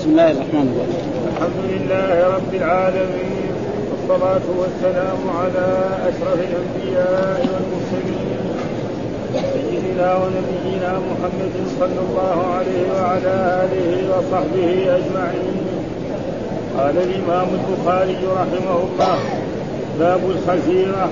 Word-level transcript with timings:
بسم 0.00 0.10
الله 0.10 0.30
الرحمن 0.30 0.66
الرحيم. 0.72 1.12
الحمد 1.30 1.60
لله 1.72 2.14
رب 2.36 2.52
العالمين 2.60 3.52
والصلاة 3.90 4.46
والسلام 4.60 5.20
على 5.40 5.68
أشرف 6.08 6.38
الأنبياء 6.48 7.40
والمرسلين 7.52 8.40
سيدنا 9.52 10.08
ونبينا 10.20 10.92
محمد 11.08 11.54
صلى 11.80 12.00
الله 12.06 12.36
عليه 12.56 12.84
وعلى 12.96 13.34
آله 13.64 13.90
وصحبه 14.12 14.68
أجمعين. 14.98 15.56
قال 16.78 16.94
الإمام 17.06 17.48
البخاري 17.58 18.20
رحمه 18.40 18.76
الله 18.86 19.18
باب 19.98 20.22
الخزيرة 20.34 21.04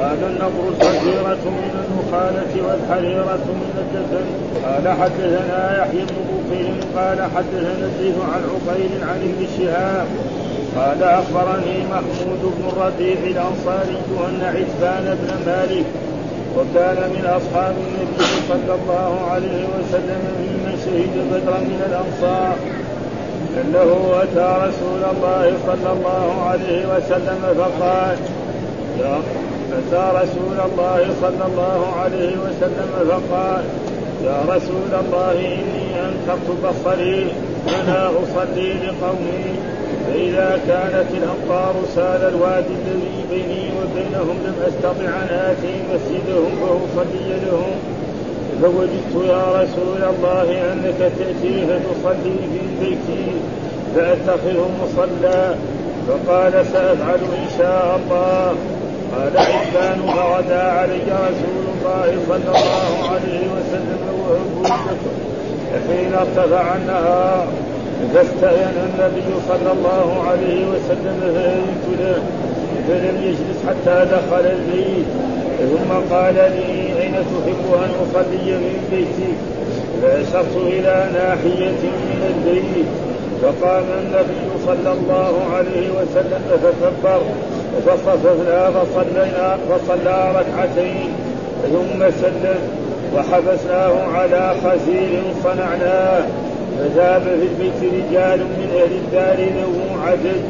قال 0.00 0.18
النظر 0.30 0.64
الخزيرة 0.68 1.44
من 1.44 1.72
النخالة 1.84 2.52
والحريرة 2.66 3.46
من 3.60 3.74
الدسم 3.84 4.26
قال 4.64 4.88
حدثنا 5.00 5.78
يحيى 5.78 6.04
بن 6.04 6.16
بكير 6.28 6.74
قال 6.96 7.18
حدثنا 7.36 7.86
الزيد 7.86 8.14
عن 8.32 8.42
عقيل 8.52 8.90
عن 9.02 9.18
ابن 9.28 9.46
شهاب. 9.58 10.06
قال 10.76 11.02
أخبرني 11.02 11.76
محمود 11.90 12.42
بن 12.42 12.68
الربيع 12.68 13.16
الأنصاري 13.24 13.98
أن 14.28 14.40
عتبان 14.42 15.18
بن 15.22 15.30
مالك 15.46 15.84
وكان 16.56 17.10
من 17.10 17.24
أصحاب 17.26 17.74
النبي 17.86 18.24
صلى 18.48 18.74
الله 18.74 19.30
عليه 19.30 19.64
وسلم 19.74 20.20
ممن 20.40 20.74
شهد 20.84 21.14
بدرا 21.32 21.58
من 21.58 21.80
الأنصار. 21.88 22.56
إنه 23.60 24.22
أتى 24.22 24.68
رسول 24.68 25.02
الله 25.12 25.52
صلى 25.66 25.92
الله 25.92 26.42
عليه 26.42 26.86
وسلم 26.86 27.40
فقال 27.58 28.16
يا 29.00 29.20
اتى 29.78 30.04
رسول 30.22 30.56
الله 30.68 31.00
صلى 31.22 31.44
الله 31.50 31.80
عليه 32.02 32.32
وسلم 32.44 32.90
فقال 33.08 33.64
يا 34.24 34.38
رسول 34.48 34.90
الله 35.00 35.32
إني 35.32 35.86
أنكرت 36.06 36.48
بصري 36.64 37.26
فلا 37.66 38.08
أصلي 38.08 38.72
لقومي. 38.72 39.44
فإذا 40.06 40.60
كانت 40.68 41.06
الامطار 41.20 41.74
سال 41.94 42.34
الوادي 42.34 42.74
الذي 42.86 43.24
بيني 43.30 43.64
وبينهم 43.78 44.36
لم 44.46 44.54
أستطع 44.68 45.08
أن 45.22 45.28
آتي 45.50 45.74
مسجدهم 45.90 46.52
فأصلي 46.60 47.28
لهم. 47.46 47.76
فوجدت 48.62 49.28
يا 49.28 49.44
رسول 49.62 50.00
الله 50.10 50.72
أنك 50.72 50.98
تأتي 51.18 51.66
فتصلي 51.66 52.36
في 52.52 52.62
بيتي 52.80 53.26
فاتخذه 53.94 54.68
مصلى. 54.82 55.54
فقال 56.08 56.52
سأفعل 56.72 57.18
إن 57.18 57.48
شاء 57.58 58.00
الله. 58.00 58.54
قال 59.12 59.36
عثمان 59.36 59.98
فغدا 60.16 60.62
علي 60.62 61.08
رسول 61.28 61.64
الله 61.74 62.08
صلى 62.28 62.50
الله 62.58 63.10
عليه 63.10 63.44
وسلم 63.56 64.02
بكر 64.64 64.96
حين 65.88 66.14
ارتفع 66.14 66.74
النهار 66.76 67.46
فاستأذن 68.14 68.76
النبي 68.88 69.30
صلى 69.48 69.72
الله 69.72 70.08
عليه 70.28 70.66
وسلم 70.66 71.16
فأذنت 71.34 72.00
له 72.00 72.22
فلم 72.88 73.16
يجلس 73.22 73.58
حتى 73.68 74.06
دخل 74.10 74.44
البيت. 74.46 75.06
ثم 75.58 76.14
قال 76.14 76.34
لي 76.34 77.02
أين 77.02 77.12
تحب 77.12 77.64
أن 77.84 77.90
أصلي 78.04 78.52
من 78.52 78.76
بيتك 78.90 79.38
فأشرت 80.02 80.56
إلى 80.56 81.08
ناحية 81.14 81.82
من 82.08 82.20
البيت. 82.32 82.86
فقام 83.42 83.84
النبي 84.02 84.42
صلى 84.66 84.92
الله 84.92 85.34
عليه 85.54 85.90
وسلم 85.90 86.42
فكبر. 86.62 87.22
فصففنا 87.86 88.70
فصلينا 88.70 89.58
فصلى 89.70 90.32
ركعتين 90.34 91.10
ثم 91.62 92.10
سلم 92.20 92.58
وحبسناه 93.16 93.94
على 94.14 94.54
خزير 94.64 95.22
صنعناه. 95.44 96.26
فذاب 96.78 97.22
في 97.22 97.46
البيت 97.46 97.80
رجال 97.94 98.38
من 98.38 98.68
أهل 98.82 98.92
الدار 98.92 99.36
له 99.36 99.74
عدد 100.06 100.42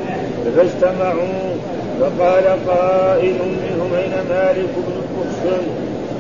فاجتمعوا. 0.57 1.57
فقال 2.01 2.45
قائل 2.69 3.39
منهم 3.63 3.91
أين 3.95 4.15
مالك 4.31 4.71
بن 4.77 4.93
القسم 5.03 5.63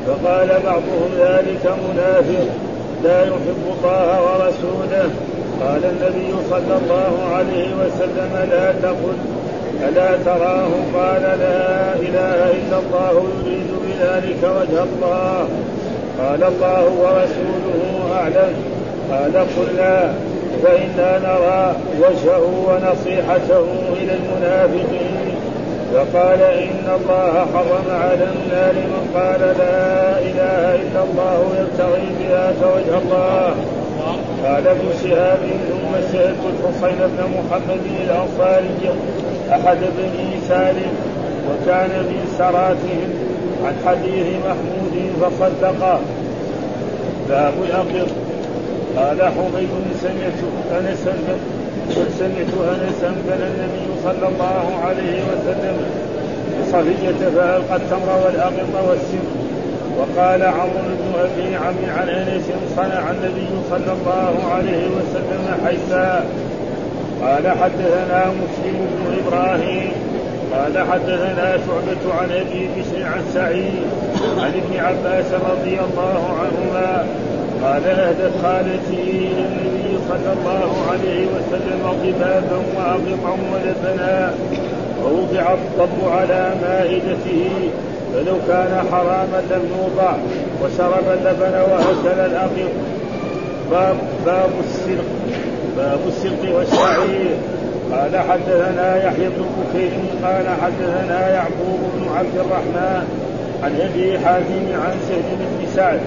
فقال 0.06 0.48
بعضهم 0.64 1.10
ذلك 1.18 1.74
منافق. 1.88 2.48
لا 3.04 3.22
يحب 3.22 3.62
الله 3.72 4.22
ورسوله. 4.22 5.10
قال 5.60 5.84
النبي 5.84 6.34
صلى 6.50 6.78
الله 6.82 7.12
عليه 7.34 7.68
وسلم 7.80 8.48
لا 8.50 8.72
تقل 8.72 9.16
ألا 9.82 10.16
تراه 10.24 10.68
قال 10.94 11.22
لا 11.22 11.94
إله 11.94 12.50
إلا 12.50 12.78
الله 12.78 13.24
يريد 13.44 13.70
بذلك 13.86 14.42
وجه 14.42 14.82
الله. 14.82 15.48
قال 16.18 16.44
الله 16.44 16.84
ورسوله 16.84 18.14
أعلم. 18.20 18.54
قال 19.10 19.32
قلنا 19.56 20.14
فإنا 20.62 21.18
نرى 21.18 21.76
وجهه 22.00 22.44
ونصيحته 22.68 23.66
إلى 23.96 24.12
المنافقين. 24.14 25.36
فقال 25.94 26.42
إن 26.42 26.86
الله 27.00 27.46
حرم 27.54 27.86
على 27.90 28.24
النار 28.24 28.72
من 28.72 29.10
قال 29.14 29.40
لا 29.40 30.18
إله 30.18 30.74
إلا 30.74 31.02
الله 31.04 31.38
يبتغي 31.60 32.06
بذاك 32.20 32.60
وجه 32.76 32.98
الله. 32.98 33.54
قال 34.44 34.66
ابن 34.66 34.88
شهاب 35.04 35.38
ثم 35.68 36.12
سألت 36.12 36.42
الحصين 36.52 36.98
بن 36.98 37.24
محمد 37.36 37.80
الأنصاري. 38.04 38.90
أحد 39.50 39.78
بني 39.98 40.40
سالم 40.48 40.92
وكان 41.48 41.90
من 41.90 42.34
سراتهم 42.38 43.10
عن 43.64 43.74
حديث 43.86 44.26
محمود 44.46 44.94
فصدقه 45.20 46.00
باب 47.28 47.54
الأقر 47.64 48.08
قال 48.96 49.22
حميد 49.22 49.68
سمعت 50.02 50.40
أنسا 50.78 51.14
سمعت 52.18 52.52
أنسا 52.74 53.10
بل 53.28 53.40
النبي 53.42 53.86
صلى 54.04 54.28
الله 54.28 54.66
عليه 54.84 55.20
وسلم 55.30 55.76
بصفية 56.60 57.28
فألقى 57.36 57.76
التمر 57.76 58.20
والأقط 58.24 58.88
والسم. 58.88 59.26
وقال 59.98 60.42
عمرو 60.42 60.92
بن 61.00 61.12
أبي 61.20 61.56
عم 61.56 61.98
عن 61.98 62.08
أنس 62.08 62.44
صنع 62.76 63.10
النبي 63.10 63.48
صلى 63.70 63.92
الله 63.92 64.52
عليه 64.54 64.86
وسلم 64.86 65.66
حيثا 65.66 66.24
قال 67.22 67.48
حدثنا 67.48 68.26
مسلم 68.26 68.86
بن 68.98 69.16
إبراهيم 69.26 69.92
قال 70.52 70.78
حدثنا 70.92 71.58
شعبة 71.66 72.14
عن 72.14 72.30
أبي 72.30 72.68
بشر 72.76 73.06
عن 73.06 73.22
سعيد 73.34 73.74
عن 74.38 74.52
ابن 74.62 74.76
عباس 74.84 75.26
رضي 75.50 75.78
الله 75.80 76.36
عنهما 76.40 77.06
قال 77.62 77.86
اهدت 77.86 78.32
خالتي 78.42 79.02
إلى 79.02 79.44
النبي 79.48 79.98
صلى 80.08 80.32
الله 80.32 80.70
عليه 80.90 81.26
وسلم 81.26 81.80
ضبابا 82.02 82.62
واقطا 82.76 83.38
ولبنا 83.52 84.34
ووضع 85.04 85.54
الضب 85.54 86.08
على 86.12 86.54
مائدته 86.62 87.50
فلو 88.14 88.36
كان 88.48 88.86
حراما 88.92 89.42
لم 89.50 89.62
يوضع 89.78 90.12
وشرب 90.62 91.04
اللبن 91.18 91.60
واكل 91.70 92.20
الاقط 92.20 92.72
باب 93.70 93.96
باب 94.26 94.50
السرق 94.64 95.15
باب 95.76 96.00
السرق 96.08 96.56
والشعير 96.56 97.36
قال 97.92 98.18
حدثنا 98.18 98.96
يحيى 99.04 99.28
بن 99.28 99.46
بكير 99.58 99.90
قال 100.24 100.46
حدثنا 100.62 101.30
يعقوب 101.30 101.80
بن 101.94 102.08
عبد 102.18 102.36
الرحمن 102.36 103.04
عن 103.62 103.80
أبي 103.80 104.18
حازم 104.18 104.66
عن 104.84 104.96
سهل 105.08 105.36
بن 105.38 105.66
سعد 105.76 106.00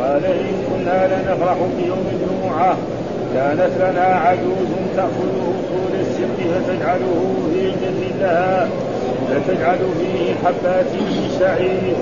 قال 0.00 0.24
إن 0.24 0.54
كنا 0.68 1.06
لنفرح 1.06 1.56
بيوم 1.82 2.04
الجمعة 2.12 2.76
كانت 3.34 3.70
لنا 3.80 4.04
عجوز 4.04 4.68
تاخذ 4.96 5.30
اصول 5.40 6.00
السرق 6.00 6.38
فتجعله 6.52 7.34
في 7.52 7.70
جد 7.70 8.20
لها 8.20 8.68
فتجعل 9.28 9.78
فيه 9.78 10.34
حبات 10.44 10.92
من 10.92 11.36
شعير. 11.40 11.96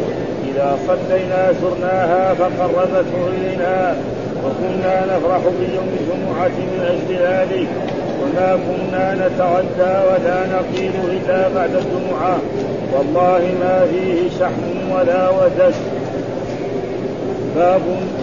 إذا 0.51 0.79
صلينا 0.87 1.53
سرناها 1.61 2.35
فقربته 2.35 3.29
إلينا 3.39 3.97
وكنا 4.45 5.07
نفرح 5.07 5.43
بيوم 5.61 5.89
الجمعة 6.01 6.49
من 6.49 6.81
أجل 6.93 7.11
ذلك 7.27 7.69
وما 8.21 8.59
كنا 8.67 9.15
نتغدى 9.15 9.95
ولا 10.09 10.39
نقيل 10.55 10.93
إلا 11.11 11.49
بعد 11.49 11.71
الجمعة. 11.75 12.39
والله 12.93 13.43
ما 13.61 13.87
فيه 13.91 14.39
شحم 14.39 14.93
ولا 14.93 15.31
ودس 15.31 15.79
باب 17.57 17.81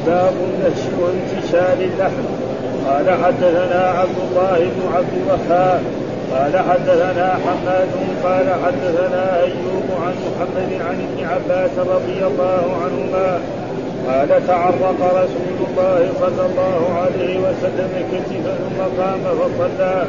باب 0.08 0.34
النهش 0.48 0.82
وانتشال 1.00 1.80
اللحم. 1.82 2.28
قال 2.88 3.24
حدثنا 3.24 3.94
عبد 4.00 4.18
الله 4.30 4.60
بن 4.60 4.96
عبد 4.96 5.14
الوهاب. 5.22 5.82
قال 6.34 6.58
حدثنا 6.70 7.34
حماد. 7.46 7.90
قال 8.24 8.48
حدثنا 8.66 9.40
أيوب 9.40 9.88
عن 10.06 10.14
محمد 10.26 10.82
عن 10.90 11.08
ابن 11.08 11.26
عباس 11.26 11.72
رضي 11.78 12.26
الله 12.28 12.64
عنهما. 12.84 13.40
قال 14.08 14.48
تعرق 14.48 15.00
رسول 15.24 15.58
الله 15.68 16.00
صلى 16.20 16.44
الله 16.50 16.82
عليه 17.02 17.34
وسلم 17.46 17.92
كتفا 18.12 18.54
ثم 18.64 18.80
قام 19.02 19.24
فصلى. 19.40 20.06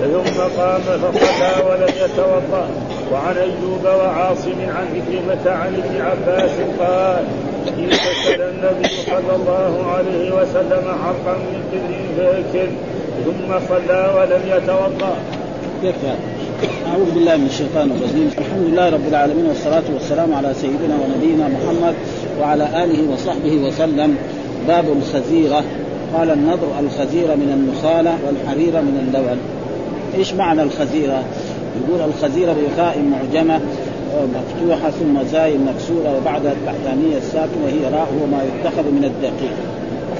ثم 0.00 0.40
قام 0.60 0.80
فصلى 0.80 1.52
ولم 1.68 1.92
يتوضأ. 2.04 2.64
وعن 3.12 3.36
أيوب 3.36 3.84
وعاصم 3.84 4.58
عن 4.76 4.86
عكرمه 4.96 5.44
عن 5.60 5.72
ابن 5.82 5.94
عباس 6.00 6.50
قال 6.80 7.24
اغتسل 7.78 8.40
النبي 8.42 8.88
صلى 9.06 9.32
الله 9.38 9.72
عليه 9.94 10.26
وسلم 10.38 10.84
حرقا 11.02 11.34
من 11.36 11.60
كبر 11.72 11.92
فاكل 12.16 12.70
ثم 13.24 13.50
صلى 13.68 14.00
ولم 14.16 14.42
يتوضأ. 14.54 15.14
أعوذ 16.86 17.10
بالله 17.14 17.36
من 17.36 17.46
الشيطان 17.46 17.90
الرجيم. 17.90 18.30
الحمد 18.38 18.64
لله 18.68 18.86
رب 18.90 19.08
العالمين 19.08 19.46
والصلاة 19.46 19.86
والسلام 19.94 20.34
على 20.34 20.54
سيدنا 20.54 20.94
ونبينا 21.02 21.48
محمد 21.48 21.94
وعلى 22.40 22.84
آله 22.84 23.12
وصحبه 23.12 23.56
وسلم. 23.66 24.16
باب 24.68 24.84
الخزيرة. 24.98 25.62
قال 26.14 26.30
النضر 26.30 26.68
الخزيرة 26.80 27.34
من 27.34 27.50
النخالة 27.56 28.18
والحريرة 28.26 28.80
من 28.80 28.96
اللبن 29.04 29.38
إيش 30.18 30.34
معنى 30.34 30.62
الخزيرة؟ 30.62 31.22
يقول 31.78 32.00
الخزيرة 32.08 32.52
بخاء 32.52 32.98
معجمة 32.98 33.60
مفتوحة 34.34 34.90
ثم 34.90 35.22
زاي 35.32 35.54
مكسورة 35.58 36.16
وبعد 36.16 36.46
التحتانية 36.46 37.16
الساكنة 37.16 37.66
هي 37.68 37.92
راء 37.92 38.08
هو 38.20 38.26
ما 38.26 38.42
يتخذ 38.44 38.82
من 38.82 39.04
الدقيق. 39.04 39.56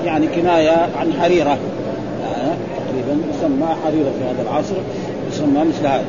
يعني 0.05 0.27
كناية 0.27 0.89
عن 1.01 1.13
حريرة. 1.21 1.51
آه 1.51 2.55
تقريبا 2.79 3.23
يسمى 3.31 3.67
حريرة 3.85 4.11
في 4.19 4.25
هذا 4.25 4.43
العصر. 4.43 4.75
يسمى 5.33 5.65
مثل 5.69 5.87
هذا. 5.87 6.05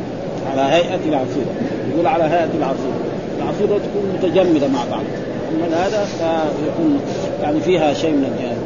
على 0.51 0.61
هيئة 0.61 1.00
العصيرة. 1.09 1.53
يقول 1.94 2.07
على 2.07 2.23
هيئة 2.23 2.53
العصيرة. 2.57 3.00
العصيرة 3.38 3.79
تكون 3.79 4.03
متجمدة 4.15 4.67
مع 4.67 4.79
بعض. 4.91 5.03
أما 5.50 5.88
هذا 5.88 6.06
فيكون 6.06 7.00
يعني 7.44 7.60
فيها 7.60 7.94
شيء 7.94 8.12
من 8.12 8.34
الجهاز 8.36 8.57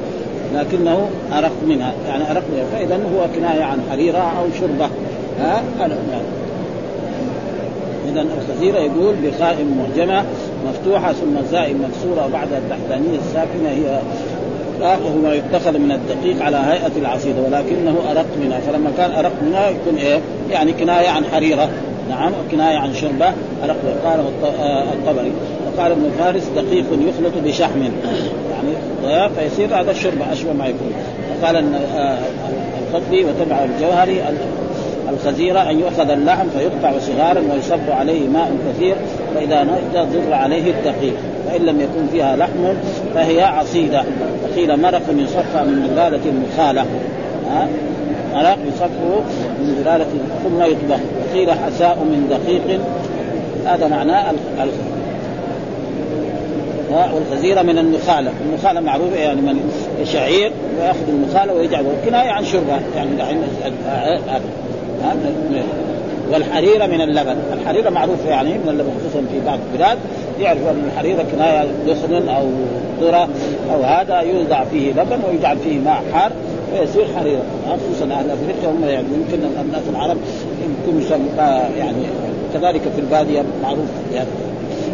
لكنه 0.53 1.09
أرق 1.37 1.51
منها 1.67 1.93
يعني 2.07 2.31
أرق 2.31 2.43
منها. 2.53 2.65
فإذا 2.73 2.95
هو 2.95 3.27
كناية 3.35 3.63
عن 3.63 3.79
حريرة 3.91 4.17
أو 4.17 4.45
شربة. 4.59 4.89
ها؟ 5.39 5.63
أنا 5.85 5.95
اذا 8.11 8.21
الخزيره 8.21 8.77
يقول 8.77 9.15
بخاء 9.15 9.65
معجمه 9.77 10.23
مفتوحة 10.67 11.13
ثم 11.13 11.41
زاء 11.51 11.73
مكسورة 11.73 12.25
وبعد 12.25 12.47
التحتانيه 12.53 13.17
الساكنة 13.19 13.69
هي 13.69 13.99
راقه 14.81 15.15
ما 15.23 15.33
يتخذ 15.33 15.77
من 15.77 15.91
الدقيق 15.91 16.45
على 16.45 16.57
هيئة 16.57 16.91
العصيدة 16.97 17.41
ولكنه 17.41 17.95
أرق 18.11 18.25
منها. 18.43 18.59
فلما 18.59 18.91
كان 18.97 19.11
أرق 19.11 19.31
منها 19.41 19.69
يكون 19.69 19.95
إيه؟ 19.97 20.19
يعني 20.51 20.73
كناية 20.73 21.09
عن 21.09 21.23
حريرة. 21.25 21.69
نعم 22.09 22.31
كنايه 22.51 22.77
عن 22.77 22.93
شربة 22.93 23.25
ارق 23.63 23.75
قال 24.05 24.19
آه، 24.59 24.83
الطبري. 24.83 25.31
وقال 25.67 25.91
ابن 25.91 26.11
فارس 26.19 26.49
دقيق 26.55 26.85
يخلط 26.91 27.33
بشحم. 27.45 27.81
يعني 27.81 29.29
فيصير 29.29 29.79
هذا 29.79 29.91
الشربة 29.91 30.31
أشبه 30.31 30.53
ما 30.53 30.67
يكون. 30.67 30.93
وقال 31.41 31.55
آه، 31.95 32.17
الفضلي 32.87 33.25
وتبع 33.25 33.63
الجوهري 33.63 34.21
الخزيرة 35.09 35.59
أن 35.59 35.79
يؤخذ 35.79 36.09
اللحم 36.09 36.47
فيقطع 36.49 36.99
صغارا 36.99 37.41
ويصب 37.53 37.89
عليه 37.89 38.27
ماء 38.27 38.51
كثير 38.69 38.95
فإذا 39.35 39.63
نجد 39.63 40.07
ضر 40.13 40.33
عليه 40.33 40.71
الدقيق. 40.71 41.15
فإن 41.47 41.61
لم 41.61 41.81
يكن 41.81 42.07
فيها 42.11 42.35
لحم 42.35 42.73
فهي 43.13 43.41
عصيدة. 43.41 44.03
وقيل 44.43 44.81
مرق 44.81 45.01
يصفى 45.17 45.63
من 45.63 45.89
زلالة 45.89 46.21
المخالة 46.25 46.85
مرق 48.33 48.57
يصفه 48.67 49.23
من 49.63 49.83
زلالة 49.83 50.05
ثم 50.43 50.61
يطبخ. 50.61 50.99
وقيل 51.31 51.51
حساء 51.51 51.95
من 51.95 52.27
دقيق. 52.29 52.79
هذا 53.65 53.87
معناه 53.87 54.33
والخزيرة 57.13 57.61
من 57.61 57.77
النخالة، 57.77 58.31
النخالة 58.49 58.79
معروفة 58.79 59.15
يعني 59.15 59.41
من 59.41 59.71
شعير 60.03 60.51
ويأخذ 60.79 61.07
النخالة 61.07 61.53
ويجعله 61.53 61.89
كنايه 62.05 62.29
عن 62.29 62.45
شربة. 62.45 62.79
يعني 62.95 63.09
دحين 63.17 63.37
والحريرة 66.31 66.85
من 66.85 67.01
اللبن. 67.01 67.35
الحريرة 67.53 67.89
معروفة 67.89 68.29
يعني 68.29 68.49
من 68.49 68.69
اللبن 68.69 68.89
خصوصا 68.99 69.25
في 69.31 69.45
بعض 69.45 69.59
البلاد. 69.71 69.97
يعرفوا 70.39 70.71
أن 70.71 70.89
الحريرة 70.93 71.25
كناية 71.31 71.67
دخن 71.87 72.29
أو 72.29 72.45
ذرة 73.01 73.27
أو 73.73 73.83
هذا 73.83 74.19
يوضع 74.19 74.63
فيه 74.63 74.91
لبن 74.91 75.19
ويجعل 75.29 75.57
فيه 75.57 75.79
ماء 75.79 76.03
حار. 76.13 76.31
فيصير 76.77 77.05
حريرة 77.17 77.43
خصوصا 77.67 78.13
أهل 78.13 78.31
أفريقيا 78.31 78.69
هم 78.69 78.83
يعني 78.83 79.07
يمكن 79.13 79.47
الناس 79.61 79.81
العرب 79.89 80.17
يمكن 80.87 81.05
يعني 81.77 82.03
كذلك 82.53 82.81
في 82.95 83.01
البادية 83.01 83.43
معروف 83.63 83.87
يعني. 84.13 84.27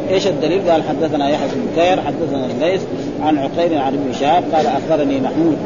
إيش 0.10 0.28
الدليل؟ 0.28 0.70
قال 0.70 0.84
حدثنا 0.84 1.30
يحيى 1.30 1.48
بن 1.48 1.62
بكير 1.72 2.02
حدثنا 2.02 2.46
الليث 2.46 2.82
عن 3.22 3.38
عقيل 3.38 3.78
عن 3.78 3.94
ابن 3.94 4.14
شهاب 4.20 4.44
قال 4.54 4.66
أخبرني 4.68 5.20
محمود 5.20 5.58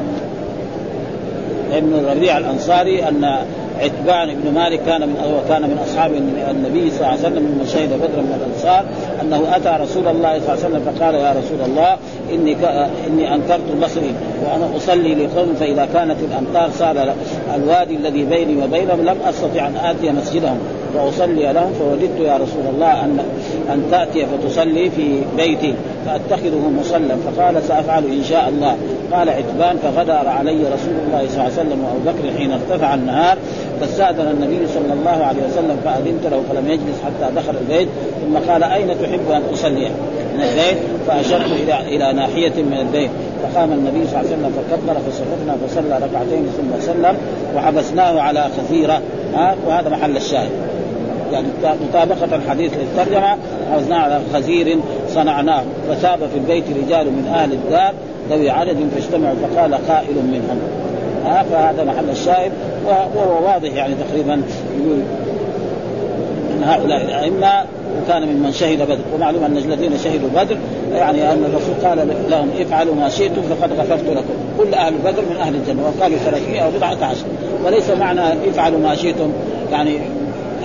ابن 1.74 1.94
الربيع 1.94 2.38
الأنصاري 2.38 3.08
أن 3.08 3.46
عتبان 3.80 4.36
بن 4.36 4.54
مالك 4.54 4.80
كان 4.86 5.02
من 5.02 5.44
كان 5.50 5.62
من 5.62 5.78
أصحاب 5.88 6.12
النبي 6.52 6.92
صلى 6.92 6.98
الله 6.98 7.08
عليه 7.08 7.20
وسلم 7.20 7.44
ممن 7.44 7.68
شهد 7.74 7.90
بدرا 7.90 8.22
من 8.22 8.42
الأنصار 8.42 8.86
أنه 9.22 9.56
أتى 9.56 9.84
رسول 9.84 10.08
الله 10.08 10.40
صلى 10.40 10.54
الله 10.54 10.66
عليه 10.66 10.76
وسلم 10.76 10.94
فقال 10.96 11.16
يا 11.16 11.32
رسول 11.32 11.62
الله 11.66 11.98
إني 12.34 12.58
إني 13.08 13.36
أنكرت 13.36 13.84
بصري. 13.84 14.14
وأنا 14.44 14.78
أصلي 14.78 15.16
لقوم 15.16 15.54
فإذا 15.60 15.88
كانت 15.94 16.18
الأمطار 16.32 16.70
صار 16.80 17.14
الوادي 17.56 17.96
الذي 17.96 18.26
بيني 18.26 18.64
وبينهم 18.64 19.02
لم 19.02 19.18
أستطع 19.30 19.68
أن 19.68 19.76
آتي 19.76 20.12
مسجدهم. 20.12 20.58
واصلي 20.96 21.54
لهم 21.54 21.74
فوجدت 21.80 22.20
يا 22.20 22.34
رسول 22.34 22.66
الله 22.74 23.06
أن 23.06 23.20
أن 23.74 23.84
تأتي 23.92 24.26
فتصلي 24.26 24.90
في 24.90 25.22
بيتي 25.38 25.74
فأتخذه 26.06 26.72
مصلى. 26.80 27.16
فقال 27.26 27.64
سأفعل 27.64 28.04
إن 28.04 28.24
شاء 28.30 28.50
الله. 28.50 28.78
قال 29.12 29.30
عتبان 29.30 29.78
فغدر 29.78 30.28
علي 30.28 30.58
رسول 30.58 30.96
الله 31.08 31.28
صلى 31.28 31.34
الله 31.34 31.44
عليه 31.44 31.54
وسلم 31.54 31.84
وأبو 31.84 32.18
بكر 32.18 32.38
حين 32.38 32.52
ارتفع 32.52 32.94
النهار 32.94 33.38
فاستأذن 33.80 34.28
النبي 34.28 34.68
صلى 34.68 34.94
الله 34.94 35.26
عليه 35.26 35.40
وسلم 35.50 35.78
فأذنت 35.86 36.24
له 36.32 36.44
فلم 36.50 36.68
يجلس 36.68 36.98
حتى 37.06 37.36
دخل 37.36 37.56
البيت. 37.62 37.88
ثم 38.22 38.52
قال 38.52 38.64
أين 38.64 38.88
تحب 38.88 39.32
أن 39.32 39.42
أصلي؟ 39.54 39.90
من 40.36 40.42
البيت. 40.42 40.78
فأشرت 41.08 41.52
إلى 41.52 41.96
إلى 41.96 42.14
ناحية 42.14 42.64
من 42.64 42.78
البيت. 42.80 43.10
فقام 43.44 43.72
النبي 43.72 44.08
صلى 44.08 44.20
الله 44.20 44.30
عليه 44.30 44.30
وسلم 44.30 44.54
فكبر 44.54 44.94
فصففنا 44.94 45.58
فصلى 45.68 46.06
ركعتين 46.06 46.48
ثم 46.58 46.82
سلم 46.82 47.18
وحبسناه 47.56 48.22
على 48.22 48.46
خثيرة. 48.58 49.02
ها؟ 49.34 49.56
وهذا 49.68 49.90
محل 49.90 50.18
الشاهد. 50.18 50.52
يعني 51.32 51.48
مطابقة 51.90 52.36
الحديث 52.36 52.72
للترجمة 52.74 53.38
حفظناه 53.72 53.98
على 53.98 54.20
خزير 54.34 54.80
صنعناه. 55.10 55.64
فثاب 55.90 56.20
في 56.20 56.38
البيت 56.38 56.64
رجال 56.84 57.06
من 57.06 57.32
أهل 57.34 57.54
الدار 57.54 57.94
ذوي 58.30 58.50
عدد 58.50 58.78
فاجتمعوا 58.96 59.36
فقال 59.36 59.74
قائل 59.74 60.16
منهم. 60.16 60.60
ها؟ 61.26 61.44
فهذا 61.44 61.84
محل 61.84 62.10
الشاهد. 62.10 62.52
وهو 62.86 63.46
واضح 63.46 63.74
يعني 63.74 63.96
تقريبا 64.10 64.42
يقول 64.80 65.00
إن 66.58 66.64
هؤلاء 66.64 67.02
الأئمة 67.02 67.66
وكان 68.02 68.28
ممن 68.28 68.52
شهد 68.52 68.82
بدر. 68.82 68.98
ومعلوم 69.16 69.44
أن 69.44 69.58
الذين 69.58 69.98
شهدوا 70.04 70.30
بدر 70.36 70.58
يعني 70.94 71.32
أن 71.32 71.44
الرسول 71.46 71.76
قال 71.84 72.08
لهم 72.30 72.50
افعلوا 72.60 72.96
ما 72.96 73.10
شئتم 73.10 73.42
فقد 73.42 73.72
غفرت 73.80 74.10
لكم. 74.10 74.34
كل 74.58 74.74
أهل 74.74 74.94
بدر 74.94 75.22
من 75.30 75.36
أهل 75.36 75.56
الجنة 75.56 75.82
وقالوا 75.84 76.18
300 76.18 76.62
أو 76.62 76.72
بضعه 76.72 77.06
عشر. 77.06 77.26
وليس 77.66 77.90
معنى 77.90 78.22
افعلوا 78.50 78.80
ما 78.80 78.96
شئتم 78.96 79.30
يعني 79.72 80.00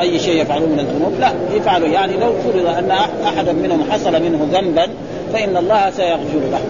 أي 0.00 0.18
شيء 0.18 0.42
يفعلون 0.42 0.68
من 0.68 0.78
الذنوب. 0.78 1.12
لا 1.20 1.32
يفعلوا 1.56 1.88
يعني 1.88 2.12
لو 2.16 2.32
فرض 2.32 2.66
أن 2.66 2.90
أحدا 3.24 3.52
منهم 3.52 3.82
حصل 3.90 4.12
منه 4.12 4.48
ذنبا 4.52 4.86
فإن 5.32 5.56
الله 5.56 5.90
سيغفر 5.90 6.40
له. 6.52 6.60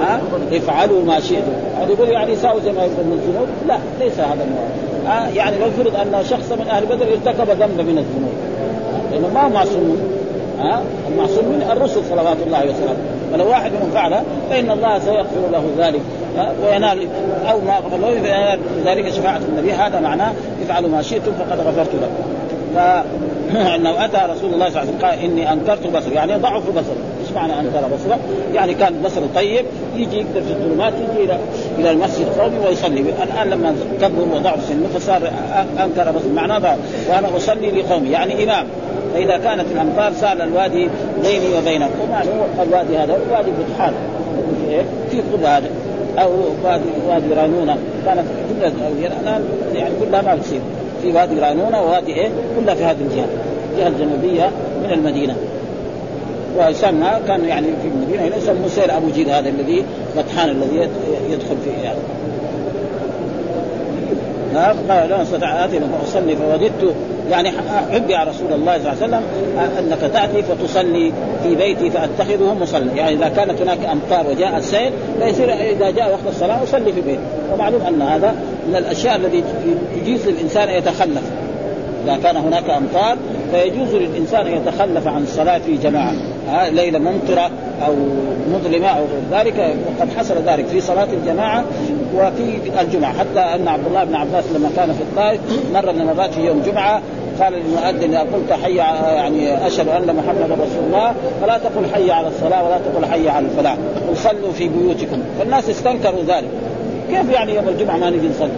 ها؟ 0.00 0.20
افعلوا 0.52 1.04
ما 1.04 1.20
شئتم. 1.20 1.52
هذا 1.80 1.92
يقول 1.92 2.08
يعني 2.08 2.32
يساوي 2.32 2.60
زي 2.64 2.72
ما 2.72 2.82
يقول 2.82 3.06
من 3.06 3.12
الذنوب. 3.12 3.48
لا 3.68 3.78
ليس 4.00 4.20
هذا 4.20 4.46
ها؟ 5.06 5.28
يعني 5.28 5.56
لو 5.58 5.70
فرض 5.70 5.96
أن 5.96 6.24
شخص 6.30 6.52
من 6.52 6.68
أهل 6.68 6.86
بدر 6.86 7.06
ارتكب 7.12 7.50
ذنب 7.50 7.80
من 7.88 7.98
الذنوب. 7.98 8.31
لأنه 9.12 9.28
ما 9.34 9.48
معصوم. 9.48 9.98
ها؟ 10.58 10.82
المعصوم 11.12 11.44
من 11.44 11.68
الرسل 11.72 12.00
صلوات 12.10 12.36
الله 12.46 12.58
وسلامه. 12.58 12.96
فلو 13.32 13.48
واحد 13.48 13.72
منهم 13.72 13.90
فعله 13.94 14.22
فإن 14.50 14.70
الله 14.70 14.98
سيغفر 14.98 15.50
له 15.52 15.64
ذلك. 15.78 16.00
وينال 16.64 17.08
أو 17.50 17.60
ما 17.60 17.76
غفر 17.76 18.14
ذلك 18.84 19.08
شفاعة 19.08 19.40
النبي. 19.48 19.72
هذا 19.72 20.00
معناه 20.00 20.32
افعلوا 20.62 20.90
ما 20.90 21.02
شئتم 21.02 21.32
فقد 21.32 21.60
غفرت 21.60 21.94
لكم. 21.94 22.22
فانه 22.74 23.90
أتى 24.04 24.32
رسول 24.32 24.54
الله 24.54 24.70
صلى 24.70 24.82
الله 24.82 24.90
عليه 24.90 24.90
وسلم 24.90 24.98
قال 25.02 25.18
إني 25.18 25.52
أنكرت 25.52 25.86
بصري. 25.86 26.14
يعني 26.14 26.36
ضعف 26.36 26.70
بصري. 26.70 27.02
إيش 27.22 27.32
معنى 27.34 27.60
أنكر 27.60 27.80
بصره؟ 27.94 28.18
يعني 28.54 28.74
كان 28.74 29.02
بصره 29.04 29.28
طيب 29.34 29.64
يجي 29.96 30.16
يقدر 30.16 30.40
في 30.40 30.50
الظلمات 30.50 30.92
يجي 30.94 31.24
إلى 31.24 31.38
إلى 31.78 31.90
المسجد 31.90 32.26
قومي 32.40 32.58
ويصلي. 32.66 33.00
الآن 33.00 33.50
لما 33.50 33.74
كبر 34.00 34.36
وضعف 34.36 34.64
سنه 34.64 34.88
فصار 34.94 35.30
أنكر 35.84 36.12
بصري. 36.12 36.32
معناه 36.34 36.76
وأنا 37.10 37.36
أصلي 37.36 37.70
لقومي 37.70 38.10
يعني 38.10 38.44
إمام. 38.44 38.66
فإذا 39.14 39.36
كانت 39.36 39.66
الامطار 39.72 40.12
صار 40.20 40.32
الوادي 40.32 40.88
بيني 41.22 41.58
وبينهم 41.58 41.90
ومعلوم 42.02 42.46
الوادي 42.62 42.96
هذا 42.96 43.18
وادي 43.30 43.50
فتحان 43.50 43.92
في 45.10 45.20
قرب 45.20 45.44
هذا 45.44 45.70
أو 46.18 46.30
وادي 46.64 46.84
وادي 47.08 47.34
رانونة. 47.34 47.76
كانت 48.06 48.24
كلها 48.48 48.72
الآن 49.20 49.44
يعني 49.74 49.94
كلها 50.00 50.22
ما 50.22 50.34
بتصير. 50.34 50.60
في 51.02 51.12
وادي 51.12 51.40
رانونة 51.40 51.82
ووادي 51.82 52.14
إيه؟ 52.14 52.28
كلها 52.60 52.74
في 52.74 52.84
هذه 52.84 53.00
الجهة 53.00 53.26
الجهة 53.72 53.88
الجنوبية 53.88 54.50
من 54.84 54.92
المدينة. 54.92 55.36
ويسمى 56.58 57.10
كان 57.28 57.44
يعني 57.44 57.66
في 57.66 57.88
المدينة 57.88 58.22
هنا 58.22 58.36
يسمى 58.36 58.68
سير 58.68 58.96
أبو 58.96 59.10
جيل 59.14 59.30
هذا 59.30 59.48
الذي 59.48 59.84
بطحان 60.16 60.48
الذي 60.48 60.88
يدخل 61.30 61.56
فيه 61.64 61.84
يعني. 61.84 61.98
قال 64.56 65.08
لو 65.08 65.16
استطع 65.22 65.64
آتي 65.64 65.80
فاصلي 65.80 66.36
فوجدت. 66.36 66.94
يعني 67.30 67.48
احب 67.48 68.10
يا 68.10 68.24
رسول 68.24 68.52
الله 68.52 68.78
صلى 68.78 68.92
الله 68.92 69.02
عليه 69.02 69.06
وسلم 69.06 69.22
أنك 69.78 70.12
تأتي 70.12 70.42
فتصلي 70.42 71.12
في 71.42 71.54
بيتي 71.54 71.90
فأتخذه 71.90 72.56
مصلى. 72.60 72.96
يعني 72.96 73.12
إذا 73.12 73.28
كانت 73.28 73.62
هناك 73.62 73.78
أمطار 73.92 74.26
وجاء 74.30 74.56
السيل 74.56 74.92
فيصير 75.20 75.52
إذا 75.52 75.90
جاء 75.90 76.10
وقت 76.10 76.26
الصلاة 76.28 76.62
أصلي 76.62 76.92
في 76.92 77.00
بيتي. 77.00 77.22
ومعلوم 77.54 77.80
أن 77.82 78.02
هذا 78.02 78.34
من 78.68 78.76
الأشياء 78.76 79.16
الذي 79.16 79.44
يجيز 80.00 80.28
للإنسان 80.28 80.68
أن 80.68 80.78
يتخلف. 80.78 81.22
إذا 82.04 82.16
كان 82.22 82.36
هناك 82.36 82.70
أمطار 82.70 83.16
فيجوز 83.52 83.94
للإنسان 83.94 84.46
أن 84.46 84.52
يتخلف 84.52 85.08
عن 85.08 85.22
الصلاة 85.22 85.58
في 85.58 85.76
جماعة. 85.76 86.12
ليلة 86.70 86.98
ممطرة 86.98 87.50
أو 87.86 87.94
مظلمة 88.54 88.88
أو 88.88 89.04
غير 89.04 89.40
ذلك 89.40 89.74
وقد 89.86 90.08
حصل 90.18 90.34
ذلك 90.34 90.66
في 90.66 90.80
صلاة 90.80 91.08
الجماعة 91.12 91.64
وفي 92.14 92.60
الجمعة. 92.80 93.12
حتى 93.12 93.40
أن 93.40 93.68
عبد 93.68 93.86
الله 93.86 94.04
بن 94.04 94.14
عباس 94.14 94.44
لما 94.54 94.70
كان 94.76 94.92
في 94.92 95.02
الطائف 95.02 95.40
مره 95.74 95.92
من 95.92 96.00
المرات 96.00 96.34
في 96.34 96.40
يوم 96.40 96.62
جمعة 96.66 97.02
قال 97.40 97.52
للمؤذن 97.52 98.10
اذا 98.10 98.20
قلت 98.20 98.52
حي 98.64 98.76
يعني 98.76 99.66
أشهد 99.66 99.88
أن 99.88 100.16
محمدا 100.16 100.54
رسول 100.54 100.84
الله 100.86 101.14
فلا 101.42 101.58
تقل 101.58 101.86
حي 101.94 102.10
على 102.10 102.28
الصلاة 102.28 102.64
ولا 102.64 102.78
تقل 102.78 103.06
حي 103.12 103.28
على 103.28 103.46
الفلاح 103.46 103.76
قل 104.08 104.16
صلوا 104.16 104.52
في 104.52 104.68
بيوتكم. 104.68 105.22
فالناس 105.38 105.70
استنكروا 105.70 106.22
ذلك. 106.22 106.48
كيف 107.10 107.30
يعني 107.30 107.54
يوم 107.54 107.68
الجمعة 107.68 107.96
ما 107.96 108.10
نجي 108.10 108.28
نصلي؟ 108.28 108.50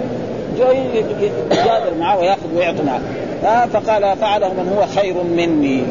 يجادل 1.51 1.99
معه 2.01 2.19
ويأخذ 2.19 2.57
ويعطي 2.57 2.83
معه 2.83 3.01
فقال 3.67 4.17
فعله 4.17 4.49
من 4.49 4.77
هو 4.77 4.87
خير 4.87 5.15
مني. 5.37 5.83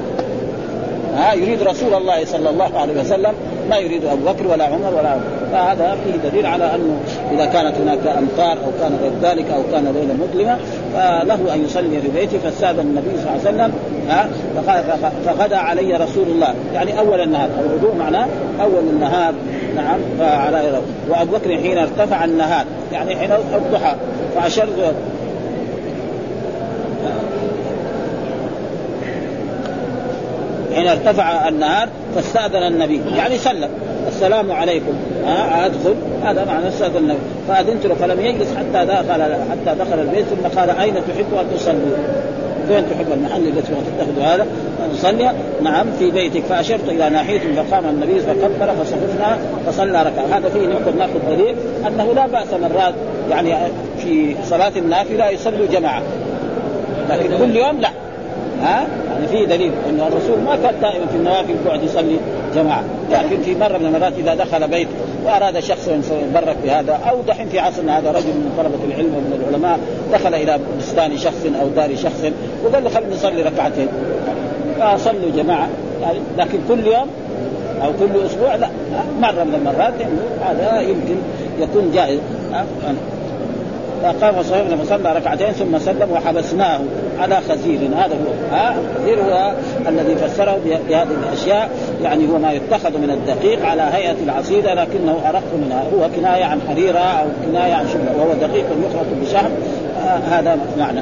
ها 1.15 1.33
يريد 1.33 1.63
رسول 1.63 1.93
الله 1.93 2.25
صلى 2.25 2.49
الله 2.49 2.79
عليه 2.79 3.01
وسلم 3.01 3.33
ما 3.69 3.77
يريد 3.77 4.05
أبو 4.05 4.25
بكر 4.25 4.47
ولا 4.47 4.65
عمر 4.65 4.93
ولا 4.97 5.17
فهذا 5.51 5.97
فيه 6.03 6.29
دليل 6.29 6.45
على 6.45 6.75
أنه 6.75 6.99
إذا 7.31 7.45
كانت 7.45 7.75
هناك 7.77 7.99
أمطار 8.17 8.51
أو 8.51 8.71
كان 8.81 8.97
غير 9.01 9.11
ذلك 9.31 9.45
أو 9.51 9.61
كان 9.71 9.83
ليلة 9.83 10.13
مظلمة 10.13 10.57
فله 10.93 11.53
أن 11.53 11.65
يصلي 11.65 12.01
في 12.01 12.07
بيته 12.19 12.37
فاستاذن 12.39 12.79
النبي 12.79 13.09
صلى 13.17 13.29
الله 13.29 13.31
عليه 13.31 13.41
وسلم 13.41 13.73
ها 14.09 14.29
فغدا 15.25 15.57
علي 15.57 15.95
رسول 15.95 16.27
الله. 16.27 16.53
يعني 16.73 16.99
أول 16.99 17.21
النهار 17.21 17.49
الغدو 17.59 17.93
معناه 17.99 18.27
أول 18.61 18.83
النهار 18.93 19.33
نعم 19.75 19.99
فعلى 20.19 20.81
وأبو 21.09 21.37
بكر 21.37 21.57
حين 21.57 21.77
ارتفع 21.77 22.25
النهار 22.25 22.65
يعني 22.91 23.15
حين 23.15 23.31
الضحى 23.31 23.95
فأشر 24.35 24.67
حين 30.75 30.87
ارتفع 30.87 31.47
النهار 31.47 31.89
فاستأذن 32.15 32.67
النبي. 32.67 33.01
يعني 33.17 33.37
سلم. 33.37 33.69
السلام 34.07 34.51
عليكم. 34.51 34.93
أدخل. 35.65 35.95
هذا 36.23 36.45
معنى 36.45 36.67
استأذن 36.67 36.97
النبي. 36.97 37.19
فأذنت 37.47 37.85
له 37.85 37.95
فلم 37.95 38.19
يجلس 38.19 38.47
حتى 38.57 38.85
دخل 38.85 39.21
حتى 39.51 39.79
دخل 39.79 39.99
البيت 39.99 40.25
ثم 40.25 40.59
قال 40.59 40.69
أين 40.69 40.93
تحب 40.93 41.37
أن 41.39 41.45
تصلي؟ 41.55 41.75
فين 42.67 42.83
تحب 42.89 43.13
المحل 43.13 43.41
الذي 43.41 43.61
تتخذ 43.61 44.21
هذا؟ 44.21 44.45
نصلي 44.93 45.31
نعم 45.63 45.85
في 45.99 46.11
بيتك. 46.11 46.43
فأشرت 46.43 46.89
إلى 46.89 47.09
ناحية 47.09 47.39
فقام 47.39 47.85
النبي 47.85 48.19
فكبر 48.19 48.73
فصففنا 48.83 49.37
فصلى 49.67 50.03
ركعة. 50.03 50.37
هذا 50.37 50.49
فيه 50.49 50.67
نقدر 50.67 50.91
ناخذ 50.97 51.19
دليل 51.29 51.55
أنه 51.87 52.13
لا 52.13 52.27
بأس 52.27 52.47
مرات 52.53 52.93
يعني 53.29 53.53
في 53.97 54.35
صلاة 54.49 54.71
النافلة 54.77 55.29
يصلوا 55.29 55.67
جماعة. 55.71 56.01
لكن 57.09 57.37
كل 57.37 57.55
يوم 57.55 57.79
لا. 57.79 57.89
ها؟ 58.61 58.87
يعني 59.23 59.37
في 59.37 59.45
دليل 59.45 59.71
أن 59.89 59.99
الرسول 59.99 60.39
ما 60.39 60.55
كان 60.55 60.81
دائما 60.81 61.05
في 61.05 61.15
النوافل 61.15 61.55
يقعد 61.65 61.83
يصلي 61.83 62.17
جماعة 62.55 62.83
لكن 63.11 63.41
في 63.41 63.55
مرة 63.55 63.77
من 63.77 63.85
المرات 63.85 64.13
إذا 64.17 64.35
دخل 64.35 64.67
بيت 64.67 64.87
وأراد 65.25 65.59
شخص 65.59 65.87
يتبرك 65.87 66.57
بهذا 66.63 66.99
أو 67.09 67.21
دحين 67.27 67.49
في 67.49 67.59
عصرنا 67.59 67.99
هذا 67.99 68.11
رجل 68.11 68.27
من 68.27 68.53
طلبة 68.57 68.83
العلم 68.87 69.15
ومن 69.15 69.41
العلماء 69.41 69.79
دخل 70.13 70.33
إلى 70.33 70.59
بستان 70.79 71.17
شخص 71.17 71.45
أو 71.61 71.67
دار 71.67 71.95
شخص 71.95 72.25
وقال 72.65 72.83
له 72.83 72.89
خلينا 72.89 73.15
نصلي 73.15 73.41
ركعتين. 73.41 73.87
فصلوا 74.79 75.31
جماعة 75.37 75.69
يعني 76.01 76.19
لكن 76.37 76.59
كل 76.69 76.87
يوم 76.87 77.07
أو 77.83 77.91
كل 77.99 78.25
أسبوع 78.25 78.55
لا 78.55 78.69
مرة 79.21 79.43
من 79.43 79.53
المرات 79.55 79.93
هذا 80.41 80.81
يمكن 80.81 81.15
يكون 81.59 81.91
جائز. 81.93 82.19
فقام 84.03 84.43
صهيب 84.43 84.65
فصلى 84.83 85.13
ركعتين 85.13 85.51
ثم 85.51 85.79
سلم 85.79 86.11
وحبسناه 86.11 86.79
على 87.19 87.37
خزير. 87.49 87.79
هذا 87.97 88.15
هو. 88.15 88.55
ها؟ 88.55 88.75
خزير 88.97 89.19
هو 89.21 89.51
الذي 89.87 90.15
فسره 90.15 90.59
بهذه 90.65 91.07
الأشياء. 91.23 91.69
يعني 92.03 92.27
هو 92.27 92.37
ما 92.37 92.53
يتخذ 92.53 92.97
من 92.97 93.09
الدقيق 93.09 93.65
على 93.65 93.81
هيئة 93.81 94.15
العصيدة 94.23 94.73
لكنه 94.73 95.17
أرق 95.29 95.43
منها. 95.65 95.83
هو 95.95 96.09
كناية 96.15 96.43
عن 96.43 96.59
حريرة 96.69 96.99
أو 96.99 97.25
كناية 97.45 97.73
عن 97.73 97.87
شبه 97.87 98.21
وهو 98.21 98.33
دقيق 98.33 98.65
يخلط 98.65 99.07
بشحم. 99.21 99.51
آه 100.07 100.17
هذا 100.17 100.57
معنى. 100.79 101.01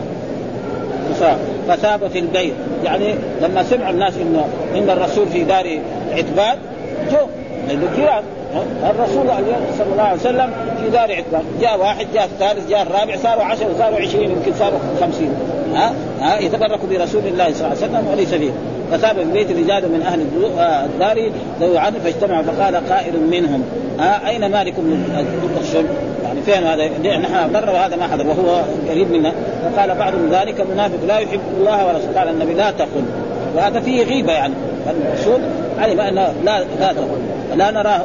فثاب 1.68 2.08
في 2.08 2.20
البيت. 2.20 2.54
يعني 2.84 3.16
لما 3.42 3.64
سمع 3.64 3.90
الناس 3.90 4.14
انه 4.18 4.46
إن 4.76 4.90
الرسول 4.90 5.28
في 5.28 5.44
دار 5.44 5.80
عتباد 6.12 6.58
جو. 7.12 7.28
لأنه 7.68 7.88
الرسول 8.90 9.28
صلى 9.78 9.92
الله 9.92 10.04
عليه 10.04 10.20
وسلم 10.20 10.50
في 10.84 10.90
دار 10.90 11.12
عتبان 11.12 11.44
جاء 11.62 11.80
واحد 11.80 12.08
جاء 12.14 12.26
الثالث 12.26 12.70
جاء 12.70 12.82
الرابع 12.82 13.16
صاروا 13.18 13.44
عشرة 13.44 13.70
صاروا 13.78 14.00
عشرين 14.00 14.32
يمكن 14.32 14.54
صاروا 14.60 14.80
خمسين. 15.02 15.34
ها؟ 15.76 15.94
ها؟ 16.22 16.40
يتبرك 16.40 16.80
برسول 16.90 17.22
الله 17.28 17.54
صلى 17.54 17.68
الله 17.68 17.78
عليه 17.78 17.78
وسلم 17.78 18.08
وليس 18.12 18.30
فيه. 18.30 18.52
فثاب 18.92 19.16
في 19.16 19.32
بيت 19.34 19.52
رجال 19.52 19.92
من 19.92 20.02
أهل 20.02 20.22
الدار 20.86 21.32
ذوي 21.62 21.78
عدل 21.78 22.00
فاجتمعوا 22.00 22.44
فقال 22.44 22.90
قائل 22.90 23.14
منهم 23.32 23.64
ها؟ 24.00 24.30
أين 24.30 24.52
مالك 24.52 24.74
بن 24.78 25.04
الدخشم؟ 25.44 25.86
يعني 26.24 26.42
فين 26.42 26.64
هذا؟ 26.64 27.18
نحن 27.18 27.54
مر 27.54 27.70
وهذا 27.70 27.96
ما 27.96 28.08
حضر 28.08 28.28
وهو 28.28 28.62
قريب 28.90 29.12
منا. 29.12 29.32
فقال 29.64 29.96
بعضهم 29.96 30.30
ذلك 30.32 30.62
منافق 30.74 31.00
لا 31.08 31.18
يحب 31.18 31.40
الله 31.60 31.88
ورسوله. 31.88 32.20
قال 32.20 32.30
النبي 32.30 32.54
لا 32.54 32.72
تقل. 32.72 33.04
وهذا 33.56 33.80
فيه 33.80 34.04
غيبة 34.04 34.34
يعني. 34.34 34.54
الرسول 34.90 35.40
علم 35.80 36.00
أنه 36.00 36.34
لا 36.44 36.60
لا 36.80 36.94
تقل. 36.94 37.08
لا 37.56 37.72
نراه. 37.72 38.02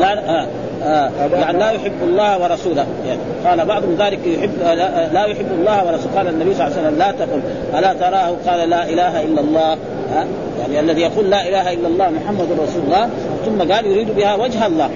لا 0.00 0.18
آه 0.30 0.46
آه. 0.82 1.10
يعني 1.40 1.58
لا 1.58 1.70
يحب 1.70 1.92
الله 2.02 2.42
ورسوله. 2.42 2.86
يعني 3.06 3.20
قال 3.46 3.66
بعضهم 3.66 3.96
ذلك 3.98 4.18
يحب 4.26 4.50
لا, 4.60 4.74
لا 5.12 5.24
يحب 5.24 5.46
الله 5.60 5.86
ورسوله. 5.86 6.16
قال 6.16 6.28
النبي 6.28 6.54
صلى 6.54 6.66
الله 6.66 6.78
عليه 6.78 6.88
وسلم 6.88 6.98
لا 6.98 7.12
تقل. 7.12 7.40
ألا 7.78 7.92
تراه؟ 7.92 8.36
قال 8.46 8.70
لا 8.70 8.88
إله 8.88 9.22
إلا 9.22 9.40
الله. 9.40 9.72
آه 9.72 10.26
يعني 10.60 10.80
الذي 10.80 11.00
يقول 11.00 11.30
لا 11.30 11.48
إله 11.48 11.72
إلا 11.72 11.88
الله 11.88 12.10
محمد 12.10 12.46
رسول 12.52 12.82
الله 12.84 13.08
ثم 13.46 13.72
قال 13.72 13.86
يريد 13.86 14.16
بها 14.16 14.34
وجه 14.34 14.66
الله. 14.66 14.90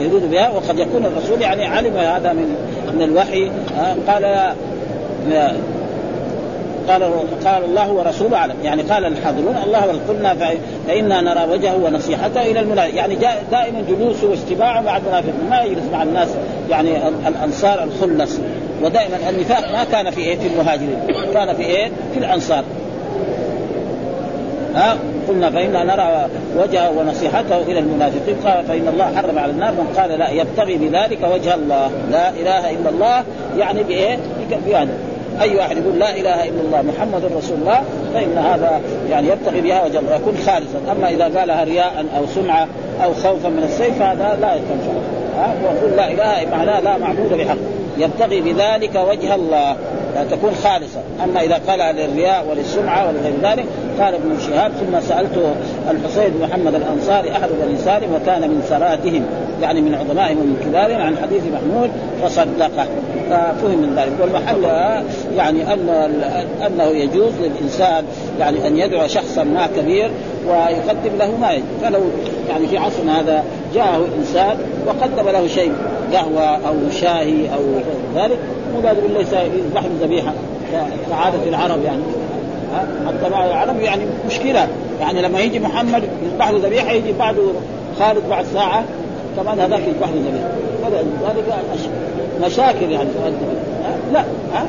يريد 0.00 0.30
بها 0.30 0.50
وقد 0.50 0.78
يكون 0.78 1.06
الرسول 1.06 1.42
يعني 1.42 1.66
علم 1.66 1.96
هذا 1.96 2.32
من 2.32 2.56
من 2.94 3.02
الوحي. 3.02 3.50
قال 4.08 4.54
قال 6.88 7.02
قال 7.44 7.64
الله 7.64 7.92
ورسوله 7.92 8.36
أعلم. 8.36 8.54
يعني 8.64 8.82
قال 8.82 9.04
الحاضرون 9.04 9.56
الله 9.64 10.00
قلنا 10.08 10.34
فإنا 10.86 11.20
نرى 11.20 11.52
وجهه 11.52 11.76
ونصيحته 11.84 12.42
إلى 12.42 12.60
المنافق 12.60 12.94
يعني 12.94 13.14
دائما 13.50 13.84
جلوسه 13.88 14.30
واستماعه 14.30 14.80
مع 14.80 14.96
المنافقين 14.96 15.50
ما 15.50 15.62
يجلس 15.62 15.84
مع 15.92 16.02
الناس 16.02 16.28
يعني 16.70 17.08
الأنصار 17.28 17.84
الخلص 17.84 18.38
ودائما 18.82 19.30
النفاق 19.30 19.72
ما 19.72 19.84
كان 19.84 20.10
في 20.10 20.20
إيه؟ 20.20 20.38
في 20.38 20.46
المهاجرين 20.46 20.98
كان 21.34 21.54
في 21.54 21.62
إيه؟ 21.62 21.90
في 22.12 22.18
الأنصار. 22.18 22.64
ها؟ 24.74 24.96
قلنا 25.28 25.50
فإنا 25.50 25.84
نرى 25.84 26.28
وجهه 26.56 26.90
ونصيحته 26.90 27.58
إلى 27.58 27.78
المنافقين. 27.78 28.36
قال 28.44 28.64
فإن 28.64 28.88
الله 28.88 29.04
حرم 29.16 29.38
على 29.38 29.52
النار. 29.52 29.72
من 29.72 29.94
قال 29.96 30.18
لا 30.18 30.30
يبتغي 30.30 30.76
بذلك 30.76 31.18
وجه 31.34 31.54
الله. 31.54 31.90
لا 32.10 32.30
إله 32.30 32.70
إلا 32.70 32.90
الله 32.90 33.24
يعني 33.58 33.82
بإيه؟ 33.82 34.18
يعني 34.68 34.90
أي 35.40 35.56
واحد 35.56 35.76
يقول 35.76 35.98
لا 35.98 36.16
إله 36.16 36.48
إلا 36.48 36.60
الله 36.60 36.82
محمد 36.82 37.24
رسول 37.24 37.56
الله 37.58 37.82
فإن 38.14 38.38
هذا 38.38 38.80
يعني 39.10 39.28
يبتغي 39.28 39.60
بها 39.60 39.86
الله 39.86 40.14
يكون 40.14 40.36
خالصا. 40.36 40.92
أما 40.92 41.08
إذا 41.08 41.38
قالها 41.38 41.64
رياء 41.64 42.04
أو 42.16 42.26
سمعة 42.26 42.68
أو 43.04 43.14
خوفا 43.14 43.48
من 43.48 43.62
السيف 43.62 44.02
هذا 44.02 44.38
لا 44.40 44.54
ينفع 44.54 44.92
ها 45.36 45.54
لا 45.96 46.10
إله 46.10 46.50
معناه 46.50 46.80
لا 46.80 46.98
معبود 46.98 47.32
بحق. 47.32 47.56
يبتغي 47.98 48.40
بذلك 48.40 48.94
وجه 48.94 49.34
الله. 49.34 49.76
تكون 50.30 50.50
خالصة. 50.54 51.00
أما 51.24 51.40
إذا 51.40 51.60
قال 51.68 51.96
للرياء 51.96 52.46
وللسمعة 52.50 53.08
ولغير 53.08 53.34
ذلك 53.42 53.64
قال 54.00 54.14
ابن 54.14 54.36
شهاب 54.46 54.72
ثم 54.72 55.00
سألت 55.00 55.54
الحسين 55.90 56.30
بن 56.30 56.46
محمد 56.46 56.74
الأنصاري 56.74 57.32
أحد 57.32 57.48
بني 57.62 57.78
سالم 57.78 58.14
وكان 58.14 58.40
من 58.40 58.62
سراتهم 58.68 59.26
يعني 59.62 59.80
من 59.80 59.94
عظمائهم 59.94 60.38
ومن 60.38 60.56
كبارهم 60.64 61.00
عن 61.00 61.16
حديث 61.22 61.42
محمود 61.52 61.90
فصدقه. 62.22 62.86
ففهم 63.30 63.78
من 63.78 63.94
ذلك. 63.96 64.12
والمحل 64.20 64.64
يعني 65.36 65.72
أن 65.72 65.88
أنه 66.66 66.84
يجوز 66.84 67.32
للإنسان 67.40 68.04
يعني 68.40 68.66
أن 68.66 68.78
يدعو 68.78 69.06
شخصا 69.06 69.44
ما 69.44 69.68
كبير 69.76 70.10
ويقدم 70.48 71.18
له 71.18 71.36
ما 71.40 71.52
يجب 71.52 71.64
فلو 71.82 72.00
يعني 72.48 72.66
في 72.66 72.78
عصرنا 72.78 73.20
هذا 73.20 73.44
جاءه 73.74 74.06
إنسان 74.18 74.56
وقدم 74.86 75.28
له 75.28 75.46
شيء 75.46 75.72
قهوة 76.12 76.68
أو 76.68 76.74
شاهي 77.00 77.54
أو 77.54 77.60
ذلك 78.14 78.38
مو 78.74 78.88
قادر 78.88 79.02
الا 79.02 79.20
يذبح 79.42 79.82
ذبيحة 80.02 80.32
كعادة 81.10 81.48
العرب 81.48 81.84
يعني. 81.84 82.02
حتى 83.06 83.30
بعض 83.30 83.48
العرب 83.48 83.80
يعني 83.80 84.02
مشكلة. 84.26 84.68
يعني 85.00 85.22
لما 85.22 85.40
يجي 85.40 85.60
محمد 85.60 86.02
يذبح 86.24 86.50
له 86.50 86.58
ذبيحة 86.66 86.92
يجي 86.92 87.12
بعده 87.12 87.42
خالد 87.98 88.22
بعد 88.30 88.44
ساعة 88.54 88.84
كمان 89.36 89.60
هذاك 89.60 89.80
يذبح 89.80 90.08
له 90.08 90.20
ذبيحة. 90.28 90.48
فلذلك 90.82 91.54
مشاكل 92.44 92.92
يعني 92.92 93.08
لا 94.12 94.24
ها؟ 94.54 94.66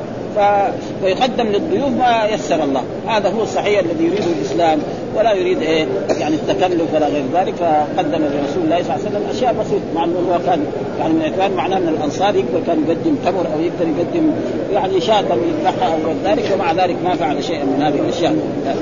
فيقدم 1.01 1.47
للضيوف 1.47 1.89
ما 1.89 2.25
يسر 2.25 2.63
الله. 2.63 2.81
هذا 3.07 3.29
هو 3.29 3.43
الصحيح 3.43 3.79
الذي 3.79 4.03
يريده 4.03 4.25
الإسلام. 4.39 4.79
ولا 5.17 5.33
يريد 5.33 5.61
إيه 5.61 5.87
يعني 6.19 6.35
التكلف 6.35 6.93
ولا 6.93 7.07
غير 7.07 7.23
ذلك 7.33 7.53
فقدم 7.55 8.23
لرسول 8.23 8.63
الله 8.63 8.83
صلى 8.83 8.95
الله 8.95 9.05
عليه 9.05 9.09
وسلم 9.09 9.23
أشياء 9.29 9.53
بسيطة 9.53 9.83
مع 9.95 10.03
أنه 10.03 10.19
هو 10.31 10.39
كان 10.45 10.65
يعني 10.99 11.13
من 11.13 11.33
كان 11.37 11.51
معناه 11.51 11.79
من 11.79 11.87
الانصار 11.87 12.35
يقدر 12.35 12.59
كان 12.67 12.85
يقدم 12.87 13.15
تمر 13.25 13.45
أو 13.53 13.59
يقدر 13.59 13.87
يقدم 13.97 14.31
يعني 14.73 15.01
شاة 15.01 15.19
يذبحها 15.19 15.93
أو 15.93 16.07
غير 16.07 16.15
ذلك 16.25 16.51
ومع 16.53 16.71
ذلك 16.71 16.95
ما 17.03 17.15
فعل 17.15 17.43
شيئا 17.43 17.63
من 17.63 17.81
هذه 17.81 17.99
الأشياء 17.99 18.35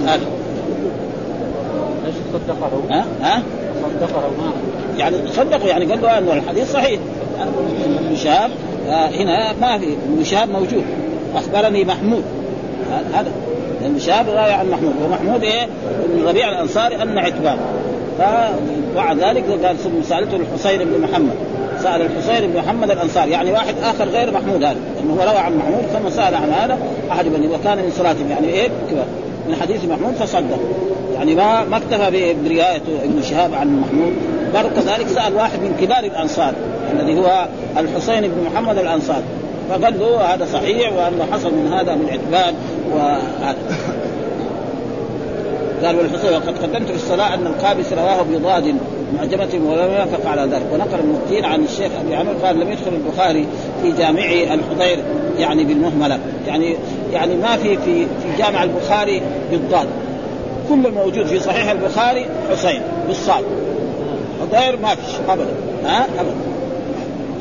هذا 0.05 0.25
صدقه؟ 2.33 2.81
ها؟ 2.89 3.05
ها؟ 3.21 3.43
صدقه 3.83 4.21
ما. 4.21 4.51
يعني 4.97 5.17
صدقوا 5.31 5.69
يعني 5.69 5.85
قال 5.85 6.01
له 6.01 6.17
أنه 6.17 6.33
الحديث 6.33 6.73
صحيح. 6.73 6.99
ابن 7.99 8.15
شهاب 8.15 8.51
آه 8.89 9.07
هنا 9.07 9.53
ما 9.61 9.77
في 9.77 9.85
ابن 9.85 10.23
شهاب 10.23 10.49
موجود. 10.49 10.83
أخبرني 11.35 11.85
محمود. 11.85 12.23
هذا. 13.13 13.31
ابن 13.85 13.99
شهاب 13.99 14.29
راوي 14.29 14.51
عن 14.51 14.69
محمود 14.69 14.93
ومحمود 15.05 15.43
إيه؟ 15.43 15.65
من 16.15 16.25
ربيع 16.27 16.49
الأنصاري 16.49 17.01
أن 17.01 17.17
عتبان. 17.17 17.57
فبعد 18.19 19.19
ذلك 19.19 19.65
قال 19.65 19.77
ثم 19.77 20.03
سألته 20.03 20.35
الحسين 20.35 20.79
بن 20.79 21.01
محمد. 21.01 21.33
سأل 21.83 22.01
الحسين 22.01 22.51
بن 22.51 22.59
محمد 22.59 22.91
الأنصاري 22.91 23.31
يعني 23.31 23.51
واحد 23.51 23.75
آخر 23.83 24.09
غير 24.09 24.31
محمود 24.31 24.63
هذا 24.63 24.75
انه 25.03 25.23
روى 25.23 25.37
عن 25.37 25.57
محمود 25.57 25.83
ثم 25.93 26.09
سأل 26.09 26.35
عن 26.35 26.49
هذا 26.49 26.77
أحد 27.11 27.25
بني 27.25 27.47
وكان 27.47 27.77
من 27.77 27.91
صلاتهم 27.97 28.29
يعني 28.29 28.47
إيه؟ 28.47 28.67
كذا 28.91 29.05
من 29.49 29.55
حديث 29.61 29.85
محمود 29.85 30.13
فصدق. 30.13 30.59
يعني 31.15 31.35
ما 31.35 31.63
ما 31.63 31.77
اكتفى 31.77 32.33
بروايه 32.43 32.81
ابن 33.03 33.21
شهاب 33.21 33.53
عن 33.53 33.79
محمود. 33.79 34.13
بل 34.53 34.81
كذلك 34.81 35.07
سأل 35.07 35.35
واحد 35.35 35.59
من 35.59 35.77
كبار 35.81 36.03
الأنصار 36.03 36.53
الذي 36.93 37.19
هو 37.19 37.45
الحسين 37.77 38.21
بن 38.21 38.47
محمد 38.51 38.77
الأنصاري. 38.77 39.23
فقال 39.69 39.99
له 39.99 40.33
هذا 40.33 40.45
صحيح 40.53 40.93
وأنه 40.93 41.27
حصل 41.31 41.53
من 41.53 41.73
هذا 41.73 41.95
من 41.95 42.09
عتبان 42.09 42.53
وهذا. 42.91 43.57
قال 45.83 45.95
والحسين 45.95 46.33
وقد 46.33 46.57
قدمت 46.63 46.87
في 46.87 46.95
الصلاة 46.95 47.33
أن 47.33 47.47
القابس 47.47 47.93
رواه 47.93 48.21
بضاد 48.21 48.75
معجمة 49.17 49.49
ولم 49.53 49.93
يوافق 49.93 50.29
على 50.29 50.41
ذلك. 50.41 50.65
ونقل 50.73 50.99
المفتين 50.99 51.45
عن 51.45 51.63
الشيخ 51.63 51.91
أبي 52.05 52.15
عمرو 52.15 52.33
قال 52.43 52.59
لم 52.59 52.71
يدخل 52.71 52.91
البخاري 52.93 53.47
في 53.81 53.91
جامع 53.91 54.25
الحضير 54.53 55.03
يعني 55.37 55.63
بالمهملة. 55.63 56.19
يعني 56.47 56.75
يعني 57.13 57.35
ما 57.35 57.57
في 57.57 57.77
في 57.77 58.05
في 58.05 58.37
جامع 58.37 58.63
البخاري 58.63 59.21
بالضاد. 59.51 59.87
كل 60.69 60.85
الموجود 60.85 61.25
في 61.25 61.39
صحيح 61.39 61.71
البخاري 61.71 62.25
حسين 62.51 62.81
بالصاد. 63.07 63.43
حضير 64.41 64.79
ما 64.81 64.95
فيش 64.95 65.15
ابدا. 65.29 65.53
ها؟ 65.85 66.05
ابدا. 66.19 66.42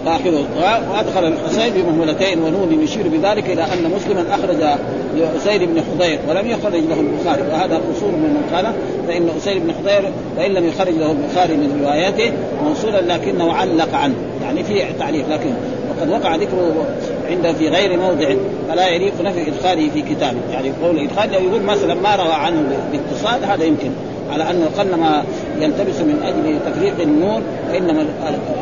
اخره 0.07 0.45
وادخل 0.93 1.25
الحسين 1.25 1.73
بمهملتين 1.75 2.43
ونون 2.43 2.83
يشير 2.83 3.09
بذلك 3.09 3.51
إلى 3.51 3.63
أن 3.63 3.91
مسلما 3.97 4.35
أخرج 4.35 4.79
لاسيد 5.17 5.63
بن 5.63 5.83
حضير 5.83 6.19
ولم 6.29 6.47
يخرج 6.47 6.83
له 6.83 7.01
البخاري 7.01 7.43
وهذا 7.43 7.77
قصور 7.77 8.11
من 8.11 8.33
من 8.33 8.57
قال 8.57 8.73
فإن 9.09 9.29
اسيد 9.37 9.63
بن 9.63 9.73
حضير 9.73 10.13
فإن 10.37 10.51
لم 10.51 10.69
يخرج 10.69 10.95
له 10.95 11.11
البخاري 11.11 11.57
من 11.57 11.81
رواياته 11.85 12.33
موصولا 12.65 13.01
لكنه 13.01 13.53
علق 13.53 13.95
عنه 13.95 14.15
يعني 14.43 14.65
في 14.65 14.85
تعليق 14.99 15.29
لكن 15.29 15.51
وقد 15.91 16.11
وقع 16.11 16.37
ذكره 16.37 16.87
عنده 17.31 17.53
في 17.53 17.69
غير 17.69 17.99
موضع 17.99 18.35
فلا 18.69 18.89
يليق 18.89 19.13
نفي 19.25 19.49
إدخاله 19.49 19.91
في 19.91 20.03
كتابه 20.03 20.39
يعني 20.53 20.73
قول 20.83 20.99
ادخال 20.99 21.33
لو 21.33 21.41
يقول 21.41 21.63
مثلا 21.63 21.95
ما 21.95 22.17
روى 22.17 22.33
عنه 22.33 22.63
باتصال 22.93 23.45
هذا 23.45 23.65
يمكن. 23.65 23.91
على 24.31 24.51
انه 24.51 24.67
قلما 24.79 25.25
يلتبس 25.61 26.01
من 26.01 26.23
أجل 26.25 26.73
تفريق 26.73 26.95
النور 27.01 27.41
فإنما 27.69 28.07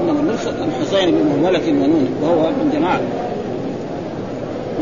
إنما 0.00 0.20
النص 0.20 0.46
الحسين 0.46 1.14
بمهمله 1.14 1.68
ونون 1.68 2.08
وهو 2.22 2.50
من 2.50 2.70
جماعة. 2.72 3.00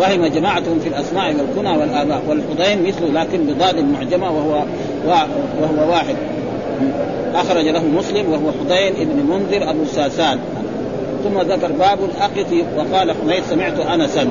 وهم 0.01 0.27
جماعتهم 0.27 0.79
في 0.79 0.89
الأسماء 0.89 1.27
والكنى 1.27 1.79
والآباء 1.79 2.23
والحضين 2.29 2.87
مثله 2.87 3.23
لكن 3.23 3.39
بضاد 3.45 3.79
المعجمة 3.79 4.31
وهو 4.31 4.63
وهو 5.61 5.91
واحد. 5.91 6.17
أخرج 7.35 7.69
له 7.69 7.85
مسلم 7.85 8.33
وهو 8.33 8.53
حضين 8.61 8.93
ابن 9.01 9.27
منذر 9.31 9.71
أبو 9.71 9.85
ساسان. 9.85 10.39
ثم 11.25 11.41
ذكر 11.41 11.73
باب 11.73 11.99
الأقط 12.05 12.53
وقال 12.77 13.15
حميد 13.23 13.43
سمعت 13.51 13.81
انسا. 13.81 14.29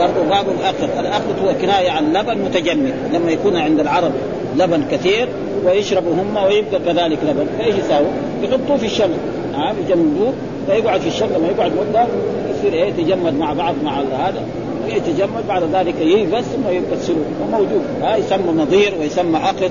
برضه 0.00 0.22
باب 0.30 0.44
الأقط. 0.60 0.98
الأقط 0.98 1.38
هو 1.44 1.54
كناية 1.62 1.90
عن 1.90 2.12
لبن 2.12 2.38
متجمد 2.38 2.94
لما 3.12 3.30
يكون 3.30 3.56
عند 3.56 3.80
العرب. 3.80 4.12
لبن 4.56 4.82
كثير 4.90 5.28
ويشربوا 5.64 6.12
هم 6.12 6.36
ويبقى 6.36 6.80
كذلك 6.86 7.18
لبن. 7.28 7.46
فإيش 7.58 7.74
يساووا؟ 7.74 8.10
يحطوه 8.42 8.76
في 8.76 8.86
الشمس. 8.86 9.16
نعم 9.52 9.74
يجمدوه 9.86 10.32
فيقعد 10.66 11.00
في 11.00 11.08
الشمس 11.08 11.30
لما 11.30 11.48
يقعد 11.48 11.72
مدة 11.72 12.06
يصير 12.50 12.72
إيه 12.72 12.88
يتجمد 12.88 13.34
مع 13.34 13.52
بعض 13.52 13.74
مع 13.84 14.00
هذا. 14.00 14.42
يتجمد 14.88 15.48
بعد 15.48 15.62
ذلك 15.72 15.94
ييبس 16.00 16.44
ثم 16.44 16.68
يغسلوه. 16.68 17.24
وموجود. 17.42 17.82
ها 18.02 18.16
يسمى 18.16 18.52
نظير 18.62 18.94
ويسمى 19.00 19.38
عقد 19.38 19.70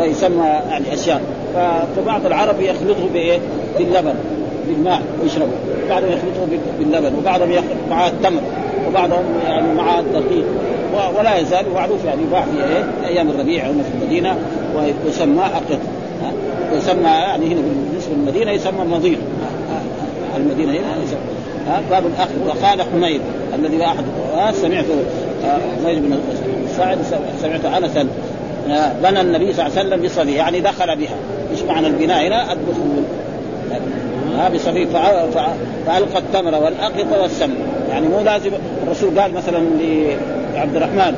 ويسمى 0.00 0.44
يعني 0.44 0.94
أشياء. 0.94 1.22
فبعض 1.96 2.26
العرب 2.26 2.60
يخلطه 2.60 3.08
بإيه؟ 3.12 3.38
باللبن. 3.78 4.14
بالماء 4.68 5.02
ويشربه 5.22 5.52
بعضهم 5.88 6.08
يخلطه 6.08 6.58
باللبن 6.78 7.14
وبعضهم 7.18 7.52
يخلط 7.52 7.76
معاه 7.90 8.08
التمر 8.08 8.40
وبعضهم 8.88 9.24
يعني 9.46 9.74
معاه 9.74 10.00
الدقيق. 10.00 10.44
ولا 11.18 11.38
يزال 11.38 11.64
معروف 11.74 12.04
يعني 12.04 12.22
يباع 12.22 12.42
في 12.42 12.64
إيه؟ 12.64 13.08
أيام 13.08 13.30
الربيع 13.30 13.64
هنا 13.64 13.82
في 13.82 13.88
المدينة 14.02 14.36
ويسمى 14.76 15.42
عقد 15.42 15.78
يسمى 16.72 17.08
يعني 17.08 17.46
هنا 17.46 17.60
بالنسبة 17.60 18.14
للمدينه 18.14 18.50
يسمى 18.50 18.82
النظير 18.82 19.18
المدينة 20.36 20.72
هنا 20.72 21.04
يسمى. 21.04 21.18
باب 21.90 22.06
الاخ 22.06 22.28
وقال 22.46 22.82
حميد 22.82 23.20
الذي 23.54 23.84
احد 23.84 24.04
سمعت 24.52 24.84
حميد 25.84 25.98
بن 26.02 26.18
سعد 26.76 26.98
سمعت 27.42 27.64
أنسا. 27.64 28.08
بنى 29.02 29.20
النبي 29.20 29.52
صلى 29.52 29.66
الله 29.66 29.78
عليه 29.78 29.88
وسلم 29.88 30.02
بصبي 30.02 30.32
يعني 30.34 30.60
دخل 30.60 30.96
بها. 30.96 31.16
إيش 31.50 31.62
معنى 31.62 31.86
البناء 31.86 32.26
هنا؟ 32.26 32.52
الدخول. 32.52 32.97
ها 34.38 34.48
بصفي 34.48 34.86
فألقى 35.86 36.18
التمر 36.18 36.54
والأقط 36.54 37.06
والسم. 37.22 37.50
يعني 37.90 38.08
مو 38.08 38.20
لازم 38.20 38.50
الرسول 38.86 39.20
قال 39.20 39.34
مثلا 39.34 39.58
لعبد 40.54 40.76
الرحمن 40.76 41.14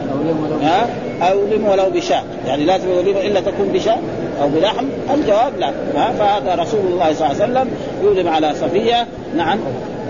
ها؟ 0.62 0.86
أو 1.22 1.40
لم 1.52 1.66
ولو 1.68 1.90
بشاء 1.90 2.24
يعني 2.46 2.64
لازم 2.64 2.90
الوليمه 2.90 3.20
إلا 3.20 3.40
تكون 3.40 3.68
بشاء 3.72 4.02
أو 4.42 4.48
بلحم 4.48 4.84
الجواب 5.14 5.52
لا 5.58 5.72
ها؟ 5.96 6.12
فهذا 6.12 6.62
رسول 6.62 6.80
الله 6.80 7.12
صلى 7.12 7.30
الله 7.30 7.42
عليه 7.42 7.52
وسلم 7.52 7.68
يولم 8.02 8.28
على 8.28 8.54
صفية 8.54 9.06
نعم 9.36 9.58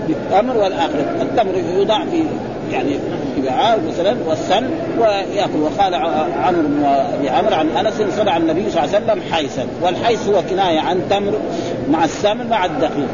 بالتمر 0.07 0.57
والاخر 0.57 0.99
التمر 1.21 1.53
يوضع 1.77 2.05
في 2.05 2.23
يعني 2.71 2.95
وعاء 3.47 3.79
مثلا 3.87 4.15
والسن 4.27 4.69
ويأكل. 4.99 5.59
وقال 5.61 5.95
عمرو 6.43 6.61
بن 6.61 6.83
أبي 6.83 7.29
عمرو 7.29 7.55
عن 7.55 7.69
أنس 7.69 7.93
صنع 8.17 8.37
النبي 8.37 8.69
صلى 8.69 8.83
الله 8.83 8.95
عليه 8.95 9.05
وسلم 9.05 9.21
حيسا 9.31 9.65
والحيس 9.81 10.27
هو 10.27 10.41
كناية 10.49 10.79
عن 10.79 11.01
تمر 11.09 11.33
مع 11.89 12.03
السمن 12.03 12.49
مع 12.49 12.65
الدقيق. 12.65 13.07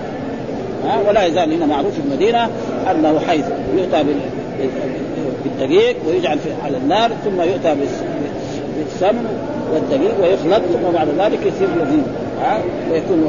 ها؟ 0.86 1.00
ولا 1.08 1.26
يزال 1.26 1.54
هنا 1.54 1.66
معروف 1.66 1.94
في 1.94 2.00
المدينة 2.00 2.50
أنه 2.92 3.20
حيث 3.28 3.46
يؤتى 3.78 4.04
بالدقيق 5.44 5.96
ويجعل 6.08 6.38
على 6.66 6.78
النار 6.78 7.12
ثم 7.26 7.42
يؤتى 7.42 7.76
بالسمن 8.78 9.26
والدقيق 9.74 10.16
ويخلط 10.22 10.64
ثم 10.64 10.94
بعد 10.94 11.08
ذلك 11.08 11.40
يصير 11.46 11.68
لذيذ. 11.76 12.04
ويكون 12.92 13.28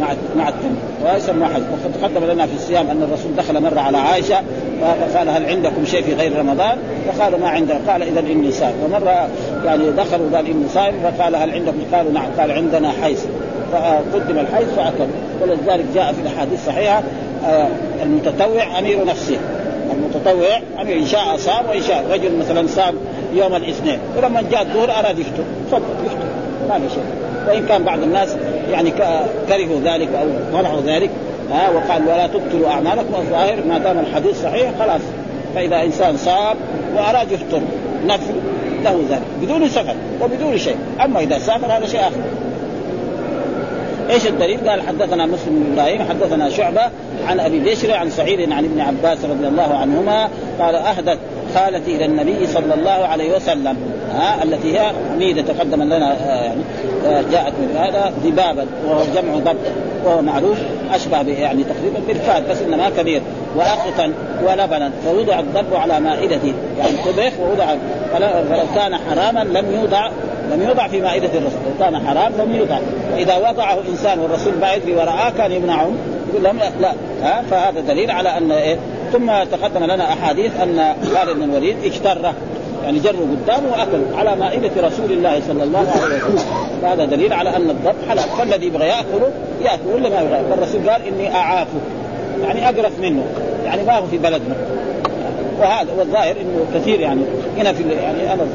مع 0.00 0.08
مع 0.36 0.48
التمر 0.48 0.76
ويسمى 1.04 1.46
حج 1.46 1.62
وقد 1.72 1.92
تقدم 2.00 2.24
لنا 2.32 2.46
في 2.46 2.54
الصيام 2.54 2.90
أن 2.90 3.02
الرسول 3.02 3.36
دخل 3.36 3.62
مرة 3.62 3.80
على 3.80 3.98
عائشة 3.98 4.42
فقال 4.80 5.28
هل 5.28 5.46
عندكم 5.46 5.84
شيء 5.86 6.02
في 6.02 6.14
غير 6.14 6.38
رمضان؟ 6.38 6.78
فقالوا 7.06 7.38
ما 7.38 7.48
عندنا. 7.48 7.78
قال 7.88 8.02
إذا 8.02 8.20
إني 8.20 8.50
صائم. 8.50 8.74
ومرة 8.84 9.28
يعني 9.64 9.90
دخلوا 9.90 10.36
قال 10.36 10.46
إني 10.46 10.68
صائم 10.74 10.94
فقال 11.02 11.36
هل 11.36 11.50
عندكم؟ 11.50 11.78
قالوا 11.92 12.12
نعم 12.12 12.26
قال 12.38 12.50
عندنا 12.50 12.92
حيث 13.02 13.24
فقدم 13.72 14.38
الحيث 14.38 14.68
فأكل. 14.76 15.10
ولذلك 15.42 15.84
جاء 15.94 16.12
في 16.12 16.20
الأحاديث 16.20 16.60
الصحيحة 16.60 17.02
المتطوع 18.02 18.78
أمير 18.78 19.06
نفسه. 19.06 19.36
المتطوع 19.92 20.60
أمير 20.80 20.98
إن 20.98 21.06
شاء 21.06 21.36
صام 21.36 21.66
وإن 21.68 21.82
شاء 21.82 22.04
رجل 22.10 22.38
مثلا 22.38 22.66
صام 22.66 22.94
يوم 23.34 23.54
الاثنين. 23.54 23.98
ولما 24.16 24.42
جاء 24.50 24.62
الظهر 24.62 24.90
أراد 24.90 25.18
يفطر. 25.18 25.44
تفضل 25.66 25.82
يفطر. 26.06 26.26
ما 26.68 26.78
في 26.78 26.94
شيء. 26.94 27.23
وان 27.48 27.66
كان 27.66 27.82
بعض 27.82 28.02
الناس 28.02 28.36
يعني 28.70 28.90
كرهوا 29.48 29.80
ذلك 29.84 30.08
أو 30.14 30.58
منعوا 30.58 30.80
ذلك 30.86 31.10
ها 31.50 31.70
وقال 31.70 32.02
ولا 32.02 32.26
تبطلوا 32.26 32.68
أعمالكم 32.68 33.14
الظاهر 33.14 33.56
ما 33.68 33.78
دام 33.78 33.98
الحديث 33.98 34.42
صحيح 34.42 34.70
خلاص. 34.78 35.00
فإذا 35.54 35.82
إنسان 35.82 36.16
صام 36.16 36.56
وأراد 36.96 37.32
يفطر 37.32 37.60
نفل 38.06 38.34
له 38.84 39.02
ذلك 39.10 39.22
بدون 39.42 39.68
سفر 39.68 39.94
وبدون 40.22 40.58
شيء. 40.58 40.76
أما 41.04 41.20
إذا 41.20 41.38
سافر 41.38 41.66
هذا 41.66 41.86
شيء 41.86 42.00
آخر. 42.00 42.20
إيش 44.10 44.26
الدليل؟ 44.26 44.70
قال 44.70 44.82
حدثنا 44.82 45.26
مسلم 45.26 45.64
بن 45.64 45.72
إبراهيم 45.72 46.02
حدثنا 46.08 46.50
شعبة 46.50 46.82
عن 47.28 47.40
أبي 47.40 47.58
بشر 47.60 47.92
عن 47.92 48.10
سعيد 48.10 48.52
عن 48.52 48.64
ابن 48.64 48.80
عباس 48.80 49.24
رضي 49.24 49.48
الله 49.48 49.74
عنهما 49.74 50.28
قال 50.60 50.74
أهدت 50.74 51.18
خالتي 51.54 51.96
إلى 51.96 52.04
النبي 52.04 52.46
صلى 52.46 52.74
الله 52.74 52.90
عليه 52.90 53.36
وسلم 53.36 53.76
ها 54.12 54.42
التي 54.42 54.78
هي 54.78 54.92
حميده 55.12 55.42
تقدم 55.42 55.82
لنا 55.82 56.16
يعني 56.44 56.60
جاءت 57.32 57.52
من 57.52 57.76
هذا 57.76 58.12
ذبابا 58.24 58.66
وهو 58.86 59.02
جمع 59.14 59.34
ضب 59.34 59.56
وهو 60.04 60.22
معروف 60.22 60.58
أشبه 60.92 61.28
يعني 61.28 61.64
تقريبا 61.64 62.00
بالفات 62.08 62.42
بس 62.50 62.62
انه 62.62 62.76
ما 62.76 62.90
كبير 62.90 63.22
واختا 63.56 64.12
ولبنا 64.42 64.90
فوضع 65.04 65.38
الضب 65.38 65.74
على 65.74 66.00
مائدته 66.00 66.52
يعني 66.78 66.92
طبخ 67.06 67.32
ووضع 67.40 67.66
فلو 68.12 68.62
كان 68.74 68.96
حراما 68.96 69.44
لم 69.44 69.74
يوضع 69.80 70.10
لم 70.52 70.62
يوضع 70.62 70.88
في 70.88 71.00
مائدة 71.00 71.26
الرسول. 71.26 71.58
لو 71.66 71.84
كان 71.84 72.06
حرام 72.06 72.32
لم 72.38 72.54
يوضع. 72.54 72.78
إذا 73.16 73.36
وضعه 73.36 73.78
إنسان 73.90 74.18
والرسول 74.18 74.52
بعيد 74.60 74.82
ورآه 74.88 75.30
كان 75.38 75.52
يمنعه. 75.52 75.90
يقول 76.30 76.44
لهم 76.44 76.58
لا 76.80 76.92
ها؟ 77.22 77.42
فهذا 77.50 77.80
دليل 77.80 78.10
على 78.10 78.38
أن 78.38 78.52
إيه؟ 78.52 78.76
ثم 79.12 79.32
تقدم 79.52 79.84
لنا 79.84 80.12
أحاديث 80.12 80.60
أن 80.60 80.94
خالد 81.14 81.36
بن 81.36 81.42
الوليد 81.42 81.76
اجتره 81.84 82.34
يعني 82.84 82.98
جروا 82.98 83.26
قدامه 83.26 83.70
واكلوا 83.72 84.18
على 84.18 84.36
مائدة 84.36 84.70
رسول 84.86 85.12
الله 85.12 85.40
صلى 85.48 85.62
الله 85.62 85.86
عليه 86.02 86.16
وسلم. 86.16 86.54
فهذا 86.82 87.04
دليل 87.04 87.32
على 87.32 87.56
أن 87.56 87.70
الضب 87.70 87.94
حلال. 88.08 88.24
فالذي 88.38 88.66
يبغى 88.66 88.86
يأكله 88.86 89.30
ياكل 89.62 89.86
ولا 89.94 90.08
ما 90.08 90.20
يبغى 90.20 90.44
فالرسول 90.50 90.90
قال 90.90 91.02
إني 91.06 91.34
أعافه. 91.34 91.80
يعني 92.42 92.68
أقرف 92.68 93.00
منه. 93.00 93.22
يعني 93.64 93.82
ما 93.82 93.98
هو 93.98 94.06
في 94.06 94.18
بلدنا. 94.18 94.54
وهذا 95.60 95.88
والظاهر 95.98 96.36
إنه 96.40 96.66
كثير 96.74 97.00
يعني. 97.00 97.22
هنا 97.58 97.72
في 97.72 97.82
يعني 97.82 98.32
أنا 98.32 98.46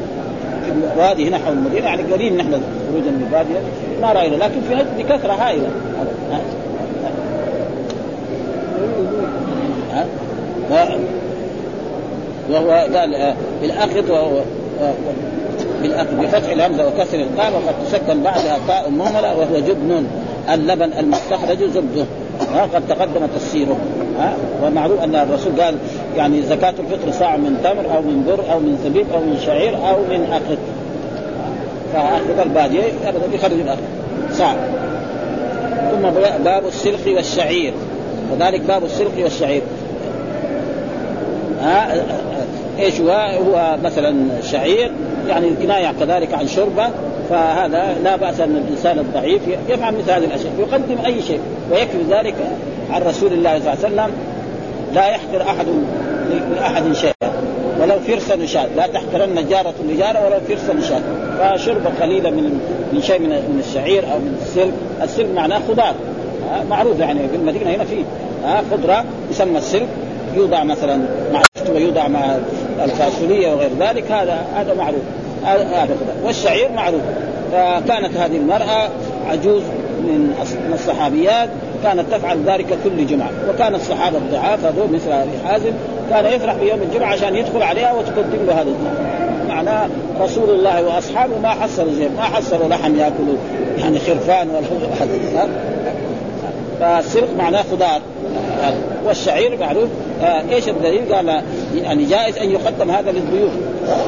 الوادي 0.69 1.29
هنا 1.29 1.37
حول 1.37 1.53
المدينة 1.53 1.85
يعني 1.85 2.03
قليل 2.13 2.37
نحن 2.37 2.51
خروجا 2.51 3.11
من 3.11 3.27
الباديه 3.27 3.59
ما 4.01 4.11
رأينا 4.11 4.35
لكن 4.35 4.61
في 4.69 4.75
نجد 4.75 4.97
بكثرة 4.97 5.33
هائلة. 5.33 5.69
وهو 12.49 12.69
قال 12.71 13.33
بالاخذ 13.61 14.11
وهو 14.11 14.41
بالاخذ 15.81 16.15
بفتح 16.15 16.49
الهمزة 16.49 16.87
وكسر 16.87 17.19
القاف 17.19 17.53
وقد 17.53 17.73
تسكن 17.85 18.23
بعدها 18.23 18.59
تاء 18.67 18.89
مهملة 18.89 19.37
وهو 19.37 19.59
جبن 19.59 20.07
اللبن 20.53 20.93
المستخرج 20.99 21.63
زبده 21.63 22.05
قد 22.73 22.87
تقدم 22.89 23.25
تفسيره. 23.35 23.77
ها؟ 24.19 24.33
ومعروف 24.63 25.03
أن 25.03 25.15
الرسول 25.15 25.61
قال 25.61 25.75
يعني 26.17 26.41
زكاة 26.41 26.73
الفطر 26.79 27.11
صاع 27.11 27.37
من 27.37 27.59
تمر 27.63 27.95
أو 27.95 28.01
من 28.01 28.23
بر 28.27 28.53
أو 28.53 28.59
من 28.59 28.77
زبيب 28.83 29.05
أو 29.13 29.19
من 29.19 29.39
شعير 29.45 29.75
أو 29.75 29.97
من 30.09 30.27
اخذ 30.31 30.57
فاخذ 31.93 32.39
البادية 32.39 32.81
ابدا 33.05 33.35
يخرج 33.35 33.59
الاخذ 33.59 33.81
صاع 34.31 34.55
ثم 35.91 36.09
باب 36.43 36.67
السلخ 36.67 37.07
والشعير. 37.07 37.73
وذلك 38.31 38.61
باب 38.61 38.83
السلخ 38.83 39.11
والشعير. 39.23 39.61
ها؟ 41.61 41.93
إيش 42.79 43.01
هو؟ 43.01 43.11
هو 43.11 43.77
مثلا 43.83 44.15
شعير 44.51 44.91
يعني 45.27 45.49
كنايه 45.61 45.93
كذلك 45.99 46.33
عن 46.33 46.47
شربه 46.47 46.89
فهذا 47.29 47.95
لا 48.03 48.15
بأس 48.15 48.39
أن 48.39 48.57
الإنسان 48.57 48.99
الضعيف 48.99 49.41
يفعل 49.69 49.93
مثل 49.93 50.11
هذه 50.11 50.25
الأشياء 50.25 50.53
يقدم 50.59 51.05
أي 51.05 51.21
شيء 51.21 51.39
ويكفي 51.71 52.03
ذلك 52.09 52.35
عن 52.91 53.01
رسول 53.01 53.33
الله 53.33 53.59
صلى 53.59 53.73
الله 53.73 53.85
عليه 53.85 53.95
وسلم 53.95 54.11
لا 54.93 55.07
يحقر 55.07 55.41
أحد 55.41 55.65
لاحد 56.55 56.93
شيئا. 56.93 57.13
ولو 57.81 57.99
فرس 57.99 58.31
نشاة 58.31 58.67
لا 58.77 58.87
تحقرن 58.87 59.47
جارة 59.49 59.73
لجارة 59.89 60.25
ولو 60.25 60.39
فرس 60.47 60.69
نشاة 60.69 61.01
فشربة 61.39 61.89
قليلة 62.01 62.29
من 62.29 62.59
من 62.93 63.01
شيء 63.01 63.19
من 63.19 63.29
من 63.29 63.63
الشعير 63.67 64.03
أو 64.11 64.19
من 64.19 64.37
السلك، 64.41 64.73
السلك 65.03 65.27
معناه 65.35 65.59
خضار. 65.67 65.95
معروف 66.69 66.99
يعني 66.99 67.19
في 67.29 67.35
المدينة 67.35 67.71
هنا 67.75 67.83
في 67.83 68.03
خضرة 68.71 69.05
يسمى 69.31 69.57
السلك 69.57 69.87
يوضع 70.35 70.63
مثلا 70.63 70.97
مع 71.33 71.41
ويوضع 71.75 72.07
مع 72.07 72.37
الفاصولية 72.83 73.53
وغير 73.53 73.69
ذلك 73.79 74.11
هذا 74.11 74.45
هذا 74.55 74.73
معروف. 74.73 75.01
هذا 75.45 75.97
والشعير 76.23 76.71
معروف. 76.71 77.01
فكانت 77.51 78.17
هذه 78.17 78.37
المرأة 78.37 78.89
عجوز 79.29 79.61
من 79.99 80.33
الصحابيات 80.73 81.49
كانت 81.83 82.05
تفعل 82.11 82.43
ذلك 82.45 82.77
كل 82.83 83.05
جمعة. 83.05 83.29
وكان 83.49 83.75
الصحابة 83.75 84.17
الضعاف 84.17 84.65
هذول 84.65 84.87
مثل 84.93 85.11
أبي 85.11 85.47
حازم 85.47 85.71
كان 86.09 86.25
يفرح 86.25 86.55
بيوم 86.55 86.79
الجمعة 86.81 87.07
عشان 87.07 87.35
يدخل 87.35 87.63
عليها 87.63 87.93
وتقدم 87.93 88.45
له 88.47 88.53
هذا 88.53 88.69
الطعام 88.69 89.19
معناه 89.47 89.89
رسول 90.21 90.49
الله 90.49 90.83
وأصحابه 90.83 91.39
ما 91.39 91.49
حصلوا 91.49 91.93
زي 91.93 92.09
ما 92.09 92.23
حصلوا 92.23 92.67
لحم 92.67 92.99
يأكلوا 92.99 93.35
يعني 93.77 93.99
خرفان 93.99 94.49
ولا 94.49 94.61
فالسلق 96.79 97.27
معناه 97.37 97.63
خضار. 97.71 98.01
والشعير 99.05 99.57
معروف. 99.59 99.89
آه 100.23 100.43
إيش 100.51 100.69
الدليل؟ 100.69 101.13
قال 101.13 101.41
يعني 101.75 102.05
جائز 102.05 102.37
أن 102.37 102.51
يقدم 102.51 102.91
هذا 102.91 103.11
للضيوف. 103.11 103.51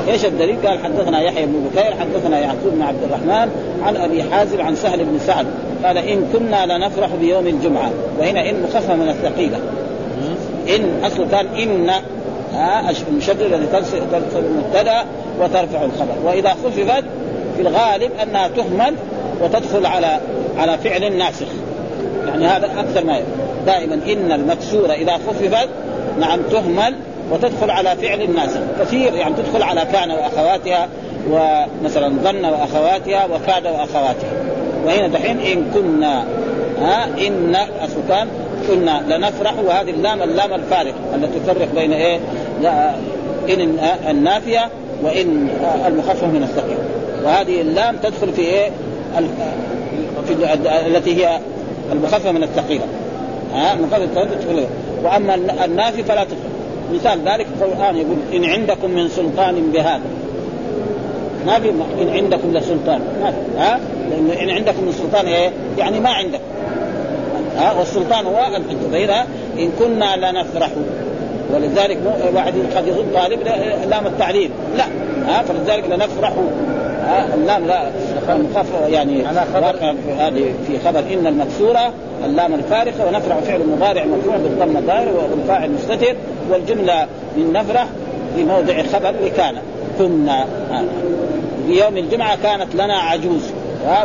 إيش 0.07 0.25
الدليل؟ 0.25 0.67
قال 0.67 0.79
حدثنا 0.83 1.21
يحيى 1.21 1.45
بن 1.45 1.69
بكير 1.69 1.95
حدثنا 1.99 2.39
يعقوب 2.39 2.73
بن 2.73 2.81
عبد 2.81 3.03
الرحمن 3.03 3.51
عن 3.83 3.97
أبي 3.97 4.23
حازم 4.23 4.61
عن 4.61 4.75
سهل 4.75 5.05
بن 5.05 5.19
سعد. 5.19 5.45
قال 5.83 5.97
إن 5.97 6.29
كنا 6.33 6.65
لنفرح 6.65 7.09
بيوم 7.21 7.47
الجمعة 7.47 7.91
وهنا 8.19 8.49
إن 8.49 8.63
مخففه 8.63 8.95
من 8.95 9.09
الثقيلة. 9.09 9.59
إن 10.75 11.05
اصله 11.05 11.27
كان 11.31 11.45
إن 11.47 11.89
ها 12.53 12.91
المشدد 13.09 13.41
الذي 13.41 13.65
تنصب 13.65 13.97
المبتدأ 14.35 15.05
وترفع 15.39 15.83
الخبر. 15.83 16.15
وإذا 16.23 16.49
خففت 16.49 17.03
في 17.55 17.61
الغالب 17.61 18.11
أنها 18.23 18.47
تهمل 18.47 18.93
وتدخل 19.41 19.85
على 19.85 20.19
على 20.57 20.77
فعل 20.77 21.17
ناسخ. 21.17 21.47
يعني 22.27 22.47
هذا 22.47 22.65
أكثر 22.65 23.05
ما 23.05 23.21
دائما 23.65 23.93
إن 23.93 24.31
المكسورة 24.31 24.93
إذا 24.93 25.13
خففت 25.13 25.69
نعم 26.19 26.39
تهمل 26.51 26.95
وتدخل 27.31 27.71
على 27.71 27.95
فعل 27.95 28.21
الناس. 28.21 28.49
كثير 28.81 29.13
يعني 29.13 29.33
تدخل 29.35 29.63
على 29.63 29.81
كان 29.93 30.11
وأخواتها 30.11 30.89
ومثلا 31.29 32.09
ظن 32.23 32.45
وأخواتها 32.45 33.25
وكاد 33.25 33.65
وأخواتها. 33.65 34.31
وهنا 34.85 35.07
دحين 35.07 35.39
إن 35.39 35.71
كنا 35.73 36.23
ها 36.81 37.05
إن 37.27 37.55
اصل 37.55 37.95
كان 38.09 38.27
كنا 38.67 39.03
لنفرح 39.07 39.53
وهذه 39.65 39.89
اللام 39.89 40.21
اللام 40.21 40.53
الفارق 40.53 40.93
التي 41.15 41.39
تفرق 41.39 41.67
بين 41.75 41.93
إيه؟ 41.93 42.19
إن 43.49 43.77
النافية 44.09 44.69
وإن 45.03 45.47
المخفف 45.87 46.23
من 46.23 46.43
الثقيل. 46.43 46.77
وهذه 47.23 47.61
اللام 47.61 47.97
تدخل 47.97 48.33
في 48.33 48.41
إيه؟ 48.41 48.69
في 50.27 50.33
التي 50.87 51.25
هي 51.25 51.39
المخففة 51.91 52.31
من 52.31 52.43
الثقيلة. 52.43 52.85
ها 53.53 53.75
مخففه 53.75 54.05
تدخل 54.05 54.65
وأما 55.03 55.35
النافي 55.65 56.03
فلا 56.03 56.23
تدخل. 56.23 56.60
مثال 56.93 57.19
ذلك 57.25 57.47
القرآن 57.61 57.95
يقول 57.95 58.17
إن 58.33 58.45
عندكم 58.45 58.91
من 58.91 59.07
سلطان 59.07 59.71
بهذا. 59.73 60.01
ما 61.45 61.59
في 61.59 61.69
إن 62.01 62.09
عندكم 62.09 62.57
لسلطان. 62.57 63.01
ما 63.21 63.33
ها؟ 63.57 63.79
لأنه 64.09 64.41
إن 64.43 64.49
عندكم 64.49 64.83
من 64.83 64.91
سلطان 64.91 65.25
إيه؟ 65.25 65.49
يعني 65.77 65.99
ما 65.99 66.09
عندك. 66.09 66.41
ها؟ 67.57 67.73
والسلطان 67.79 68.25
هو 68.25 68.37
الحجه 68.37 68.91
فاذا 68.91 69.27
إن 69.59 69.71
كنا 69.79 70.15
لنفرح. 70.15 70.69
ولذلك 71.53 71.97
واحد 72.33 72.53
قد 72.75 72.87
يظن 72.87 73.05
طالب 73.13 73.39
لام 73.89 74.07
التعليل 74.07 74.51
لا. 74.77 74.85
ها؟ 75.27 75.41
فلذلك 75.41 75.83
لنفرح. 75.89 76.33
اللام 77.33 77.67
لا. 77.67 77.91
يعني 78.87 79.23
واقع 79.53 79.93
هذه 80.17 80.53
في 80.67 80.79
خبر. 80.85 80.99
إن 80.99 81.27
المكسورة 81.27 81.93
اللام 82.25 82.53
الفارقة 82.53 83.07
ونفرح 83.07 83.37
فعل 83.37 83.59
مضارع 83.75 84.05
مرفوع 84.05 84.37
بالضم 84.37 84.77
الظاهر 84.77 85.07
والفاعل 85.31 85.71
مستتر 85.71 86.15
والجملة 86.49 87.07
من 87.37 87.53
نفرح 87.53 87.87
في 88.35 88.43
موضع 88.43 88.83
خبر 88.93 89.13
لكان. 89.25 89.55
كنا 89.99 90.45
في 91.67 91.79
يوم 91.83 91.97
الجمعة 91.97 92.37
كانت 92.43 92.75
لنا 92.75 92.97
عجوز. 92.97 93.51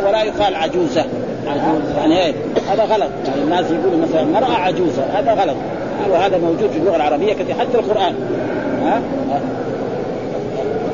ولا 0.07 0.23
يقال 0.23 0.55
عجوزة. 0.55 1.05
عجوز 1.47 1.81
يعني 1.97 2.25
إيه؟ 2.25 2.33
هذا 2.71 2.83
غلط. 2.83 3.09
يعني 3.27 3.41
الناس 3.41 3.65
يقولوا 3.71 4.07
مثلا 4.07 4.21
المراه 4.21 4.55
عجوزة. 4.55 5.03
هذا 5.13 5.33
غلط. 5.33 5.55
وهذا 6.11 6.37
موجود 6.37 6.69
في 6.69 6.77
اللغة 6.77 6.95
العربية 6.95 7.33
كثير 7.33 7.55
حتى 7.55 7.77
القرآن. 7.77 8.15
ها؟ 8.83 9.01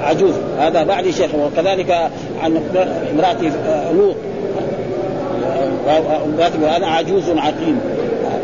عجوز. 0.04 0.34
هذا 0.60 0.84
بعد 0.84 1.10
شيخ 1.10 1.30
وكذلك 1.36 1.92
عن 2.44 2.62
امرأة 3.12 3.38
لوط. 3.94 4.16
أنا 6.76 6.88
عجوز 6.88 7.30
عقيم. 7.30 7.80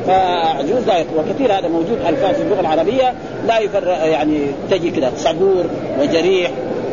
فعجوز 0.07 0.87
لا 0.87 1.05
وكثير 1.17 1.53
هذا 1.53 1.67
موجود 1.67 1.97
ألفاظ 2.07 2.35
في 2.35 2.41
اللغة 2.41 2.59
العربية 2.59 3.13
لا 3.47 3.59
يفرق 3.59 4.05
يعني 4.05 4.39
تجي 4.71 4.91
كذا 4.91 5.11
صبور 5.17 5.65
وجريح 6.01 6.51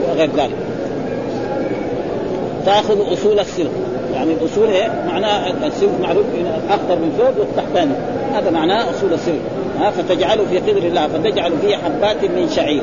وغير 0.08 0.30
ذلك. 0.36 0.56
تأخذ 2.66 3.12
أصول 3.12 3.40
السلك. 3.40 3.70
يعني 4.14 4.32
الأصول 4.32 4.68
إيه؟ 4.68 5.04
معناه 5.06 5.50
السلك 5.66 5.90
معروف 6.02 6.26
الاخضر 6.66 6.96
من 6.96 7.12
فوق 7.18 7.38
والتحتاني. 7.38 7.94
هذا 8.34 8.50
معناه 8.50 8.90
أصول 8.90 9.12
السلك. 9.12 9.40
ها 9.80 9.90
فتجعله 9.90 10.44
في 10.50 10.58
قدر 10.58 10.82
الله 10.82 11.06
فتجعل 11.06 11.52
فيه 11.60 11.76
حبات 11.76 12.24
من 12.24 12.48
شعير. 12.56 12.82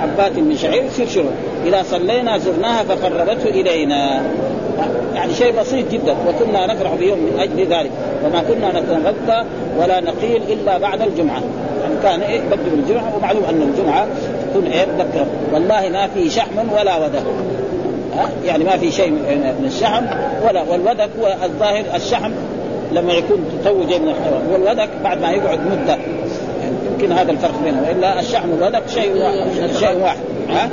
حبات 0.00 0.38
من 0.38 0.56
شعير 0.56 0.84
يصير 0.84 1.08
شنو؟ 1.08 1.30
إذا 1.66 1.82
صلينا 1.82 2.38
زرناها 2.38 2.82
فقربته 2.82 3.48
إلينا. 3.48 4.22
يعني 5.14 5.34
شيء 5.34 5.60
بسيط 5.60 5.90
جدا 5.90 6.16
وكنا 6.28 6.74
نفرح 6.74 6.94
بيوم 6.94 7.18
من 7.18 7.40
أجل 7.40 7.66
ذلك. 7.66 7.90
وما 8.24 8.42
كنا 8.48 8.80
نتغدى 8.80 9.48
ولا 9.78 10.00
نقيل 10.00 10.42
إلا 10.48 10.78
بعد 10.78 11.02
الجمعة. 11.02 11.42
يعني 11.82 11.94
كان 12.02 12.20
إيه 12.20 12.40
بدء 12.40 12.70
بالجمعه 12.76 13.16
ومعلوم 13.16 13.44
أن 13.44 13.62
الجمعة 13.62 14.06
تكون 14.50 14.66
إيه 14.66 14.84
بكره 14.84 15.26
والله 15.52 15.88
ما 15.88 16.06
في 16.06 16.30
شحم 16.30 16.72
ولا 16.78 16.96
ودك. 16.96 17.22
يعني 18.44 18.64
ما 18.64 18.76
في 18.76 18.90
شيء 18.90 19.10
من 19.60 19.64
الشحم 19.66 20.04
ولا 20.48 20.62
والودك 20.62 21.08
هو 21.20 21.34
الظاهر 21.44 21.84
الشحم 21.94 22.30
لما 22.92 23.12
يكون 23.12 23.44
تو 23.64 23.84
جاي 23.88 23.98
من 23.98 24.08
الحيوان. 24.08 24.46
والودك 24.52 24.88
بعد 25.04 25.20
ما 25.20 25.30
يقعد 25.30 25.58
مدة 25.60 25.98
يمكن 26.94 27.12
هذا 27.12 27.32
الفرق 27.32 27.54
بينهم 27.64 27.82
وإلا 27.88 28.20
الشحم 28.20 28.50
والودك 28.50 28.82
شيء 28.88 29.12
واحد 29.16 29.72
شيء 29.78 29.98
واحد. 30.02 30.18
ها؟ 30.48 30.70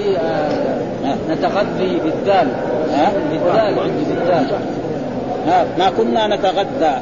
آه 1.05 1.15
نتغذي 1.29 1.99
بالدال. 2.03 2.47
ها؟ 2.93 3.12
بالدال 3.31 3.79
عندي 3.79 4.03
بالدال. 4.10 4.60
ها؟ 5.47 5.65
ما 5.79 5.91
كنا 5.97 6.36
نتغدى. 6.36 6.93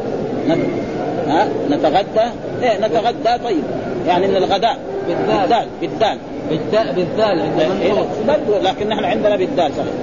ها؟ 1.28 1.48
نتغدى؟ 1.70 2.28
إيه 2.64 2.78
نتغدى 2.78 3.44
طيب. 3.44 3.64
يعني 4.08 4.28
من 4.28 4.36
الغداء. 4.36 4.78
بالدال. 5.08 5.68
بالدال 5.82 6.18
بالدال. 6.50 6.94
بالدال 6.96 7.42
عند 7.42 7.82
إيه 7.82 8.60
لكن 8.62 8.90
نحن 8.90 9.04
عندنا 9.04 9.36
بالدال 9.36 9.72
صحيح. 9.78 9.94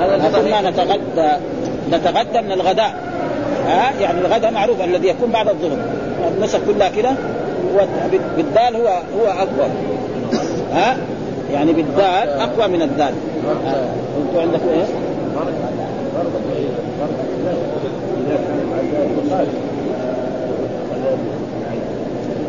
هذا 0.00 0.40
كنا 0.40 0.70
نتغدى. 0.70 1.30
نتغدى 1.92 2.40
من 2.40 2.52
الغداء. 2.52 2.94
ها؟ 3.66 3.92
يعني 4.00 4.20
الغداء 4.20 4.50
معروف 4.52 4.84
الذي 4.84 5.08
يكون 5.08 5.30
بعد 5.30 5.48
الظهر. 5.48 5.78
النسخ 6.36 6.58
كلها 6.66 6.88
كده. 6.88 7.10
بالدال 8.36 8.76
هو 8.76 8.88
هو 8.88 9.26
أقوى. 9.26 9.70
ها؟ 10.72 10.96
يعني 11.52 11.72
بالدال 11.72 12.28
أقوى 12.28 12.68
من 12.68 12.82
الدال 12.82 13.14
أنتوا 14.28 14.42
عندكم 14.42 14.68
إيه؟ 14.68 14.84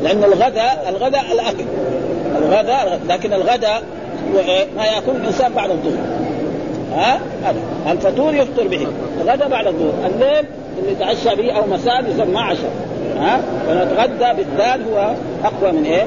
لأن 0.04 0.24
الغداء 0.24 0.86
الغداء 0.90 1.26
الأكل. 1.32 1.66
الغداء 2.38 3.00
لكن 3.08 3.34
الغداء 3.34 3.84
إيه؟ 4.36 4.66
ما 4.78 4.86
يأكل 4.86 5.12
الإنسان 5.12 5.54
بعد 5.54 5.70
الظهر. 5.70 6.04
ها؟ 6.94 7.20
الفطور 7.92 8.36
يفطر 8.36 8.68
به. 8.68 8.88
الغداء 9.22 9.50
بعد 9.50 9.68
الظهر. 9.68 9.94
الليل 10.06 10.46
اللي 10.80 10.92
يتعشى 10.92 11.36
به 11.36 11.52
أو 11.52 11.68
مساء 11.68 12.06
يسمى 12.10 12.40
عشاء. 12.40 12.93
ها؟ 13.20 13.42
فنتغدى 13.68 14.38
بالدال 14.38 14.94
هو 14.94 15.14
أقوى 15.44 15.72
من 15.72 15.86
إيه؟ 15.86 16.06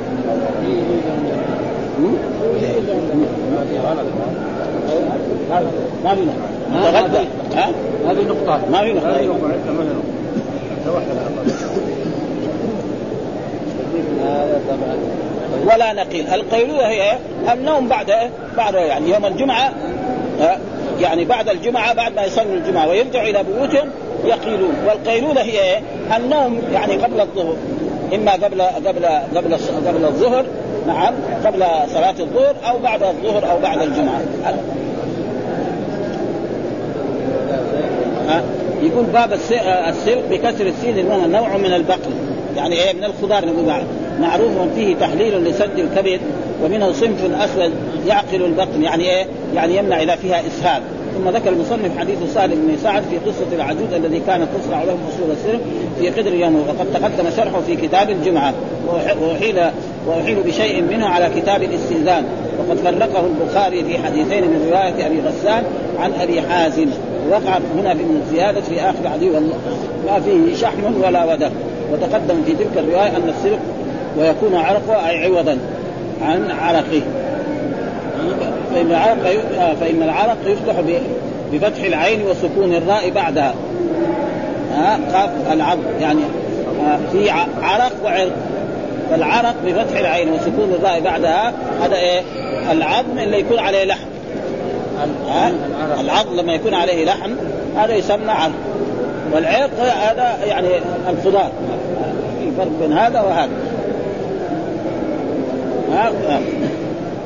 ما 6.04 6.14
في 6.14 6.20
نتغدى. 6.72 7.26
ها؟ 7.54 7.68
هذه 8.08 8.22
نقطة. 8.22 8.60
ما 8.72 8.82
في 8.82 8.92
نقطة. 8.92 9.08
ولا 15.66 15.92
نقيل. 15.92 16.26
القيلولة 16.34 16.88
هي 16.88 17.18
النوم 17.52 17.88
بعد 17.88 18.12
بعد 18.56 18.74
يعني 18.74 19.10
يوم 19.10 19.24
الجمعة. 19.24 19.72
يعني 21.00 21.24
بعد 21.24 21.48
الجمعة 21.48 21.94
بعد 21.94 22.14
ما 22.14 22.24
يصلوا 22.24 22.54
الجمعة 22.54 22.88
ويرجعوا 22.88 23.28
إلى 23.28 23.42
بيوتهم 23.42 23.88
يقيلون. 24.24 24.74
والقيلولة 24.86 25.42
هي 25.42 25.80
النوم 26.16 26.62
يعني 26.72 26.96
قبل 26.96 27.20
الظهر. 27.20 27.56
إما 28.14 28.32
قبل 28.32 28.62
قبل 28.62 29.06
قبل 29.36 29.54
قبل 29.86 30.04
الظهر 30.04 30.44
نعم 30.86 31.14
قبل 31.44 31.64
صلاة 31.94 32.14
الظهر 32.20 32.54
أو 32.70 32.78
بعد 32.78 33.02
الظهر 33.02 33.50
أو 33.50 33.60
بعد 33.60 33.82
الجمعة. 33.82 34.20
يقول 38.82 39.04
باب 39.04 39.32
السلق 39.88 40.22
بكسر 40.30 40.66
السين 40.66 40.98
المهم 40.98 41.32
نوع 41.32 41.56
من 41.56 41.72
البقل. 41.72 42.10
يعني 42.56 42.74
إيه؟ 42.74 42.92
من 42.92 43.04
الخضار 43.04 43.46
نقول 43.46 43.84
معروف 44.20 44.52
فيه 44.74 44.96
تحليل 44.96 45.44
لسد 45.44 45.78
الكبد 45.78 46.20
ومنه 46.64 46.92
صنف 46.92 47.40
أسود 47.40 47.72
يعقل 48.06 48.44
البطن 48.44 48.82
يعني 48.82 49.04
إيه؟ 49.04 49.26
يعني 49.54 49.76
يمنع 49.76 50.02
إذا 50.02 50.16
فيها 50.16 50.40
إسهال. 50.46 50.82
ثم 51.16 51.28
ذكر 51.28 51.48
المصنف 51.48 51.98
حديث 51.98 52.18
سالم 52.34 52.54
بن 52.54 52.76
سعد 52.82 53.02
في 53.02 53.18
قصة 53.18 53.46
العجوز 53.52 53.92
الذي 53.92 54.22
كانت 54.26 54.48
تصنع 54.60 54.82
لهم 54.82 54.98
اصول 55.08 55.30
السر 55.30 55.58
في 56.00 56.20
قدر 56.20 56.34
يومه 56.34 56.58
وقد 56.68 56.86
تقدم 56.94 57.30
شرحه 57.36 57.60
في 57.60 57.76
كتاب 57.76 58.10
الجمعة. 58.10 58.54
واحيل 59.22 59.60
واحيل 60.06 60.36
بشيء 60.46 60.82
منه 60.82 61.06
على 61.06 61.30
كتاب 61.40 61.62
الاستئذان 61.62 62.24
وقد 62.58 62.76
فرقه 62.76 63.26
البخاري 63.26 63.84
في 63.84 63.98
حديثين 63.98 64.44
من 64.44 64.66
رواية 64.70 65.06
أبي 65.06 65.20
غسان 65.20 65.64
عن 65.98 66.12
أبي 66.20 66.42
حازم. 66.42 66.86
وقع 67.30 67.58
هنا 67.78 67.94
من 67.94 68.22
الزياده 68.22 68.60
في 68.60 68.80
آخر 68.80 69.08
حديث 69.12 69.32
ما 70.06 70.20
فيه 70.20 70.56
شحم 70.56 71.02
ولا 71.04 71.32
ودك 71.32 71.52
وتقدم 71.92 72.42
في 72.46 72.52
تلك 72.52 72.76
الرواية 72.76 73.16
أن 73.16 73.28
السلق 73.28 73.58
ويكون 74.18 74.54
عرقه 74.54 75.08
أي 75.08 75.24
عوضا 75.24 75.58
عن 76.22 76.50
عرقه. 76.50 77.02
فإن 78.76 78.90
العرق 78.90 79.40
فإن 79.80 80.02
العرق 80.02 80.36
يفتح 80.46 80.74
بفتح 81.52 81.84
العين 81.84 82.22
وسكون 82.22 82.74
الراء 82.74 83.10
بعدها. 83.10 83.54
ها 84.74 84.98
قاف 85.12 85.52
العظم 85.52 85.82
يعني 86.00 86.20
في 87.12 87.30
عرق 87.62 87.92
وعرق. 88.04 88.32
فالعرق 89.10 89.54
بفتح 89.66 89.98
العين 89.98 90.32
وسكون 90.32 90.72
الراء 90.78 91.00
بعدها 91.00 91.52
هذا 91.82 91.96
إيه؟ 91.96 92.22
العظم 92.72 93.18
اللي 93.18 93.40
يكون 93.40 93.58
عليه 93.58 93.84
لحم. 93.84 94.06
العظم 96.00 96.36
لما 96.36 96.54
يكون 96.54 96.74
عليه 96.74 97.04
لحم 97.04 97.32
هذا 97.76 97.94
يسمى 97.94 98.30
عرق. 98.30 98.52
والعرق 99.32 99.70
هذا 99.80 100.36
يعني 100.46 100.68
الخضار. 101.08 101.50
في 102.40 102.50
فرق 102.56 102.70
بين 102.80 102.92
هذا 102.92 103.20
وهذا. 103.20 103.50
ها 105.92 106.10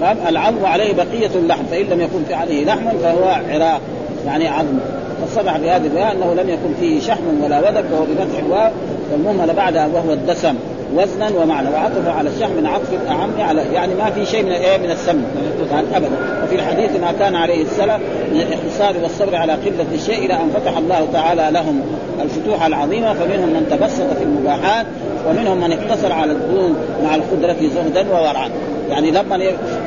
العظم 0.02 0.64
عليه 0.64 0.92
بقية 0.94 1.30
اللحم 1.34 1.64
فإن 1.70 1.86
لم 1.86 2.00
يكن 2.00 2.24
في 2.28 2.34
عليه 2.34 2.64
لحم 2.64 2.98
فهو 3.02 3.28
عراق 3.28 3.80
يعني 4.26 4.48
عظم. 4.48 4.78
فصرح 5.26 5.56
بهذه 5.56 5.86
الرواية 5.86 6.12
أنه 6.12 6.34
لم 6.34 6.48
يكن 6.48 6.74
فيه 6.80 7.00
شحم 7.00 7.44
ولا 7.44 7.58
ودك 7.58 7.84
وهو 7.92 8.04
بفتح 8.04 8.38
الواو 8.38 8.70
والمهمل 9.12 9.54
بعدها 9.54 9.86
وهو 9.86 10.12
الدسم 10.12 10.54
وزنا 10.96 11.30
ومعنى 11.42 11.68
وعطف 11.68 12.08
على 12.08 12.30
الشحم 12.30 12.52
من 12.52 12.66
عطف 12.66 12.92
الأعم 13.02 13.30
على 13.38 13.62
يعني 13.72 13.94
ما 13.94 14.10
في 14.10 14.26
شيء 14.26 14.42
من 14.42 14.52
إيه 14.52 14.78
من 14.78 14.90
السم 14.90 15.22
يعني 15.70 15.86
أبدا. 15.96 16.10
وفي 16.44 16.54
الحديث 16.54 17.00
ما 17.00 17.12
كان 17.12 17.34
عليه 17.34 17.62
السلف 17.62 18.00
من 18.32 18.40
الاحتصار 18.40 19.02
والصبر 19.02 19.36
على 19.36 19.52
قلة 19.52 19.86
الشيء 19.94 20.24
إلى 20.24 20.34
أن 20.34 20.50
فتح 20.54 20.76
الله 20.76 21.08
تعالى 21.12 21.48
لهم 21.50 21.80
الفتوح 22.22 22.66
العظيمة 22.66 23.14
فمنهم 23.14 23.48
من 23.48 23.66
تبسط 23.70 24.16
في 24.18 24.24
المباحات 24.24 24.86
ومنهم 25.28 25.60
من 25.60 25.72
اقتصر 25.72 26.12
على 26.12 26.32
الدون 26.32 26.76
مع 27.04 27.14
القدرة 27.14 27.56
زهدا 27.74 28.10
وورعا. 28.10 28.50
يعني 28.90 29.10
لما 29.10 29.40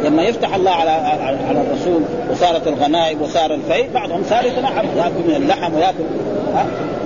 لما 0.03 0.23
يفتح 0.23 0.55
الله 0.55 0.71
على 0.71 0.91
على 1.49 1.61
الرسول 1.61 2.01
وصارت 2.31 2.67
الغنائم 2.67 3.21
وصار 3.21 3.53
الفيء 3.53 3.89
بعضهم 3.93 4.23
صار 4.29 4.45
يتنعم 4.45 4.85
ياكل 4.97 5.27
من 5.27 5.35
اللحم 5.35 5.75
وياكل. 5.75 6.03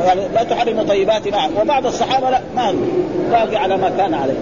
يعني 0.05 0.21
لا 0.33 0.43
تحرم 0.43 0.81
طيبات 0.81 1.27
نعم 1.27 1.49
وبعض 1.61 1.85
الصحابة 1.85 2.29
لا 2.29 2.41
ما 2.55 2.75
باقي 3.31 3.55
على 3.55 3.77
ما 3.77 3.91
كان 3.97 4.13
عليه. 4.13 4.39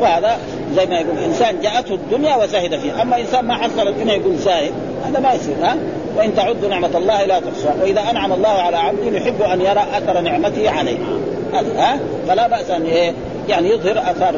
وهذا 0.00 0.36
زي 0.76 0.86
ما 0.86 0.98
يقول 0.98 1.18
إنسان 1.18 1.60
جاءته 1.60 1.94
الدنيا 1.94 2.36
وزهد 2.36 2.76
فيها. 2.76 3.02
أما 3.02 3.20
إنسان 3.20 3.44
ما 3.44 3.54
حصل 3.54 3.88
الدنيا 3.88 4.14
يقول 4.14 4.36
زاهد 4.36 4.72
هذا 5.06 5.20
ما 5.20 5.32
يصير 5.32 5.54
ها؟ 5.62 5.76
وإن 6.16 6.34
تعدوا 6.34 6.68
نعمة 6.68 6.90
الله 6.94 7.24
لا 7.24 7.40
تحصوها 7.40 7.74
وإذا 7.82 8.00
أنعم 8.10 8.32
الله 8.32 8.48
على 8.48 8.76
عبده 8.76 9.16
يحب 9.16 9.42
أن 9.42 9.60
يرى 9.60 9.84
أثر 9.94 10.20
نعمته 10.20 10.70
عليه. 10.70 10.98
ها؟ 11.76 11.98
فلا 12.28 12.46
بأس 12.46 12.70
أن 12.70 12.82
إيه 12.82 13.12
يعني 13.48 13.70
يظهر 13.70 13.98
آثار 13.98 14.34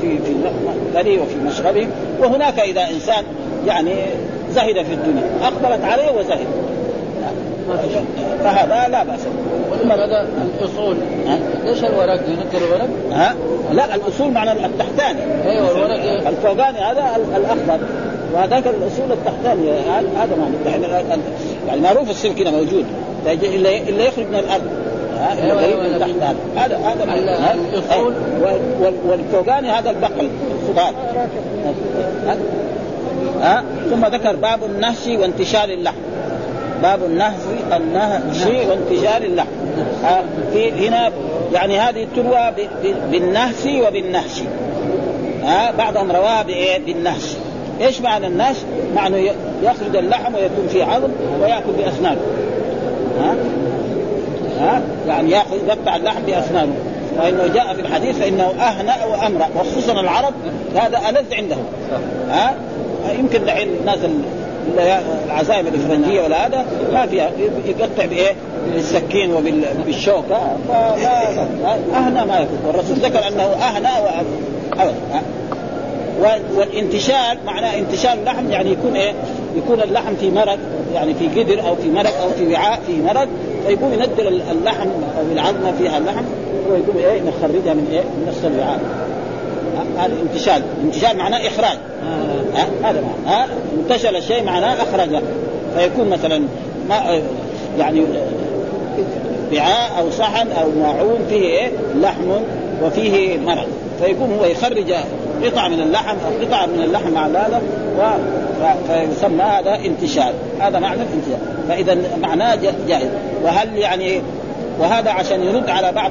في 0.00 0.18
في 0.18 0.34
مأكله 0.94 1.22
وفي 1.22 1.36
مشربه 1.46 1.86
وهناك 2.20 2.58
إذا 2.58 2.82
إنسان 2.90 3.24
يعني 3.66 3.92
زهد 4.50 4.82
في 4.82 4.94
الدنيا 4.94 5.22
أقبلت 5.42 5.84
عليه 5.84 6.10
وزهد. 6.18 6.46
فهذا 8.44 8.88
لا 8.88 9.04
بأس 9.04 9.20
هذا 9.90 10.26
الأصول. 10.60 10.96
ليش 11.64 11.84
الورق؟ 11.84 12.20
ينكر 12.28 12.66
الورق؟ 12.66 12.88
ها؟ 13.12 13.34
لا 13.72 13.94
الأصول 13.94 14.30
معنى 14.30 14.52
التحتاني. 14.52 15.20
أيوه 15.44 15.70
الورق. 15.70 16.28
الفوقاني 16.28 16.78
هذا 16.78 17.16
الأخضر. 17.36 17.86
وهذاك 18.34 18.66
الأصول 18.66 19.12
التحتاني. 19.12 19.70
هذا 20.16 20.36
معنى 20.38 20.86
يعني 21.68 21.80
معروف 21.80 22.10
السلك 22.10 22.40
هنا 22.40 22.50
موجود. 22.50 22.84
إلا 23.26 24.04
يخرج 24.04 24.26
من 24.26 24.38
الأرض. 24.38 24.70
أيوة 25.30 25.82
من 25.82 25.98
تحت 26.00 26.32
هذا 26.56 26.76
هذا 26.76 27.04
هذا 27.04 27.58
الاصول 27.72 28.14
والفوقاني 29.08 29.70
هذا 29.70 29.90
البقل 29.90 30.28
الخضار 30.62 30.94
ها؟ 33.42 33.64
ثم 33.90 34.06
ذكر 34.06 34.36
باب 34.36 34.64
النهش 34.64 35.06
وانتشار 35.06 35.68
اللحم. 35.68 35.96
باب 36.82 37.04
النهش 37.04 37.40
النهش 37.76 38.46
وانتشار 38.46 39.22
اللحم. 39.22 39.48
في 40.52 40.88
هنا 40.88 41.10
يعني 41.52 41.78
هذه 41.78 42.06
تروى 42.16 42.52
بالنهش 43.10 43.66
وبالنهش. 43.86 44.42
ها؟ 45.44 45.70
بعضهم 45.70 46.12
رواها 46.12 46.42
بالنهش. 46.78 47.36
إيش 47.80 48.00
معنى 48.00 48.26
النهش؟ 48.26 48.56
معنى 48.94 49.26
يخرج 49.62 49.96
اللحم 49.96 50.34
ويكون 50.34 50.68
فيه 50.68 50.84
عظم 50.84 51.10
ويأكل 51.40 51.72
باسنانه 51.78 52.20
ها؟ 53.20 53.36
ها 54.62 54.82
يعني 55.08 55.30
ياخذ 55.30 55.56
يقطع 55.68 55.96
اللحم 55.96 56.22
بأسنانه. 56.26 56.74
وإنه 57.18 57.46
جاء 57.54 57.74
في 57.74 57.80
الحديث 57.80 58.18
فإنه 58.18 58.44
أهنأ 58.44 59.04
وأمرأ 59.04 59.48
وخصوصا 59.56 60.00
العرب 60.00 60.34
هذا 60.74 60.98
ألذ 61.08 61.34
عندهم. 61.34 61.64
ها؟ 62.30 62.54
يمكن 63.18 63.44
دحين 63.44 63.68
الناس 63.80 63.98
العزائم 65.26 65.66
الإفرنجية 65.66 66.22
ولا 66.22 66.46
هذا 66.46 66.64
ما 66.92 67.06
فيها 67.06 67.30
يقطع 67.66 68.04
بإيه؟ 68.04 68.32
بالسكين 68.74 69.32
وبالشوكه 69.32 70.36
اهنى 71.94 72.24
ما 72.26 72.38
يكون. 72.38 72.58
والرسول 72.66 72.96
ذكر 72.96 73.28
أنه 73.28 73.42
اهنى 73.42 73.88
ابدا 74.72 75.22
والانتشال 76.56 77.38
معناه 77.46 77.78
انتشال 77.78 78.10
اللحم 78.10 78.50
يعني 78.50 78.70
يكون 78.70 78.96
إيه؟ 78.96 79.12
يكون 79.56 79.80
اللحم 79.80 80.14
في 80.20 80.30
مرق 80.30 80.58
يعني 80.94 81.14
في 81.14 81.42
قدر 81.42 81.68
أو 81.68 81.76
في 81.76 81.88
مرق 81.88 82.20
أو 82.22 82.30
في 82.30 82.52
وعاء 82.52 82.80
في 82.86 83.02
مرق 83.02 83.28
فيقوم 83.66 83.92
ينزل 83.92 84.42
اللحم 84.50 84.88
أو 85.18 85.32
العظمة 85.32 85.72
فيها 85.78 85.98
اللحم 85.98 86.24
ويقوم 86.70 86.96
إيه 86.96 87.22
يخرجها 87.22 87.74
من 87.74 87.88
إيه؟ 87.92 88.00
من 88.00 88.26
نفس 88.28 88.44
الوعاء. 88.44 88.80
هذا 89.98 90.12
انتشال. 90.22 90.62
انتشال 90.84 91.16
معناه 91.16 91.48
إخراج. 91.48 91.78
آه. 92.04 92.88
هذا 92.88 93.04
معناه. 93.26 93.46
انتشل 93.78 94.16
الشيء 94.16 94.44
معناه 94.44 94.82
اخرجه 94.82 95.20
فيكون 95.76 96.08
مثلا 96.08 96.42
ما 96.88 97.22
يعني 97.78 98.04
وعاء 99.52 99.98
أو 99.98 100.10
صحن 100.10 100.48
أو 100.50 100.70
ماعون 100.80 101.18
فيه 101.28 101.42
إيه 101.42 101.70
لحم 101.94 102.30
وفيه 102.82 103.38
مرق 103.38 103.66
فيكون 104.00 104.38
هو 104.38 104.44
يخرج 104.44 104.94
قطع 105.44 105.68
من 105.68 105.80
اللحم 105.80 106.16
أو 106.26 106.46
قطع 106.46 106.66
من 106.66 106.82
اللحم 106.82 107.10
مع 107.10 107.26
هذا 107.26 107.62
فيسمى 108.88 109.42
هذا 109.42 109.74
انتشال 109.74 110.32
هذا 110.60 110.78
معنى 110.78 111.02
الانتشال 111.02 111.38
فإذا 111.68 111.98
معناه 112.22 112.58
جائز. 112.88 113.08
وهل 113.44 113.76
يعني 113.76 114.22
وهذا 114.78 115.10
عشان 115.10 115.42
يرد 115.42 115.68
على 115.68 115.92
بعض 115.92 116.10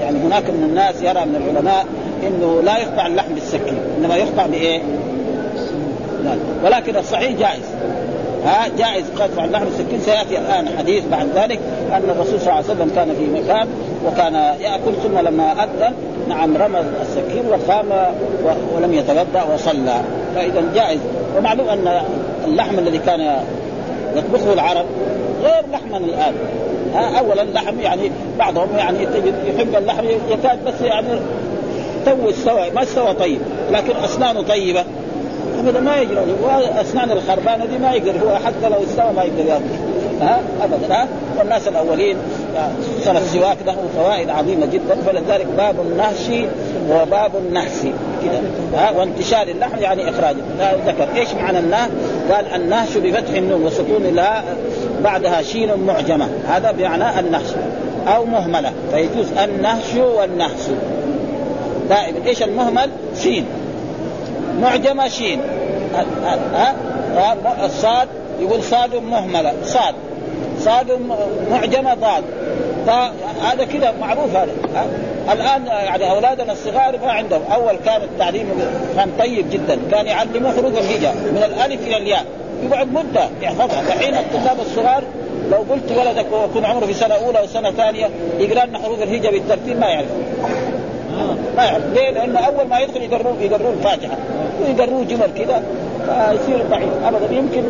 يعني 0.00 0.18
هناك 0.18 0.50
من 0.50 0.62
الناس 0.68 1.02
يرى 1.02 1.24
من 1.24 1.36
العلماء 1.36 1.86
إنه 2.26 2.60
لا 2.62 2.78
يقطع 2.78 3.06
اللحم 3.06 3.34
بالسكين 3.34 3.78
إنما 3.98 4.16
يقطع 4.16 4.46
بإيه؟ 4.46 4.82
لا. 6.24 6.36
ولكن 6.64 6.96
الصحيح 6.96 7.32
جائز. 7.32 7.64
ها 8.44 8.68
جائز 8.78 9.04
قطع 9.18 9.44
اللحم 9.44 9.64
بالسكين 9.64 10.00
سيأتي 10.00 10.38
الآن 10.38 10.68
حديث 10.78 11.04
بعد 11.10 11.26
ذلك 11.34 11.60
أن 11.92 12.02
الرسول 12.10 12.40
صلى 12.40 12.48
الله 12.50 12.52
عليه 12.52 12.64
وسلم 12.64 12.90
كان 12.94 13.14
في 13.18 13.40
مكان 13.40 13.68
وكان 14.06 14.34
يأكل 14.34 14.92
ثم 15.02 15.18
لما 15.18 15.52
أذن 15.52 15.94
نعم 16.28 16.56
رمى 16.56 16.78
السكين 17.02 17.44
وقام 17.48 18.14
ولم 18.74 18.94
يتوضأ 18.94 19.54
وصلى. 19.54 20.00
فإذا 20.34 20.62
جائز. 20.74 21.00
ومعلوم 21.38 21.68
أن 21.68 22.00
اللحم 22.44 22.78
الذي 22.78 22.98
كان 22.98 23.36
يطبخه 24.16 24.52
العرب 24.52 24.84
غير 25.42 25.64
لحمنا 25.72 25.96
الآن. 25.96 26.34
اولا 26.94 27.42
اللحم 27.42 27.80
يعني 27.80 28.10
بعضهم 28.38 28.68
يعني 28.78 28.98
يحب 29.56 29.76
اللحم 29.76 30.04
يكاد 30.30 30.64
بس 30.64 30.80
يعني 30.80 31.08
تو 32.06 32.30
استوى 32.30 32.70
ما 32.70 32.82
استوى 32.82 33.14
طيب 33.14 33.40
لكن 33.72 33.92
أسنانه 34.04 34.42
طيبة. 34.42 34.84
ابدا 35.58 35.80
ما 35.80 35.96
يقدر 35.96 36.24
وأسنان 36.42 37.10
الخربانة 37.10 37.64
دي 37.64 37.78
ما 37.78 37.92
يقدر 37.92 38.10
هو 38.10 38.36
حتى 38.36 38.68
لو 38.68 38.82
استوى 38.84 39.12
ما 39.16 39.22
يقدر 39.22 39.46
يأكل. 39.48 39.64
ها 40.20 40.40
ابدا 40.62 40.94
ها. 40.94 41.08
والناس 41.38 41.68
الأولين 41.68 42.16
صار 43.04 43.16
السواك 43.16 43.56
له 43.66 43.76
فوائد 43.96 44.30
عظيمة 44.30 44.66
جدا. 44.66 44.96
فلذلك 45.06 45.46
باب 45.46 45.80
النهش 45.80 46.48
وباب 46.90 47.36
النحس. 47.36 47.86
ها؟ 48.74 48.90
وانتشار 48.90 49.48
اللحم 49.48 49.78
يعني 49.78 50.10
إخراجه. 50.10 50.36
ذكر. 50.86 51.08
إيش 51.16 51.34
معنى 51.34 51.58
النهش؟ 51.58 51.90
قال 52.32 52.54
النهش 52.54 52.96
بفتح 52.96 53.34
النون 53.34 53.62
وسكون 53.62 54.02
لا 54.14 54.42
بعدها 55.04 55.42
شين 55.42 55.74
معجمة. 55.86 56.28
هذا 56.48 56.70
بمعنى 56.72 57.20
النهش 57.20 57.48
أو 58.06 58.24
مهملة. 58.24 58.72
فيجوز 58.92 59.26
النهش 59.44 59.94
والنحس. 59.94 60.70
دائما. 61.88 62.26
إيش 62.26 62.42
المهمل؟ 62.42 62.90
شين. 63.22 63.46
معجمة 64.60 65.08
شين. 65.08 65.40
ها؟ 66.54 66.74
الصاد 67.64 68.08
يقول 68.40 68.62
صاد 68.62 68.94
مهملة. 68.94 69.52
صاد. 69.64 69.94
صاد 70.58 70.86
معجمة 71.50 71.94
ضاد. 71.94 72.24
هذا 73.42 73.64
كذا 73.64 73.94
معروف 74.00 74.36
هذا. 74.36 74.52
الآن 75.32 75.66
يعني 75.66 76.10
أولادنا 76.10 76.52
الصغار 76.52 76.98
ما 77.04 77.12
عندهم. 77.12 77.42
أول 77.54 77.76
كان 77.84 78.02
التعليم 78.02 78.46
كان 78.96 79.10
طيب 79.18 79.50
جدا. 79.50 79.78
كان 79.90 80.06
يعلموه 80.06 80.52
حروف 80.52 80.78
الهجاء. 80.78 81.14
من 81.14 81.42
الألف 81.44 81.86
إلى 81.86 81.96
الياء. 81.96 82.24
يقعد 82.62 82.92
مدة 82.92 83.28
يحفظها. 83.42 83.80
الحين 83.80 84.14
الطلاب 84.14 84.60
الصغار 84.60 85.02
لو 85.50 85.56
قلت 85.56 85.92
ولدك 85.98 86.26
ويكون 86.32 86.64
عمره 86.64 86.86
في 86.86 86.94
سنة 86.94 87.14
أولى 87.14 87.40
وسنه 87.40 87.70
ثانية 87.70 88.08
يقرأ 88.38 88.66
لنا 88.66 88.78
حروف 88.78 89.02
الهجاء 89.02 89.32
بالترتيب 89.32 89.80
ما 89.80 89.86
يعرف. 89.86 90.08
ما 91.56 91.64
يعرف. 91.64 91.84
ليه؟ 91.94 92.10
لأنه 92.10 92.38
أول 92.38 92.68
ما 92.68 92.78
يدخل 92.78 93.02
يقروه 93.02 93.36
يقروه 93.40 93.72
الفاتحه 93.72 94.16
ويقروه 94.60 95.04
جمل 95.04 95.30
كذا. 95.38 95.62
فيصير 96.08 96.64
ضعيف. 96.70 96.88
ابدا. 97.04 97.34
يمكن 97.34 97.62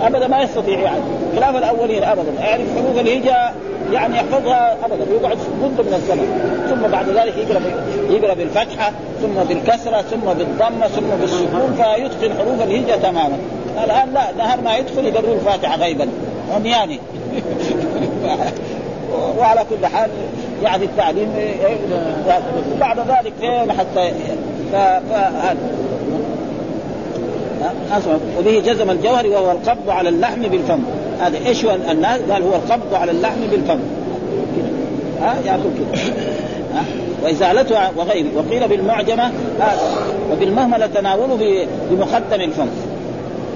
ابدا 0.00 0.28
ما 0.28 0.42
يستطيع 0.42 0.78
يعني. 0.78 1.00
خلاف 1.36 1.56
الأولين 1.56 2.04
ابدا. 2.04 2.32
يعرف 2.40 2.62
حروف 2.76 2.98
الهجاء 3.00 3.54
يعني 3.92 4.16
يحفظها 4.16 4.76
ابدا. 4.84 5.04
يقعد 5.20 5.38
مده 5.62 5.82
من 5.82 5.94
الزمن. 5.94 6.28
ثم 6.70 6.92
بعد 6.92 7.08
ذلك 7.08 7.34
يقرأ 7.36 7.60
يقرأ 8.10 8.34
بالفتحة 8.34 8.92
ثم 9.22 9.34
بالكسرة 9.48 10.02
ثم 10.02 10.32
بالضمة 10.38 10.88
ثم 10.88 11.06
بالسكون 11.20 11.74
فيتقن 11.76 12.38
حروف 12.38 12.62
الهجاء 12.62 12.98
تماما. 12.98 13.38
الآن 13.84 14.14
لا 14.14 14.22
نهار 14.38 14.60
ما 14.60 14.76
يدخل 14.76 15.06
يقروا 15.06 15.34
الفاتحة 15.34 15.76
غيبا. 15.76 16.08
عمياني 16.54 17.00
وعلى 19.38 19.64
كل 19.70 19.86
حال 19.86 20.10
يعني 20.62 20.84
التعليم 20.84 21.32
بعد 22.80 22.98
ذلك 22.98 23.70
حتى 23.70 24.12
فهذا. 24.72 25.56
وبه 28.38 28.62
جزم 28.66 28.90
الجوهري 28.90 29.28
وهو 29.28 29.50
القبض 29.50 29.90
على 29.90 30.08
اللحم 30.08 30.42
بالفم. 30.42 30.80
هذا 31.20 31.38
إيش 31.46 31.64
هو 31.64 31.76
الناس؟ 31.90 32.20
قال 32.30 32.42
هو 32.42 32.54
القبض 32.54 32.94
على 32.94 33.10
اللحم 33.10 33.40
بالفم. 33.50 33.78
ها 35.22 35.34
يأكل 35.46 35.62
كده. 35.62 36.02
ها؟ 36.74 36.84
وإزالتها 37.22 37.90
وغيره. 37.96 38.26
وقيل 38.36 38.68
بالمعجمة 38.68 39.24
هذا. 39.60 39.78
وبالمهملة 40.32 40.86
تناوله 40.86 41.66
بمقدم 41.90 42.40
الفم. 42.40 42.66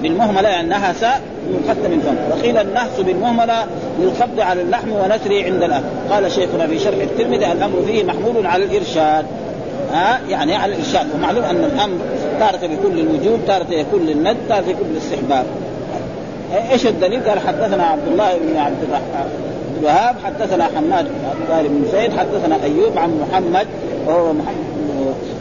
بالمهملة 0.01 0.59
انها 0.59 0.93
ساء 0.93 1.21
بمقدم 1.47 1.93
الفم. 1.93 2.15
وقيل 2.31 2.57
النحس 2.57 2.99
بالمهملة 2.99 3.65
للقبض 3.99 4.39
على 4.39 4.61
اللحم 4.61 4.91
ونثره 4.91 5.43
عند 5.43 5.63
الاكل 5.63 5.85
قال 6.11 6.31
شيخنا 6.31 6.67
في 6.67 6.79
شرح 6.79 6.97
الترمذي 7.01 7.51
الأمر 7.51 7.81
فيه 7.87 8.03
محمول 8.03 8.45
على 8.45 8.63
الإرشاد. 8.63 9.25
ها؟ 9.93 10.19
يعني 10.29 10.55
على 10.55 10.73
الإرشاد. 10.73 11.07
ومعلوم 11.15 11.43
أن 11.43 11.63
الأمر 11.63 11.97
تارة 12.39 12.65
يكون 12.65 12.91
للوجوب 12.91 13.39
تارة 13.47 13.71
يكون 13.73 14.05
للند 14.05 14.37
تارة 14.49 14.65
يكون 14.67 14.87
للاستحباب 14.91 15.45
إيش 16.71 16.87
الدليل؟ 16.87 17.29
قال 17.29 17.39
حدثنا 17.39 17.83
عبد 17.83 18.07
الله 18.07 18.37
بن 18.37 18.57
عبد 18.57 18.77
الوهاب 19.79 20.15
حدثنا 20.25 20.63
حماد 20.63 21.05
بن 21.49 21.67
بن 21.67 21.85
زيد 21.91 22.11
حدثنا 22.17 22.63
أيوب 22.63 22.97
عن 22.97 23.21
محمد 23.21 23.67
وهو 24.07 24.33
محمد 24.33 24.79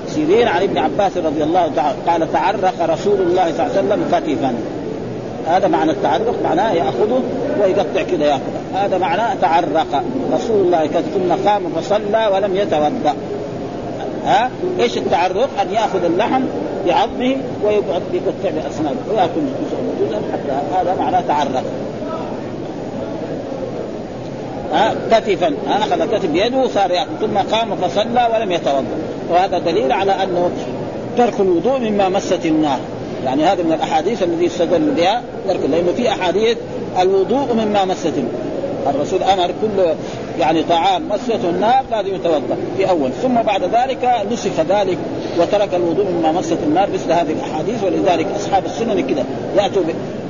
سيرين 0.09 0.49
عن 0.49 0.63
ابن 0.63 0.79
عباس 0.79 1.17
رضي 1.17 1.43
الله 1.43 1.71
تعالى 1.77 1.95
قال 2.07 2.33
تعرق 2.33 2.75
رسول 2.81 3.21
الله 3.21 3.53
صلى 3.53 3.67
الله 3.67 3.77
عليه 3.77 3.89
وسلم 3.89 4.05
كتفا. 4.13 4.55
هذا 5.47 5.69
معنى 5.69 5.91
التعرق 5.91 6.35
معناه 6.45 6.73
يأخذه 6.73 7.23
ويقطع 7.63 8.03
كذا 8.03 8.25
يأخذه. 8.25 8.61
هذا 8.75 8.99
معناه 8.99 9.35
تعرق. 9.35 10.05
رسول 10.33 10.67
الله 10.67 10.87
ثم 10.87 11.49
قام 11.49 11.63
فصلى 11.77 12.31
ولم 12.35 12.57
يتوضأ. 12.57 13.15
ها؟ 14.25 14.51
إيش 14.81 14.99
التعرق؟ 14.99 15.49
أن 15.63 15.73
يأخذ 15.73 16.05
اللحم 16.05 16.43
بعظمه 16.87 17.37
ويقعد 17.65 18.03
يقطع 18.13 18.51
باسنانه 18.51 18.97
وياكل 19.11 19.41
جزءا 19.61 19.81
جزءا 20.01 20.21
حتى 20.33 20.81
هذا 20.81 20.95
معناه 20.95 21.21
تعرق 21.21 21.63
ها 24.73 24.95
كتفا. 25.11 25.53
أخذ 25.69 26.07
كتف 26.07 26.27
بيده 26.27 26.57
وصار 26.57 26.91
يأكل. 26.91 27.11
ثم 27.21 27.39
قام 27.39 27.77
فصلى 27.77 28.29
ولم 28.35 28.53
يتوضأ. 28.53 28.85
وهذا 29.31 29.59
دليل 29.59 29.93
على 29.93 30.13
أنه 30.13 30.51
ترك 31.17 31.41
الوضوء 31.41 31.79
مما 31.79 32.09
مست 32.09 32.47
النار. 32.47 32.79
يعني 33.25 33.45
هذا 33.45 33.63
من 33.63 33.73
الأحاديث 33.73 34.23
الذي 34.23 34.47
استدل 34.47 34.91
بها 34.91 35.23
ترك 35.49 35.61
لأنه 35.71 35.93
في 35.97 36.09
أحاديث 36.09 36.57
الوضوء 37.01 37.55
مما 37.55 37.85
مست 37.85 38.07
النار. 38.07 38.49
الرسول 38.87 39.23
أمر 39.23 39.47
كل 39.47 39.95
يعني 40.41 40.63
طعام 40.63 41.09
مسته 41.09 41.51
النار 41.51 41.85
لازم 41.91 42.15
يتوضأ 42.15 42.57
في 42.77 42.91
أول. 42.91 43.11
ثم 43.23 43.35
بعد 43.43 43.63
ذلك 43.63 44.27
نسخ 44.33 44.61
ذلك 44.69 44.99
وترك 45.39 45.75
الوضوء 45.75 46.05
مما 46.05 46.33
مست 46.33 46.59
النار 46.67 46.89
مثل 46.95 47.13
هذه 47.13 47.33
الأحاديث. 47.33 47.85
ولذلك 47.85 48.27
أصحاب 48.37 48.65
السنن 48.65 49.07
كده 49.07 49.23
يأتوا 49.57 49.83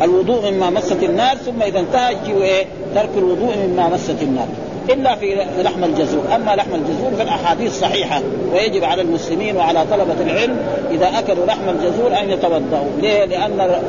الوضوء 0.03 0.51
مما 0.51 0.71
مست 0.71 1.03
النار 1.03 1.37
ثم 1.37 1.63
إذا 1.63 1.81
انتهى 1.81 2.15
يجيوا 2.15 2.43
إيه؟ 2.43 2.67
ترك 2.95 3.11
الوضوء 3.17 3.57
مما 3.57 3.89
مست 3.89 4.23
النار. 4.23 4.49
إلا 4.91 5.15
في 5.15 5.47
لحم 5.59 5.85
الجزور، 5.85 6.23
أما 6.35 6.57
لحم 6.57 6.75
الجزور 6.75 7.11
فالأحاديث 7.19 7.81
صحيحة 7.81 8.23
ويجب 8.53 8.85
على 8.85 9.03
المسلمين 9.03 9.57
وعلى 9.57 9.85
طلبة 9.91 10.15
العلم 10.21 10.57
إذا 10.91 11.19
أكلوا 11.19 11.47
لحم 11.47 11.69
الجزور 11.69 12.19
أن 12.21 12.31
يتوضاوا، 12.31 12.91
ليه؟ 13.01 13.25
لأن 13.25 13.81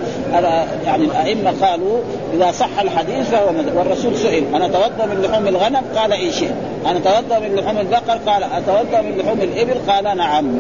يعني 0.86 1.04
الأئمة 1.04 1.54
قالوا 1.62 2.00
إذا 2.34 2.52
صح 2.52 2.80
الحديث 2.82 3.30
فهو 3.30 3.52
مذهب، 3.52 3.76
والرسول 3.78 4.18
سئل 4.18 4.44
أنا 4.56 4.66
أتوضأ 4.66 5.06
من 5.06 5.22
لحوم 5.22 5.48
الغنم؟ 5.48 5.82
قال 5.96 6.14
اي 6.14 6.32
شيء، 6.32 6.52
أنا 6.86 6.98
أتوضأ 6.98 7.40
من 7.40 7.56
لحوم 7.56 7.78
البقر؟ 7.78 8.18
قال 8.32 8.44
أتوضأ 8.44 9.02
من 9.02 9.18
لحوم 9.18 9.42
الإبل؟ 9.42 9.92
قال 9.92 10.18
نعم. 10.18 10.60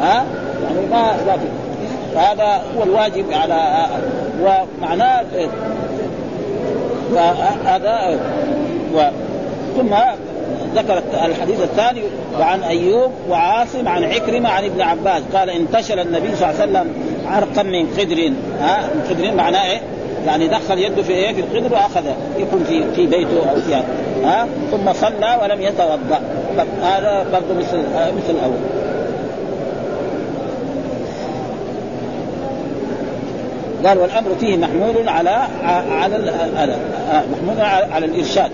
ها؟ 0.00 0.24
يعني 0.64 0.86
ما 0.90 1.12
فهذا 2.14 2.62
هو 2.76 2.82
الواجب 2.82 3.24
على 3.32 3.86
ومعناه 4.42 5.24
فهذا 7.14 8.18
و... 8.94 9.02
ثم 9.76 9.94
ذكر 10.74 11.02
الحديث 11.24 11.60
الثاني 11.60 12.02
وعن 12.40 12.62
أيوب 12.62 13.10
وعاصم 13.28 13.88
عن 13.88 14.04
عكرمة 14.04 14.48
عن 14.48 14.64
ابن 14.64 14.80
عباس. 14.80 15.22
قال 15.34 15.50
انتشل 15.50 15.98
النبي 15.98 16.36
صلى 16.36 16.50
الله 16.50 16.60
عليه 16.60 16.70
وسلم 16.70 16.92
عرقا 17.26 17.62
من 17.62 17.86
قدر. 17.98 18.32
ها؟ 18.60 18.80
من 18.94 19.02
قدر 19.10 19.34
معناه 19.34 19.70
إيه؟ 19.70 19.80
يعني 20.26 20.48
دخل 20.48 20.78
يده 20.78 21.02
في 21.02 21.12
إيه؟ 21.12 21.32
في 21.32 21.40
القدر 21.40 21.72
وأخذ. 21.72 22.04
يكون 22.38 22.64
في 22.64 22.84
في 22.94 23.06
بيته 23.06 23.50
أو 23.50 23.56
في 23.60 23.74
ها؟ 24.24 24.46
ثم 24.70 24.92
صلى 24.92 25.38
ولم 25.42 25.62
يتوضأ. 25.62 26.20
هذا 26.82 27.26
برضه 27.32 27.60
مثل 27.60 27.78
مثل 28.16 28.30
الأول. 28.30 28.60
قال 33.86 33.98
والأمر 33.98 34.30
فيه 34.40 34.56
محمول 34.56 35.08
على 35.08 35.42
على 35.90 36.76
محمول 37.32 37.60
على 37.92 38.06
الإرشاد. 38.06 38.50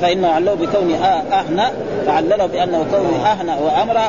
فانه 0.00 0.28
علّه 0.28 0.54
بكونه 0.54 0.96
اهنى 1.32 1.66
فعلله 2.06 2.46
بأنه 2.46 2.84
كونه 2.92 3.26
اهنى 3.26 3.52
وأمر 3.62 4.00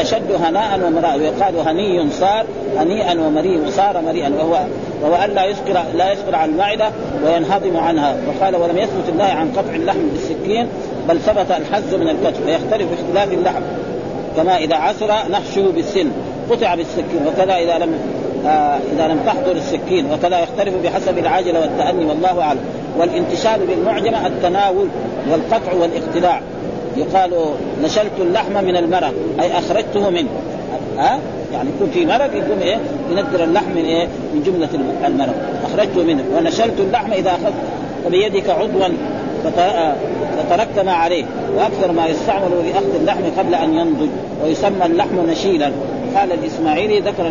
أشد 0.00 0.32
هناء 0.32 0.80
ومراء 0.86 1.18
ويقال 1.18 1.68
هني 1.68 2.10
صار 2.10 2.44
هنيئا 2.76 3.20
ومريء 3.20 3.66
وصار 3.66 4.00
مريئا 4.00 4.32
وهو 4.38 4.58
وهو 5.02 5.14
أن 5.14 5.30
لا 5.30 5.44
يثقل 5.44 5.82
لا 5.94 6.12
يثقل 6.12 6.34
على 6.34 6.50
المعدة 6.50 6.90
وينهضم 7.24 7.76
عنها. 7.76 8.16
وقال 8.26 8.56
ولم 8.56 8.78
يثبت 8.78 9.08
النهي 9.08 9.30
عن 9.30 9.52
قطع 9.52 9.74
اللحم 9.74 10.08
بالسكين 10.12 10.68
بل 11.08 11.20
ثبت 11.20 11.50
الحز 11.50 11.94
من 11.94 12.08
الكتف 12.08 12.46
ويختلف 12.46 12.88
باختلاف 12.90 13.32
اللحم. 13.38 13.62
كما 14.36 14.56
إذا 14.56 14.76
عسر 14.76 15.12
نهشه 15.30 15.72
بالسن 15.74 16.10
قطع 16.50 16.74
بالسكين 16.74 17.26
وكذا 17.26 17.54
إذا 17.54 17.78
لم 17.78 17.98
آه 18.46 18.78
إذا 18.92 19.08
لم 19.08 19.20
تحضر 19.26 19.52
السكين 19.52 20.12
وكذا 20.12 20.38
يختلف 20.38 20.74
بحسب 20.84 21.18
العجلة 21.18 21.60
والتأني 21.60 22.04
والله 22.04 22.42
أعلم. 22.42 22.60
والانتشال 22.98 23.66
بالمعجمة 23.66 24.26
التناول. 24.26 24.88
والقطع 25.30 25.72
والاقتلاع. 25.72 26.40
يقال 26.96 27.30
نشلت 27.84 28.12
اللحم 28.20 28.64
من 28.64 28.76
المرق 28.76 29.14
أي 29.40 29.58
أخرجته 29.58 30.10
منه. 30.10 30.28
ها؟ 30.98 31.18
يعني 31.52 31.68
يكون 31.76 31.90
في 31.90 32.06
مرق 32.06 32.30
يكون 32.36 32.58
إيه؟ 32.62 32.78
ينذر 33.10 33.44
اللحم 33.44 33.70
من 33.70 33.84
إيه؟ 33.84 34.06
من 34.34 34.42
جملة 34.46 34.68
المرق. 35.06 35.34
أخرجته 35.64 36.02
منه. 36.02 36.24
ونشلت 36.36 36.80
اللحم 36.80 37.12
إذا 37.12 37.30
أخذت 37.30 37.54
بيدك 38.10 38.50
عضوا 38.50 38.88
فتركتم 40.48 40.88
عليه. 40.88 41.24
وأكثر 41.56 41.92
ما 41.92 42.06
يستعمل 42.06 42.50
لأخذ 42.66 42.94
اللحم 43.00 43.22
قبل 43.38 43.54
أن 43.54 43.74
ينضج 43.74 44.08
ويسمى 44.44 44.86
اللحم 44.86 45.30
نشيلا. 45.30 45.72
قال 46.16 46.32
الإسماعيلي 46.32 47.00
ذكر 47.00 47.30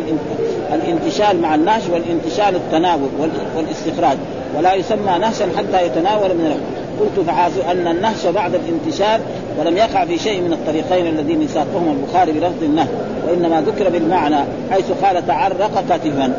الانتشال 0.74 1.42
مع 1.42 1.56
النهش 1.56 1.84
والانتشال 1.92 2.56
التناول 2.56 3.10
والاستخراج. 3.58 4.18
ولا 4.58 4.74
يسمى 4.74 5.18
نهشا 5.22 5.46
حتى 5.58 5.86
يتناول 5.86 6.30
من 6.30 6.46
اللحم 6.46 6.86
قلت 7.00 7.28
فحاسب 7.28 7.60
أن 7.72 7.88
النهش 7.88 8.26
بعد 8.26 8.56
الانتشال 8.56 9.22
ولم 9.60 9.78
يقع 9.78 10.06
في 10.06 10.18
شيء 10.18 10.42
من 10.42 10.54
الطريقين 10.54 11.08
الذين 11.08 11.48
ساقهما 11.48 11.92
البخاري 11.92 12.32
بلفظ 12.32 12.64
النهش 12.64 12.88
وإنما 13.28 13.62
ذكر 13.62 13.90
بالمعنى 13.90 14.38
حيث 14.72 14.92
قال 15.04 15.28
تعرق 15.28 15.84
كتفا. 15.90 16.34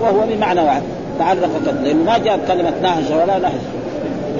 وهو 0.00 0.26
بمعنى 0.28 0.60
واحد 0.60 0.82
تعرق 1.18 1.50
كتفا. 1.62 1.76
لأنه 1.84 2.04
ما 2.04 2.18
جاء 2.18 2.40
كلمة 2.48 2.72
نهش 2.82 3.10
ولا 3.10 3.38
نهش. 3.38 3.60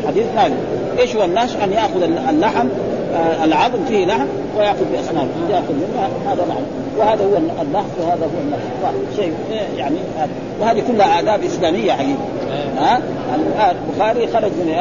الحديث 0.03 0.25
ما 0.37 0.51
إيش 0.99 1.17
هو 1.17 1.25
النهش؟ 1.25 1.51
أن 1.65 1.73
يأخذ 1.73 2.03
اللحم 2.29 2.69
آه 3.15 3.45
العظم 3.45 3.85
فيه 3.89 4.07
لحم 4.07 4.27
ويأخذ 4.59 4.85
بأسنانه. 4.93 5.29
يأخذ 5.51 5.73
منه. 5.73 6.09
هذا 6.27 6.45
معنى 6.49 6.67
وهذا 6.99 7.25
هو 7.25 7.37
النهش. 7.37 7.85
وهذا 8.01 8.25
هو 8.25 8.41
النهش. 8.45 9.17
شيء 9.17 9.33
يعني 9.77 9.97
وهذه 10.61 10.83
كلها 10.89 11.21
آداب 11.21 11.45
إسلامية 11.45 11.93
حقيقة 11.93 12.19
ها؟ 12.79 13.01
البخاري 13.70 14.27
خرج 14.27 14.51
من 14.51 14.74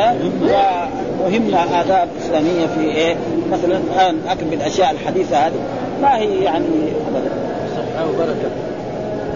ومهمة 1.25 1.81
آداب 1.81 2.07
إسلامية 2.25 2.67
في 2.67 2.81
إيه؟ 2.81 3.15
مثلا 3.51 3.77
الآن 3.77 4.17
أكل 4.27 4.45
بالأشياء 4.45 4.91
الحديثة 4.91 5.37
هذه. 5.37 5.53
ما 6.01 6.17
هي 6.17 6.43
يعني 6.43 6.65
أبدا؟ 7.07 7.29
صحة 7.75 8.09
وبركة. 8.09 8.49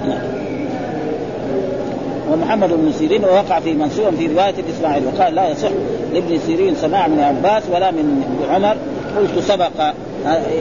نعم. 0.08 0.22
ومحمد 2.32 2.70
بن 2.70 2.92
سيرين 2.92 3.24
ووقع 3.24 3.60
في 3.60 3.74
منسوبا 3.74 4.12
في 4.12 4.28
رواية 4.28 4.54
الإسماعيلي 4.60 5.06
وقال 5.08 5.36
لا 5.36 5.50
يصح 5.50 5.70
لابن 6.14 6.40
سيرين 6.48 6.76
سماع 6.76 7.08
من 7.08 7.20
عباس 7.20 7.64
ولا 7.72 7.92
من 7.92 8.24
عمر. 8.52 8.76
قلت 9.18 9.44
سبق. 9.44 9.94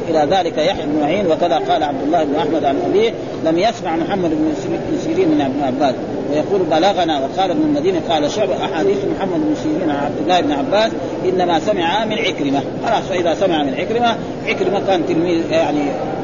إلى 0.09 0.37
ذلك 0.37 0.59
يحيى 0.59 0.87
بن 0.87 1.01
معين 1.01 1.27
وكذا 1.27 1.63
قال 1.69 1.83
عبد 1.83 2.03
الله 2.03 2.25
بن 2.25 2.37
أحمد 2.37 2.65
عن 2.65 2.77
أبيه 2.91 3.13
لم 3.45 3.59
يسمع 3.59 3.97
محمد 3.97 4.31
بن 4.31 4.53
سيرين 5.05 5.29
من 5.29 5.41
ابن 5.41 5.63
عباس. 5.63 5.95
ويقول 6.31 6.63
بلغنا 6.63 7.19
وقال 7.19 7.51
ابن 7.51 7.63
المدينة 7.63 8.01
قال 8.09 8.31
شعب 8.31 8.51
أحاديث 8.51 8.97
محمد 9.17 9.41
بن 9.41 9.55
سيرين 9.63 9.91
عن 9.91 10.05
عبد 10.05 10.19
الله 10.23 10.41
بن 10.41 10.53
عباس 10.53 10.93
إنما 11.29 11.61
سمع 11.61 12.05
من 12.05 12.19
عكرمة. 12.19 12.63
خلاص 12.87 13.03
فإذا 13.09 13.35
سمع 13.35 13.63
من 13.63 13.75
عكرمة 13.75 14.17
عكرمة 14.47 14.81
كان 14.87 15.07
تلميذ 15.07 15.51
يعني 15.51 15.83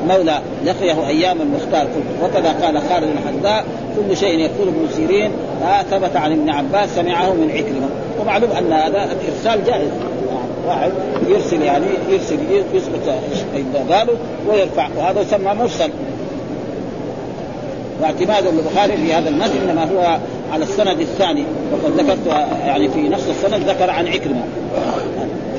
مولى 0.09 0.41
لقيه 0.64 1.07
أيام 1.09 1.37
المختار 1.41 1.87
وكذا 2.22 2.53
قال 2.62 2.82
خالد 2.89 3.05
بن 3.05 3.18
حذاء 3.28 3.64
كل 3.97 4.16
شيء 4.16 4.39
يقول 4.39 4.68
ابن 4.68 4.89
سيرين 4.93 5.30
ثبت 5.91 6.16
عن 6.16 6.32
ابن 6.32 6.51
عباس 6.51 6.95
سمعه 6.95 7.32
من 7.32 7.51
عكرمة. 7.51 7.89
ومعلوم 8.20 8.51
أن 8.51 8.72
هذا 8.72 9.09
الإرسال 9.12 9.64
جائز. 9.66 9.89
واحد 10.67 10.91
يرسل 11.29 11.62
يعني 11.62 11.87
يرسل 12.09 12.39
يثبت 12.75 13.15
اذا 13.55 13.97
قالوا 13.97 14.15
ويرفع 14.49 14.89
وهذا 14.99 15.21
يسمى 15.21 15.55
مرسل. 15.55 15.91
واعتماد 18.03 18.47
البخاري 18.47 18.97
في 18.97 19.15
هذا 19.15 19.29
المد 19.29 19.51
إنما 19.62 19.85
هو 19.85 20.19
على 20.53 20.65
السند 20.65 21.01
الثاني 21.01 21.45
وقد 21.73 22.01
ذكرت 22.01 22.27
يعني 22.67 22.89
في 22.89 23.09
نفس 23.09 23.29
السند 23.29 23.69
ذكر 23.69 23.91
عن 23.91 24.09
عكرمة. 24.09 24.43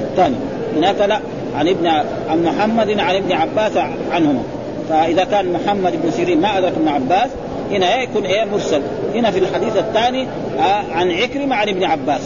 الثاني 0.02 0.36
هناك 0.78 1.02
لا 1.02 1.20
عن 1.56 1.68
ابن 1.68 1.88
عن 2.30 2.44
محمد 2.44 3.00
عن 3.00 3.16
ابن 3.16 3.32
عباس 3.32 3.78
عنهما. 4.12 4.44
فإذا 4.90 5.24
كان 5.24 5.54
محمد 5.54 5.94
بن 6.04 6.12
سيرين 6.12 6.42
ما 6.42 6.58
أدرك 6.58 6.74
ابن 6.78 6.88
عباس 6.88 7.30
هنا 7.72 8.02
يكون 8.02 8.26
إيه 8.26 8.46
مرسل. 8.46 8.82
هنا 9.16 9.32
في 9.32 9.40
الحديث 9.40 9.78
الثاني 9.78 10.28
آه 10.60 10.84
عن 10.92 11.12
عكرمة 11.12 11.56
عن 11.56 11.70
ابن 11.70 11.84
عباس. 11.84 12.22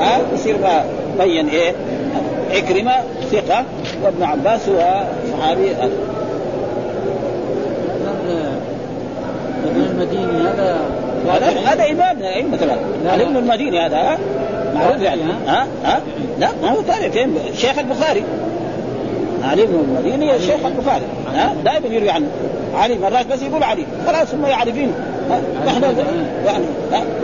ها 0.00 0.20
يصير 0.34 0.56
بين 1.18 1.48
إيه؟ 1.48 1.72
عكرمه 2.50 2.92
ثقة 3.32 3.64
وابن 4.04 4.22
عباس 4.22 4.68
هو 4.68 5.04
صحابي 5.32 5.70
ابن 9.64 9.82
المديني 9.90 10.48
هذا 10.48 10.80
هذا 11.28 11.60
هذا 11.60 11.90
إمام 11.90 12.16
من 12.16 12.22
الائمه 12.22 12.78
علي 13.06 13.24
ابن 13.24 13.36
المديني 13.36 13.80
هذا 13.80 14.18
معروف 14.74 15.02
يعني. 15.02 15.22
ها؟ 15.46 15.66
ها؟ 15.84 16.00
لا 16.38 16.48
ما 16.62 16.70
هو 16.70 16.80
تابع 16.80 17.08
فين؟ 17.08 17.34
شيخ 17.56 17.78
البخاري. 17.78 18.22
علي 19.44 19.66
بن 19.66 19.74
المديني 19.74 20.40
شيخ 20.40 20.66
البخاري 20.66 21.04
ها؟ 21.34 21.54
دائما 21.64 21.86
يروي 21.86 22.10
عنه. 22.10 22.26
علي 22.74 22.98
مرات 22.98 23.26
بس 23.26 23.42
يقول 23.42 23.62
علي 23.62 23.84
خلاص 24.06 24.34
هم 24.34 24.46
يعرفين 24.46 24.92
نحن 25.66 25.82
يعني 26.46 26.64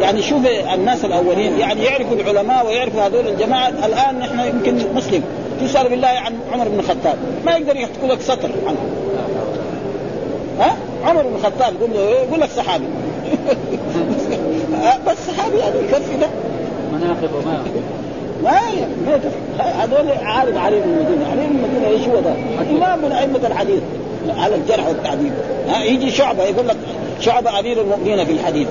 يعني 0.00 0.22
شوف 0.22 0.46
الناس 0.74 1.04
الأولين 1.04 1.58
يعني 1.58 1.84
يعرفوا 1.84 2.16
العلماء 2.16 2.66
ويعرفوا 2.66 3.02
هذول 3.02 3.28
الجماعة. 3.28 3.68
الآن 3.68 4.18
نحن 4.18 4.40
يمكن 4.40 4.94
مسلم. 4.94 5.22
تسال 5.60 5.88
بالله 5.88 6.08
عن 6.08 6.34
عمر 6.52 6.68
بن 6.68 6.78
الخطاب. 6.78 7.16
ما 7.46 7.52
يقدر 7.56 7.76
يحكي 7.76 8.06
لك 8.06 8.20
سطر 8.20 8.50
عنه. 8.66 8.78
ها؟ 10.60 10.76
عمر 11.04 11.22
بن 11.22 11.34
الخطاب 11.34 11.74
يقول 11.74 11.90
له 11.90 12.00
يقول 12.00 12.40
لك 12.40 12.50
صحابي. 12.50 12.84
بس 15.06 15.16
صحابي 15.28 15.58
يعني 15.58 15.76
يكفي 15.78 16.16
ده. 16.20 16.28
مناقب 16.92 17.30
وما 17.34 17.64
ما 18.42 18.60
ما 19.06 19.20
هذول 19.58 20.10
عارف 20.22 20.56
علي 20.56 20.80
بن 20.80 20.90
المدينة، 20.90 21.30
علي 21.30 21.46
بن 21.46 21.56
المدينة 21.56 21.88
إيش 21.88 22.08
هو 22.08 22.20
ده؟ 22.20 22.34
إمام 22.70 22.98
من 22.98 23.12
أئمة 23.12 23.46
الحديث. 23.46 23.80
على 24.28 24.54
الجرح 24.54 24.88
والتعديل 24.88 25.32
ها؟ 25.68 25.84
يجي 25.84 26.10
شعبة 26.10 26.44
يقول 26.44 26.68
لك 26.68 26.76
شعبه 27.22 27.58
أمير 27.58 27.80
المؤمنين 27.80 28.24
في 28.24 28.32
الحديث. 28.32 28.68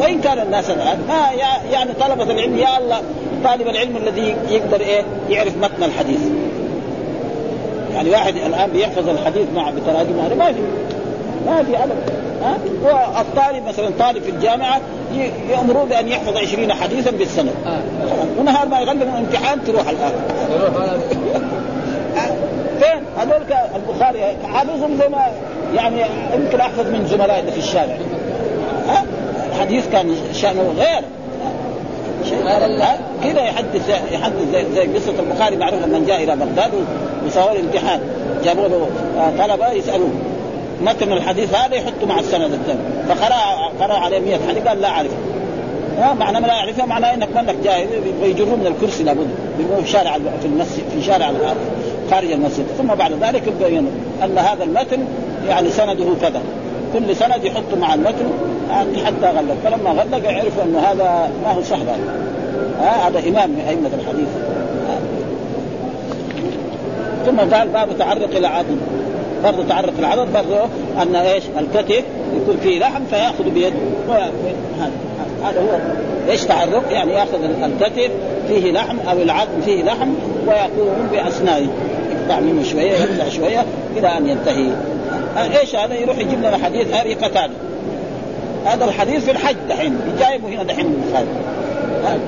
وإن 0.00 0.20
كان 0.20 0.38
الناس 0.38 0.70
الآن 0.70 0.98
ما 1.08 1.28
يعني 1.72 1.90
طلبة 2.00 2.22
العلم 2.22 2.58
يا 2.58 2.78
الله 2.78 3.00
طالب 3.44 3.68
العلم 3.68 3.96
الذي 3.96 4.36
يقدر 4.50 4.80
إيه؟ 4.80 5.02
يعرف 5.30 5.56
متن 5.56 5.82
الحديث. 5.82 6.20
يعني 7.94 8.10
واحد 8.10 8.36
الآن 8.36 8.70
بيحفظ 8.70 9.08
الحديث 9.08 9.46
مع 9.54 9.70
بتراجمه 9.70 10.26
هذا 10.26 10.34
ما 10.34 10.52
في 10.52 10.60
ما 11.46 11.62
في 11.62 11.76
ابدا 11.76 11.96
ها؟ 12.42 12.58
هو 12.84 13.20
الطالب 13.20 13.68
مثلا 13.68 13.90
طالب 13.98 14.22
في 14.22 14.30
الجامعة 14.30 14.80
يامروه 15.50 15.84
بأن 15.84 16.08
يحفظ 16.08 16.36
20 16.36 16.72
حديثا 16.72 17.10
بالسنة. 17.10 17.52
آه. 17.66 17.80
ونهار 18.40 18.68
ما 18.68 18.80
يغلب 18.80 19.02
الامتحان 19.02 19.64
تروح 19.64 19.88
الآن. 19.88 20.12
فين؟ 22.80 23.02
هذول 23.18 23.42
البخاري 23.74 24.20
حافظهم 24.52 24.98
زي 24.98 25.08
ما 25.08 25.26
يعني 25.74 26.02
يمكن 26.34 26.60
احفظ 26.60 26.86
من 26.86 27.06
زملائي 27.06 27.52
في 27.52 27.58
الشارع. 27.58 27.96
ها؟ 28.88 29.04
الحديث 29.52 29.88
كان 29.92 30.16
شأنه 30.32 30.74
غير. 30.78 31.02
كذا 33.24 33.42
يحدث 33.42 33.88
يحدث 34.12 34.50
زي, 34.52 34.64
زي 34.74 34.94
قصة 34.94 35.12
البخاري 35.18 35.56
معروف 35.56 35.86
من 35.86 36.04
جاء 36.06 36.24
إلى 36.24 36.36
بغداد 36.36 36.70
وسووا 37.26 37.52
الامتحان 37.52 38.00
جابوا 38.44 38.68
له 38.68 38.88
طلبة 39.38 39.72
يسألوه 39.72 40.10
متن 40.82 41.12
الحديث 41.12 41.54
هذا؟ 41.54 41.74
يحطه 41.74 42.06
مع 42.06 42.18
السند 42.18 42.52
الثاني. 42.52 42.78
فقرأ 43.08 43.36
قرأ 43.80 43.98
عليه 43.98 44.18
100 44.18 44.38
حديث 44.48 44.68
قال 44.68 44.80
لا 44.80 44.88
اعرفها 44.88 45.18
ها؟ 45.98 46.14
معنى 46.14 46.40
ما 46.40 46.46
لا 46.46 46.54
يعرفها 46.54 46.86
معناه 46.86 47.14
إنك 47.14 47.28
منك 47.36 47.56
جاي 47.64 47.86
ويجرون 48.22 48.58
من 48.58 48.66
الكرسي 48.66 49.02
لابد 49.02 49.28
في 49.84 49.92
شارع 49.92 50.18
في 50.40 50.46
المسجد 50.46 50.84
في 50.94 51.02
شارع 51.02 51.30
الأرض. 51.30 51.56
خارج 52.10 52.32
المسجد. 52.32 52.64
ثم 52.78 52.86
بعد 52.86 53.12
ذلك 53.12 53.42
يبين 53.46 53.86
أن 54.24 54.38
هذا 54.38 54.64
المتن 54.64 55.04
يعني 55.48 55.70
سنده 55.70 56.04
كذا. 56.20 56.40
كل 56.92 57.16
سند 57.16 57.44
يحط 57.44 57.74
مع 57.80 57.94
المتن 57.94 58.26
حتى 59.06 59.26
غلق. 59.26 59.56
فلما 59.64 59.90
غلق 59.90 60.28
عرفوا 60.28 60.62
انه 60.62 60.78
هذا 60.78 61.30
ما 61.44 61.52
هو 61.52 61.62
صح 61.62 61.78
هذا 61.78 61.98
هذا 63.08 63.18
إمام 63.18 63.50
من 63.50 63.64
أئمة 63.68 63.90
الحديث. 64.00 64.28
ثم 67.26 67.54
قال 67.54 67.68
باب 67.68 67.88
تعرق 67.98 68.36
العظم. 68.36 68.76
برضه 69.44 69.64
تعرق 69.68 69.92
العضد 69.98 70.32
برضه 70.32 70.64
أن 71.02 71.16
إيش؟ 71.16 71.44
الكتف 71.58 72.04
يكون 72.36 72.56
فيه 72.62 72.80
لحم 72.80 73.04
فيأخذ 73.10 73.50
بيده. 73.50 73.76
هذا. 74.08 74.90
هذا 75.44 75.60
هو. 75.60 75.78
إيش 76.30 76.44
تعرق 76.44 76.92
يعني 76.92 77.12
يأخذ 77.12 77.44
الكتف 77.44 78.10
فيه 78.48 78.72
لحم 78.72 78.96
أو 79.10 79.22
العظم 79.22 79.60
فيه 79.64 79.82
لحم 79.82 80.08
ويقوم 80.46 81.08
باسنانه 81.12 81.70
يقطع 82.10 82.40
منه 82.40 82.62
شوية 82.62 82.92
يقطع 82.92 83.28
شوية 83.28 83.64
إلى 83.96 84.08
أن 84.18 84.28
ينتهي. 84.28 84.70
إيش 85.60 85.76
هذا؟ 85.76 85.94
يروح 85.94 86.18
يجيب 86.18 86.38
لنا 86.38 86.58
حديث 86.64 86.94
ابي 86.94 87.14
قتاده 87.14 87.52
هذا 88.66 88.84
الحديث 88.84 89.24
في 89.24 89.30
الحج 89.30 89.56
دحين 89.68 89.98
جايبه 90.18 90.48
هنا 90.48 90.62
دحين 90.62 90.96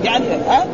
يعني 0.04 0.24
ها؟ 0.48 0.66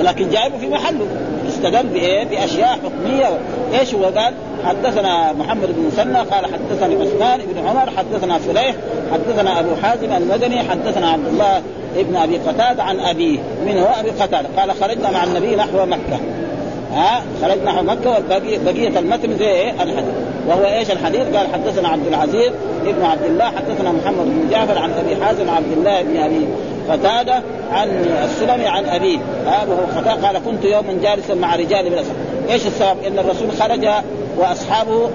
لكن 0.00 0.30
جايبه 0.30 0.58
في 0.58 0.68
محله. 0.68 1.06
استدل 1.48 1.86
بإيه؟ 1.86 2.24
بأشياء 2.24 2.78
حكمية. 2.84 3.38
إيش 3.80 3.94
هو 3.94 4.04
قال؟ 4.04 4.34
حدثنا 4.66 5.32
محمد 5.32 5.66
بن 5.66 5.86
مسنى 5.86 6.18
قال 6.18 6.44
حدثني 6.44 6.94
عثمان 6.94 7.40
بن 7.40 7.68
عمر 7.68 7.90
حدثنا 7.90 8.38
فليح 8.38 8.76
حدثنا 9.12 9.60
أبو 9.60 9.70
حازم 9.82 10.12
المدني 10.12 10.58
حدثنا 10.58 11.08
عبد 11.08 11.26
الله 11.26 11.62
ابن 11.96 12.16
أبي 12.16 12.36
قتادة 12.36 12.82
عن 12.82 13.00
أبيه 13.00 13.38
من 13.66 13.78
هو 13.78 14.00
أبي 14.00 14.10
قتادة 14.10 14.48
قال 14.56 14.72
خرجنا 14.72 15.10
مع 15.10 15.24
النبي 15.24 15.56
نحو 15.56 15.86
مكة. 15.86 16.20
ها؟ 16.92 17.22
خرجنا 17.42 17.72
نحو 17.72 17.82
مكة 17.82 18.10
وبقيه 18.10 18.98
المتن 18.98 19.36
زي 19.38 19.48
إيه؟ 19.48 19.70
الحديث. 19.70 20.14
وهو 20.48 20.64
إيش 20.64 20.90
الحديث؟ 20.90 21.36
قال 21.36 21.46
حدثنا 21.52 21.88
عبد 21.88 22.06
العزيز 22.06 22.52
ابن 22.86 23.04
عبد 23.04 23.24
الله 23.24 23.44
حدثنا 23.44 23.92
محمد 23.92 24.24
بن 24.24 24.50
جعفر 24.50 24.78
عن 24.78 24.90
أبي 24.92 25.24
حازم 25.24 25.50
عبد 25.50 25.72
الله 25.76 26.02
بن 26.02 26.16
أبي 26.16 26.46
قتادة 26.90 27.42
عن 27.72 27.88
السلمي 28.24 28.66
عن 28.66 28.84
أبيه. 28.84 29.18
ابوه 29.46 29.86
قتادة 29.96 30.26
قال 30.26 30.38
كنت 30.44 30.64
يوما 30.64 30.98
جالسا 31.02 31.34
مع 31.34 31.56
رجال 31.56 31.90
من 31.90 31.98
إيش 32.50 32.66
السبب؟ 32.66 32.96
إن 33.06 33.18
الرسول 33.18 33.52
خرج 33.52 33.88
واصحابه 34.38 35.10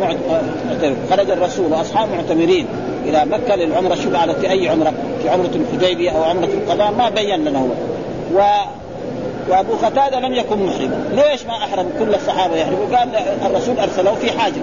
معتمر. 0.00 0.96
خرج 1.10 1.30
الرسول 1.30 1.72
واصحابه 1.72 2.14
معتمرين 2.16 2.66
إلى 3.04 3.24
مكة 3.24 3.54
للعمرة. 3.54 3.94
شوف 3.94 4.14
على 4.14 4.34
أي 4.50 4.68
عمرة؟ 4.68 4.92
في 5.22 5.28
عمرة 5.28 5.50
الحديبية 5.54 6.10
أو 6.10 6.22
عمرة 6.22 6.44
القضاء. 6.44 6.92
ما 6.92 7.08
بين 7.10 7.44
لنا 7.44 7.58
هو. 7.58 7.68
و 8.34 8.42
وأبو 9.48 9.72
قتادة 9.72 10.20
لم 10.20 10.34
يكن 10.34 10.66
محرما، 10.66 11.04
ليش 11.12 11.46
ما 11.46 11.52
أحرم 11.52 11.86
كل 11.98 12.14
الصحابة 12.14 12.56
يحرموا؟ 12.56 12.96
قال 12.96 13.08
الرسول 13.46 13.78
ارسله 13.78 14.14
في 14.14 14.38
حاجة، 14.38 14.60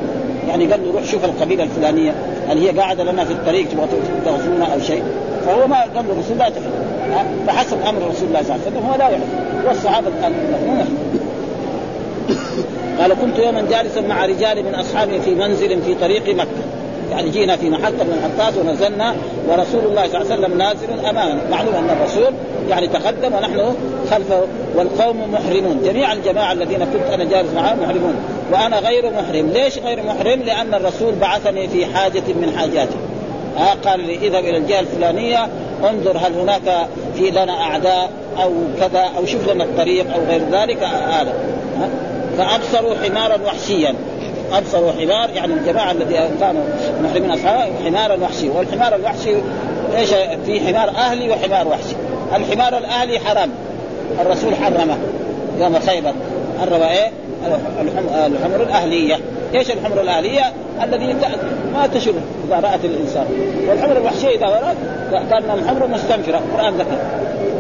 يعني 0.47 0.65
قال 0.65 0.85
له 0.85 0.91
روح 0.93 1.03
شوف 1.03 1.25
القبيلة 1.25 1.63
الفلانية. 1.63 2.11
هل 2.49 2.57
هي 2.57 2.69
قاعدة 2.69 3.03
لنا 3.03 3.25
في 3.25 3.33
الطريق 3.33 3.69
تبغى 3.69 3.87
تغزونا 4.25 4.73
أو 4.73 4.79
شيء، 4.79 5.03
فهو 5.45 5.67
ما 5.67 5.81
قال 5.81 6.05
له 6.07 6.13
الرسول 6.13 6.37
لا 6.37 6.49
تحرم، 6.49 7.45
فحسب 7.47 7.77
أمر 7.89 7.99
رسول 7.99 8.27
الله 8.27 8.43
صلى 8.43 8.55
الله 8.55 8.65
عليه 8.65 8.77
وسلم. 8.77 8.89
هو 8.89 8.95
لا 8.95 9.09
يحرم، 9.09 9.67
والصحابة 9.67 10.07
المؤمنون 10.07 10.97
قال 12.99 13.13
كنت 13.13 13.39
يوما 13.39 13.65
جالسا 13.71 14.01
مع 14.01 14.25
رجال 14.25 14.63
من 14.63 14.75
أصحابي 14.75 15.21
في 15.21 15.35
منزل 15.35 15.81
في 15.81 15.95
طريق 15.95 16.35
مكة. 16.35 16.47
يعني 17.11 17.29
جينا 17.29 17.55
في 17.55 17.69
محطة 17.69 18.03
من 18.03 18.13
المحطات 18.23 18.57
ونزلنا 18.57 19.15
ورسول 19.47 19.85
الله 19.85 20.07
صلى 20.07 20.21
الله 20.21 20.31
عليه 20.31 20.41
وسلم 20.41 20.57
نازل 20.57 21.05
أمامنا. 21.09 21.41
معلوم 21.51 21.75
أن 21.75 21.89
الرسول 21.89 22.33
يعني 22.69 22.87
تقدم 22.87 23.33
ونحن 23.33 23.75
خلفه 24.11 24.41
والقوم 24.75 25.31
محرمون. 25.31 25.81
جميع 25.83 26.13
الجماعة 26.13 26.51
الذين 26.51 26.79
كنت 26.79 27.13
أنا 27.13 27.23
جالس 27.23 27.53
معهم 27.53 27.79
محرمون. 27.83 28.15
وأنا 28.51 28.79
غير 28.79 29.09
محرم. 29.09 29.49
ليش 29.49 29.77
غير 29.77 30.03
محرم؟ 30.03 30.41
لأن 30.41 30.73
الرسول 30.73 31.15
بعثني 31.15 31.67
في 31.67 31.85
حاجة 31.85 32.23
من 32.27 32.53
حاجاته. 32.57 32.95
ها 33.57 33.75
قال 33.85 33.99
لي 33.99 34.15
إذهب 34.15 34.45
إلى 34.45 34.57
الجهة 34.57 34.79
الفلانية 34.79 35.47
انظر 35.89 36.17
هل 36.17 36.33
هناك 36.33 36.87
في 37.15 37.29
لنا 37.31 37.61
أعداء 37.61 38.09
أو 38.43 38.51
كذا 38.79 39.09
أو 39.17 39.25
شوف 39.25 39.49
لنا 39.49 39.63
الطريق 39.63 40.13
أو 40.13 40.19
غير 40.29 40.41
ذلك. 40.51 40.83
هذا. 40.83 41.33
فأبصروا 42.41 42.95
حمارا 43.03 43.37
وحشيا. 43.45 43.95
أبصروا 44.51 44.91
حمار 44.91 45.29
يعني 45.29 45.53
الجماعة 45.53 45.91
الذين 45.91 46.21
كانوا 46.39 46.63
محرمين 47.03 47.31
أصحابه 47.31 47.71
حمارا 47.85 48.17
وحشي. 48.23 48.49
والحمار 48.49 48.95
الوحشي 48.95 49.35
إيش؟ 49.97 50.09
في 50.45 50.59
حمار 50.59 50.89
أهلي 50.89 51.29
وحمار 51.29 51.67
وحشي. 51.67 51.95
الحمار 52.35 52.77
الأهلي 52.77 53.19
حرام. 53.19 53.49
الرسول 54.21 54.55
حرمه. 54.55 54.97
يوم 55.59 55.79
خيبر. 55.79 56.13
حرم 56.61 56.81
إيه؟ 56.83 57.11
الحمر 58.25 58.61
الأهلية. 58.61 59.19
إيش 59.55 59.71
الحمر 59.71 60.01
الأهلية؟ 60.01 60.53
الذي 60.83 61.15
ما 61.73 61.87
تشر 61.87 62.13
اذا 62.47 62.55
رات 62.55 62.85
الإنسان. 62.85 63.25
والحمر 63.69 63.97
الوحشيه 63.97 64.29
إذا 64.29 64.45
رات 64.45 64.77
كأن 65.29 65.59
الحمر 65.59 65.87
مستنفرة. 65.87 66.37
القرآن 66.37 66.73
ذكر. 66.73 66.97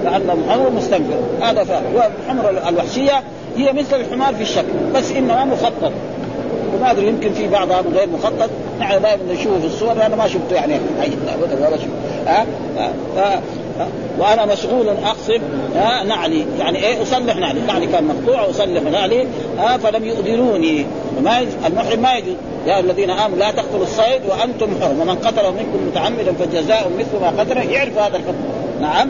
كانهم 0.03 0.49
حمر 0.49 0.69
مستنفرة. 0.69 1.19
هذا 1.41 1.81
والحمر 1.95 2.69
الوحشية 2.69 3.23
هي 3.67 3.73
مثل 3.73 3.99
الحمار 3.99 4.35
في 4.35 4.41
الشكل 4.41 4.73
بس 4.95 5.11
إنما 5.11 5.45
مخطط. 5.45 5.91
وما 6.75 6.91
أدري 6.91 7.07
يمكن 7.07 7.33
في 7.33 7.47
بعضها 7.47 7.81
غير 7.93 8.09
مخطط. 8.09 8.49
نحن 8.79 9.01
دائما 9.01 9.33
نشوفه 9.33 9.59
في 9.59 9.65
الصور 9.65 9.91
أنا 9.91 10.15
ما 10.15 10.27
شفته 10.27 10.55
يعني. 10.55 10.75
ابدا 11.05 11.67
ولا 11.67 11.77
شفت 11.77 11.89
ها؟ 12.27 13.41
وأنا 14.19 14.45
مشغول 14.45 14.87
اقصف 14.87 15.41
نعلي. 16.07 16.45
يعني 16.59 16.85
إيه؟ 16.85 17.01
أصلح 17.01 17.35
نعلي. 17.35 17.61
نعلي 17.61 17.87
كان 17.87 18.03
مقطوع 18.03 18.49
أصلح 18.49 18.81
نعلي. 18.81 19.27
فلم 19.83 20.05
يؤذنوني 20.05 20.85
ما 21.23 21.39
المحرم 21.67 21.99
ما 21.99 22.13
يجوز. 22.13 22.35
يا 22.67 22.79
الذين 22.79 23.09
آمنوا 23.09 23.37
لا 23.37 23.51
تقتلوا 23.51 23.83
الصيد 23.83 24.21
وأنتم 24.29 24.67
حرم. 24.81 24.99
ومن 24.99 25.15
قتله 25.15 25.51
منكم 25.51 25.87
متعمدا 25.87 26.33
فجزاء 26.33 26.91
مثل 26.99 27.21
ما 27.21 27.41
قتل 27.41 27.57
يعرف 27.57 27.97
هذا 27.97 28.17
الحكم. 28.17 28.33
نعم؟ 28.81 29.09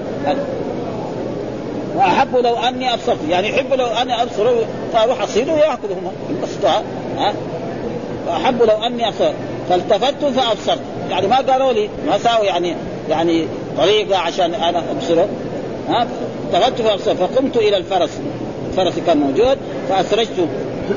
واحب 1.96 2.36
لو 2.36 2.56
أني 2.56 2.94
أبصرت. 2.94 3.18
يعني 3.30 3.50
يحب 3.50 3.74
لو 3.74 3.86
أني 3.86 4.22
أبصر 4.22 4.56
فاروح 4.94 5.22
اصيده 5.22 5.54
ويأكلهم. 5.54 6.12
انبسطوا 6.30 6.70
ها؟ 7.18 7.34
واحب 8.28 8.64
لو 8.64 8.86
أني 8.86 9.08
ابصرت 9.08 9.34
فالتفت 9.70 10.26
فأبصرت. 10.26 10.82
يعني 11.10 11.28
ما 11.28 11.36
قالوا 11.36 11.74
لي 11.74 11.90
ما 12.08 12.18
ساووا 12.18 12.46
يعني 12.46 12.76
يعني 13.10 13.48
طريقه 13.78 14.18
عشان 14.18 14.54
أنا 14.54 14.84
أبصره 14.92 15.28
ها؟ 15.90 16.08
التفت 16.46 16.82
فأبصرت. 16.82 17.18
فقمت 17.18 17.58
إلى 17.58 17.78
الفرس. 17.78 18.20
الفرس 18.70 18.94
كان 19.08 19.18
موجود 19.18 19.58
فاسرجته 19.90 20.48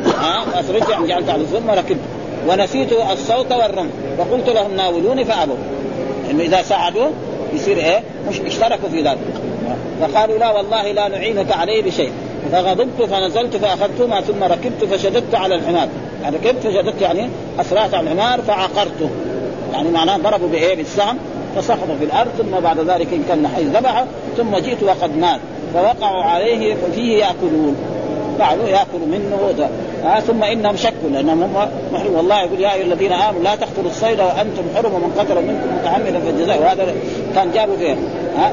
ها؟ 0.07 0.45
فاسرجته 0.53 0.91
يعني 0.91 1.07
جعلت 1.07 1.31
على 1.31 1.45
ثم 1.45 1.71
ركبت 1.71 2.01
ونسيت 2.49 2.93
الصوت 2.93 3.53
والرمح. 3.53 3.91
فقلت 4.19 4.49
لهم 4.49 4.77
ناولوني 4.77 5.25
فأبوا. 5.25 5.57
إنه 6.31 6.43
إذا 6.43 6.63
ساعدوه 6.63 7.11
يصير 7.55 7.77
إيه؟ 7.77 8.03
مش 8.29 8.41
اشتركوا 8.41 8.89
في 8.89 9.03
ذلك. 9.03 9.19
فقالوا 10.01 10.39
لا 10.39 10.51
والله 10.51 10.93
لا 10.93 11.09
نعينك 11.09 11.53
عليه 11.53 11.83
بشيء. 11.83 12.11
فغضبت 12.53 13.03
فنزلت 13.11 13.57
فاخذتهما 13.57 14.21
ثم 14.21 14.45
ركبت 14.45 14.85
فشددت 14.85 15.35
على 15.35 15.55
الحمار. 15.55 15.89
يعني 16.23 16.37
ركبت 16.37 16.67
فشددت 16.67 17.03
يعني 17.03 17.29
أسرعت 17.61 17.95
على 17.95 18.13
الحمار 18.13 18.43
فعقرته 18.43 19.11
يعني 19.73 19.89
معناه 19.89 20.17
ضربوا 20.17 20.49
بإيه؟ 20.49 20.77
بالسهم. 20.77 21.19
فسقط 21.57 21.89
في 21.99 22.05
الأرض 22.05 22.31
ثم 22.39 22.61
بعد 22.61 22.79
ذلك 22.79 23.13
إن 23.13 23.25
كان 23.29 23.49
حي 23.49 23.65
ذبحه 23.65 24.07
ثم 24.37 24.57
جئت 24.57 24.83
وقد 24.83 25.17
مات. 25.17 25.41
فوقعوا 25.75 26.23
عليه 26.23 26.75
ففيه 26.75 27.19
يأكلون. 27.19 27.77
بعضوا 28.39 28.69
ياكل 28.69 28.99
منه 28.99 29.69
آه 30.05 30.21
ثم 30.21 30.45
إنهم 30.45 30.77
شكوا 30.77 31.09
لانهم 31.13 31.43
هم 31.43 31.69
محرم 31.93 32.15
والله 32.15 32.43
يقول 32.43 32.61
يا 32.61 32.75
أيها 32.75 32.85
الذين 32.85 33.13
آمنوا 33.13 33.43
لا 33.43 33.55
تقتلوا 33.55 33.91
الصيد 33.91 34.21
وأنتم 34.21 34.63
حرم 34.77 34.95
ومن 34.95 35.15
قتل 35.19 35.35
منكم 35.35 35.79
متعمدا 35.81 36.21
فالجزاء 36.21 36.63
وهذا 36.63 36.95
كان 37.35 37.51
جابوا 37.55 37.77
فيه. 37.77 37.95
ها 38.37 38.53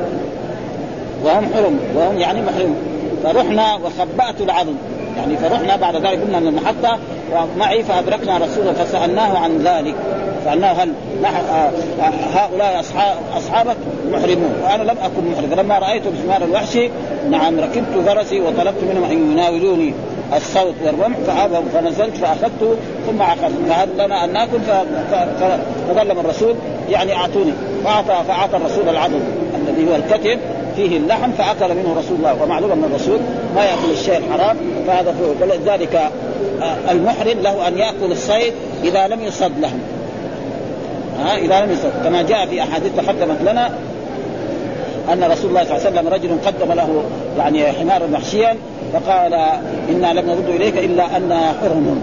وهم 1.23 1.45
حرم 1.53 1.79
وهم 1.95 2.19
يعني 2.19 2.41
محرم. 2.41 2.75
فرحنا 3.23 3.75
وخبأت 3.75 4.41
العظم. 4.41 4.73
يعني 5.17 5.37
فرحنا 5.37 5.75
بعد 5.75 5.95
ذلك 5.95 6.21
قلنا 6.21 6.39
من 6.39 6.47
المحطة 6.47 6.97
ومعي 7.33 7.83
فأدركنا 7.83 8.37
رسولا 8.37 8.73
فسألناه 8.73 9.37
عن 9.37 9.57
ذلك. 9.57 9.95
سألناه 10.45 10.73
هل 10.73 10.93
هؤلاء 12.35 12.79
أصحاب 12.79 13.15
أصحابك 13.37 13.75
محرمون؟ 14.11 14.53
وأنا 14.63 14.83
لم 14.83 14.97
أكن 15.03 15.31
محرم. 15.31 15.49
فلما 15.49 15.79
رأيت 15.79 16.03
بثمار 16.07 16.43
الوحشي 16.43 16.89
نعم 17.29 17.59
ركبت 17.59 18.07
فرسي 18.07 18.41
وطلبت 18.41 18.83
منهم 18.91 19.03
أن 19.03 19.31
يناولوني 19.31 19.93
الصوت 20.35 20.75
والرمح 20.85 21.17
فأبوا 21.27 21.69
فنزلت 21.73 22.17
فأخذته 22.17 22.75
ثم 23.07 23.21
عقلت 23.21 23.55
فهل 23.69 23.89
لنا 23.97 24.23
أن 24.23 24.33
نأكل 24.33 24.59
فظل 25.89 26.11
الرسول 26.11 26.55
يعني 26.89 27.15
أعطوني. 27.15 27.53
فأعطى 27.85 28.23
فأعطى 28.27 28.57
الرسول 28.57 28.89
العظم. 28.89 29.19
الذي 29.67 29.91
هو 29.91 29.95
الكتف 29.95 30.39
فيه 30.75 30.97
اللحم 30.97 31.31
فأكل 31.31 31.75
منه 31.75 31.95
رسول 31.97 32.17
الله 32.17 32.43
ومعلوم 32.43 32.71
أن 32.71 32.83
الرسول 32.83 33.19
ما 33.55 33.65
يأكل 33.65 33.91
الشيء 33.91 34.17
الحرام 34.17 34.57
فهذا 34.87 35.15
ولذلك 35.41 35.95
آه، 36.61 36.91
المحرم 36.91 37.39
له 37.39 37.67
أن 37.67 37.77
يأكل 37.77 38.11
الصيد 38.11 38.53
إذا 38.83 39.07
لم 39.07 39.21
يصد 39.21 39.51
له 39.61 39.71
ها 41.19 41.37
إذا 41.37 41.65
لم 41.65 41.71
يستطع 41.71 42.03
كما 42.03 42.21
جاء 42.21 42.45
في 42.45 42.63
أحاديث 42.63 42.91
تقدمت 42.97 43.41
لنا 43.41 43.69
أن 45.13 45.23
رسول 45.23 45.49
الله 45.49 45.63
صلى 45.63 45.77
الله 45.77 45.87
عليه 45.87 45.99
وسلم 45.99 46.07
رجل 46.07 46.29
قدم 46.45 46.73
له 46.73 47.03
يعني 47.37 47.71
حمارا 47.71 48.07
محشيا 48.07 48.57
فقال 48.93 49.33
إنا 49.89 50.13
لم 50.13 50.25
نرد 50.27 50.49
إليك 50.49 50.77
إلا 50.77 51.17
ان 51.17 51.53
حرم 51.61 52.01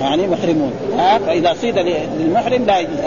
يعني 0.00 0.26
محرمون. 0.26 0.72
ها 0.98 1.18
فإذا 1.18 1.54
صيد 1.60 1.78
للمحرم 2.18 2.64
لا 2.64 2.78
يجوز 2.78 2.98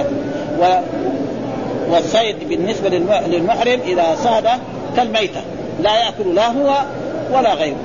والصيد 1.92 2.50
بالنسبة 2.50 2.90
للمحرم 3.28 3.80
إذا 3.86 4.16
صاد 4.16 4.48
كالميتة. 4.96 5.42
لا 5.84 5.98
يأكل 5.98 6.36
لا 6.36 6.48
هو 6.48 6.78
ولا 7.34 7.54
غيره. 7.54 7.76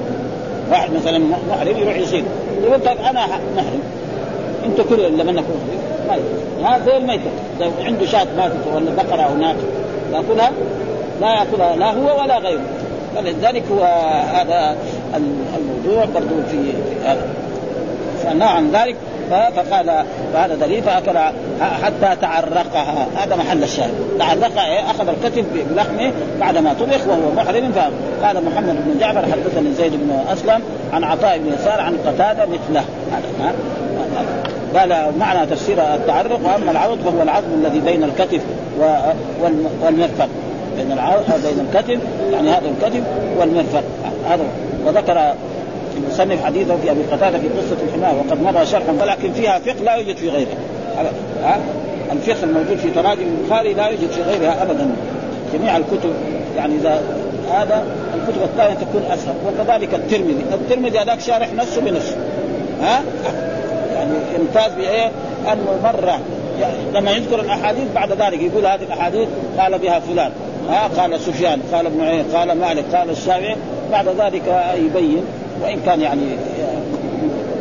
واحد 0.71 0.91
مثلا 0.93 1.19
محرم 1.19 1.79
يروح 1.79 1.97
يصيد. 1.97 2.25
يقول 2.63 2.81
طيب 2.81 2.99
أنا 2.99 3.27
محرم. 3.27 3.83
أنتم 4.67 4.83
كل 4.83 5.19
لما 5.19 5.33
نكون 5.33 5.61
هذا 6.65 6.85
زي 6.87 6.97
الميتة. 6.97 7.31
لو 7.61 7.71
عنده 7.85 8.07
شاة 8.07 8.27
ماتت 8.37 8.67
ولا 8.75 8.91
بقرة 8.91 9.23
أو 9.23 9.37
ناقه 9.37 9.57
يأكلها 10.13 10.51
لا 11.21 11.35
يأكلها 11.35 11.77
لا 11.77 11.91
هو 11.91 12.23
ولا 12.23 12.39
غيره. 12.39 12.65
فلذلك 13.17 13.63
هو 13.73 13.85
هذا 14.35 14.77
الموضوع 15.17 16.05
برضو 16.05 16.35
في 16.51 16.73
هذا. 17.05 17.27
فنهى 18.23 18.49
عن 18.49 18.71
ذلك. 18.71 18.97
فقال 19.31 20.05
فهذا 20.35 20.55
دليل 20.55 20.83
فأكل 20.83 21.19
حتى 21.83 22.21
تعرقها. 22.21 23.07
هذا 23.17 23.37
محل 23.37 23.63
الشاهد. 23.63 23.91
تعرقها 24.19 24.67
إيه؟ 24.67 24.91
أخذ 24.91 25.09
الكتف 25.09 25.45
بلحمه 25.71 26.13
بعد 26.41 26.59
ما 26.59 26.73
طبخ 26.73 27.07
وهو 27.09 27.33
محرم 27.37 27.73
فقال 27.73 28.45
محمد 28.45 28.77
بن 28.87 28.99
جعفر 29.01 29.23
حدثني 29.23 29.73
زيد 29.73 29.93
بن 29.93 30.19
أسلم 30.33 30.63
عن 30.93 31.05
عطاء 31.05 31.39
بن 31.39 31.53
يسار 31.53 31.81
عن 31.81 31.97
قتادة 32.07 32.47
مثله. 32.47 32.85
هذا 33.13 33.57
قال 34.75 35.19
معنى 35.19 35.47
تفسير 35.47 35.95
التعرق 35.95 36.41
وأما 36.45 36.71
العرض 36.71 36.99
فهو 37.05 37.23
العظم 37.23 37.49
الذي 37.55 37.81
بين 37.81 38.05
الكتف 38.05 38.41
والمرفق. 39.83 40.29
بين 40.77 40.93
العرض 40.93 41.25
بين 41.45 41.67
الكتف 41.67 41.99
يعني 42.33 42.51
هذا 42.51 42.69
الكتف 42.69 43.03
والمرفق. 43.39 43.83
هذا 44.31 44.45
وذكر 44.87 45.35
المصنف 45.97 46.45
حديثه 46.45 46.77
في 46.77 46.91
أبي 46.91 47.03
قتادة 47.03 47.39
في 47.39 47.49
قصة 47.49 47.77
الحمار 47.89 48.15
وقد 48.15 48.43
مضى 48.43 48.67
شرحا 48.67 48.93
ولكن 49.01 49.33
فيها 49.33 49.59
فقه 49.59 49.85
لا 49.85 49.95
يوجد 49.95 50.17
في 50.17 50.29
غيرها 50.29 50.57
ها؟ 51.43 51.59
الفقه 52.13 52.45
الموجود 52.45 52.77
في 52.77 52.91
تراجم 52.91 53.23
البخاري 53.23 53.75
لا 53.75 53.87
يوجد 53.87 54.11
في 54.11 54.23
غيرها 54.23 54.63
ابدا. 54.63 54.91
جميع 55.55 55.77
الكتب 55.77 56.13
يعني 56.57 56.75
إذا 56.75 57.01
هذا 57.53 57.85
الكتب 58.15 58.43
الثانية 58.43 58.75
تكون 58.75 59.03
أسهل. 59.11 59.35
وكذلك 59.47 59.95
الترمذي. 59.95 60.45
الترمذي 60.53 60.99
هذاك 60.99 61.21
شارح 61.21 61.53
نفسه 61.53 61.81
بنفسه 61.81 62.17
ها؟ 62.83 63.03
يعني 63.95 64.11
يمتاز 64.39 64.73
بإيه؟ 64.73 65.11
أنه 65.53 65.81
مرة 65.85 66.21
يعني 66.61 66.75
لما 66.95 67.11
يذكر 67.11 67.41
الأحاديث 67.41 67.85
بعد 67.95 68.13
ذلك 68.13 68.43
يقول 68.43 68.67
هذه 68.67 68.83
الأحاديث 68.83 69.29
قال 69.59 69.79
بها 69.79 70.01
فلان. 70.01 70.31
ها؟ 70.69 70.89
قال 70.97 71.21
سفيان 71.21 71.61
قال 71.73 71.87
ابن 71.87 72.01
عين 72.01 72.25
قال 72.35 72.53
مالك 72.53 72.85
قال 72.95 73.11
الشافعي. 73.11 73.57
بعد 73.93 74.09
ذلك 74.09 74.75
يبين 74.77 75.25
وإن 75.63 75.81
كان 75.87 76.01
يعني 76.01 76.23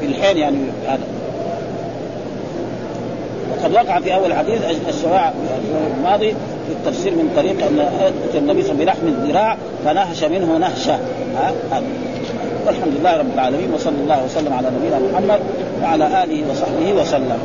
بالحين 0.01 0.37
يعني 0.37 0.57
هذا. 0.87 1.03
وقد 3.51 3.73
وقع 3.73 3.99
في 3.99 4.15
أول 4.15 4.33
حديث 4.33 4.61
الشواع 4.89 5.33
الماضي 5.97 6.31
في 6.67 6.71
التفسير 6.71 7.11
من 7.11 7.33
طريق 7.35 7.65
أن 7.65 7.89
النبي 8.35 8.63
صلى 8.63 8.85
بلحم 8.85 9.07
الذراع 9.07 9.57
فنهش 9.85 10.23
منه 10.23 10.57
نهشة. 10.57 10.99
والحمد 12.67 12.93
لله 12.99 13.17
رب 13.17 13.33
العالمين 13.33 13.73
وصلى 13.73 13.95
الله 14.03 14.25
وسلم 14.25 14.53
على 14.53 14.67
نبينا 14.79 14.99
محمد 14.99 15.39
وعلى 15.83 16.23
آله 16.23 16.43
وصحبه 16.51 17.01
وسلم. 17.01 17.39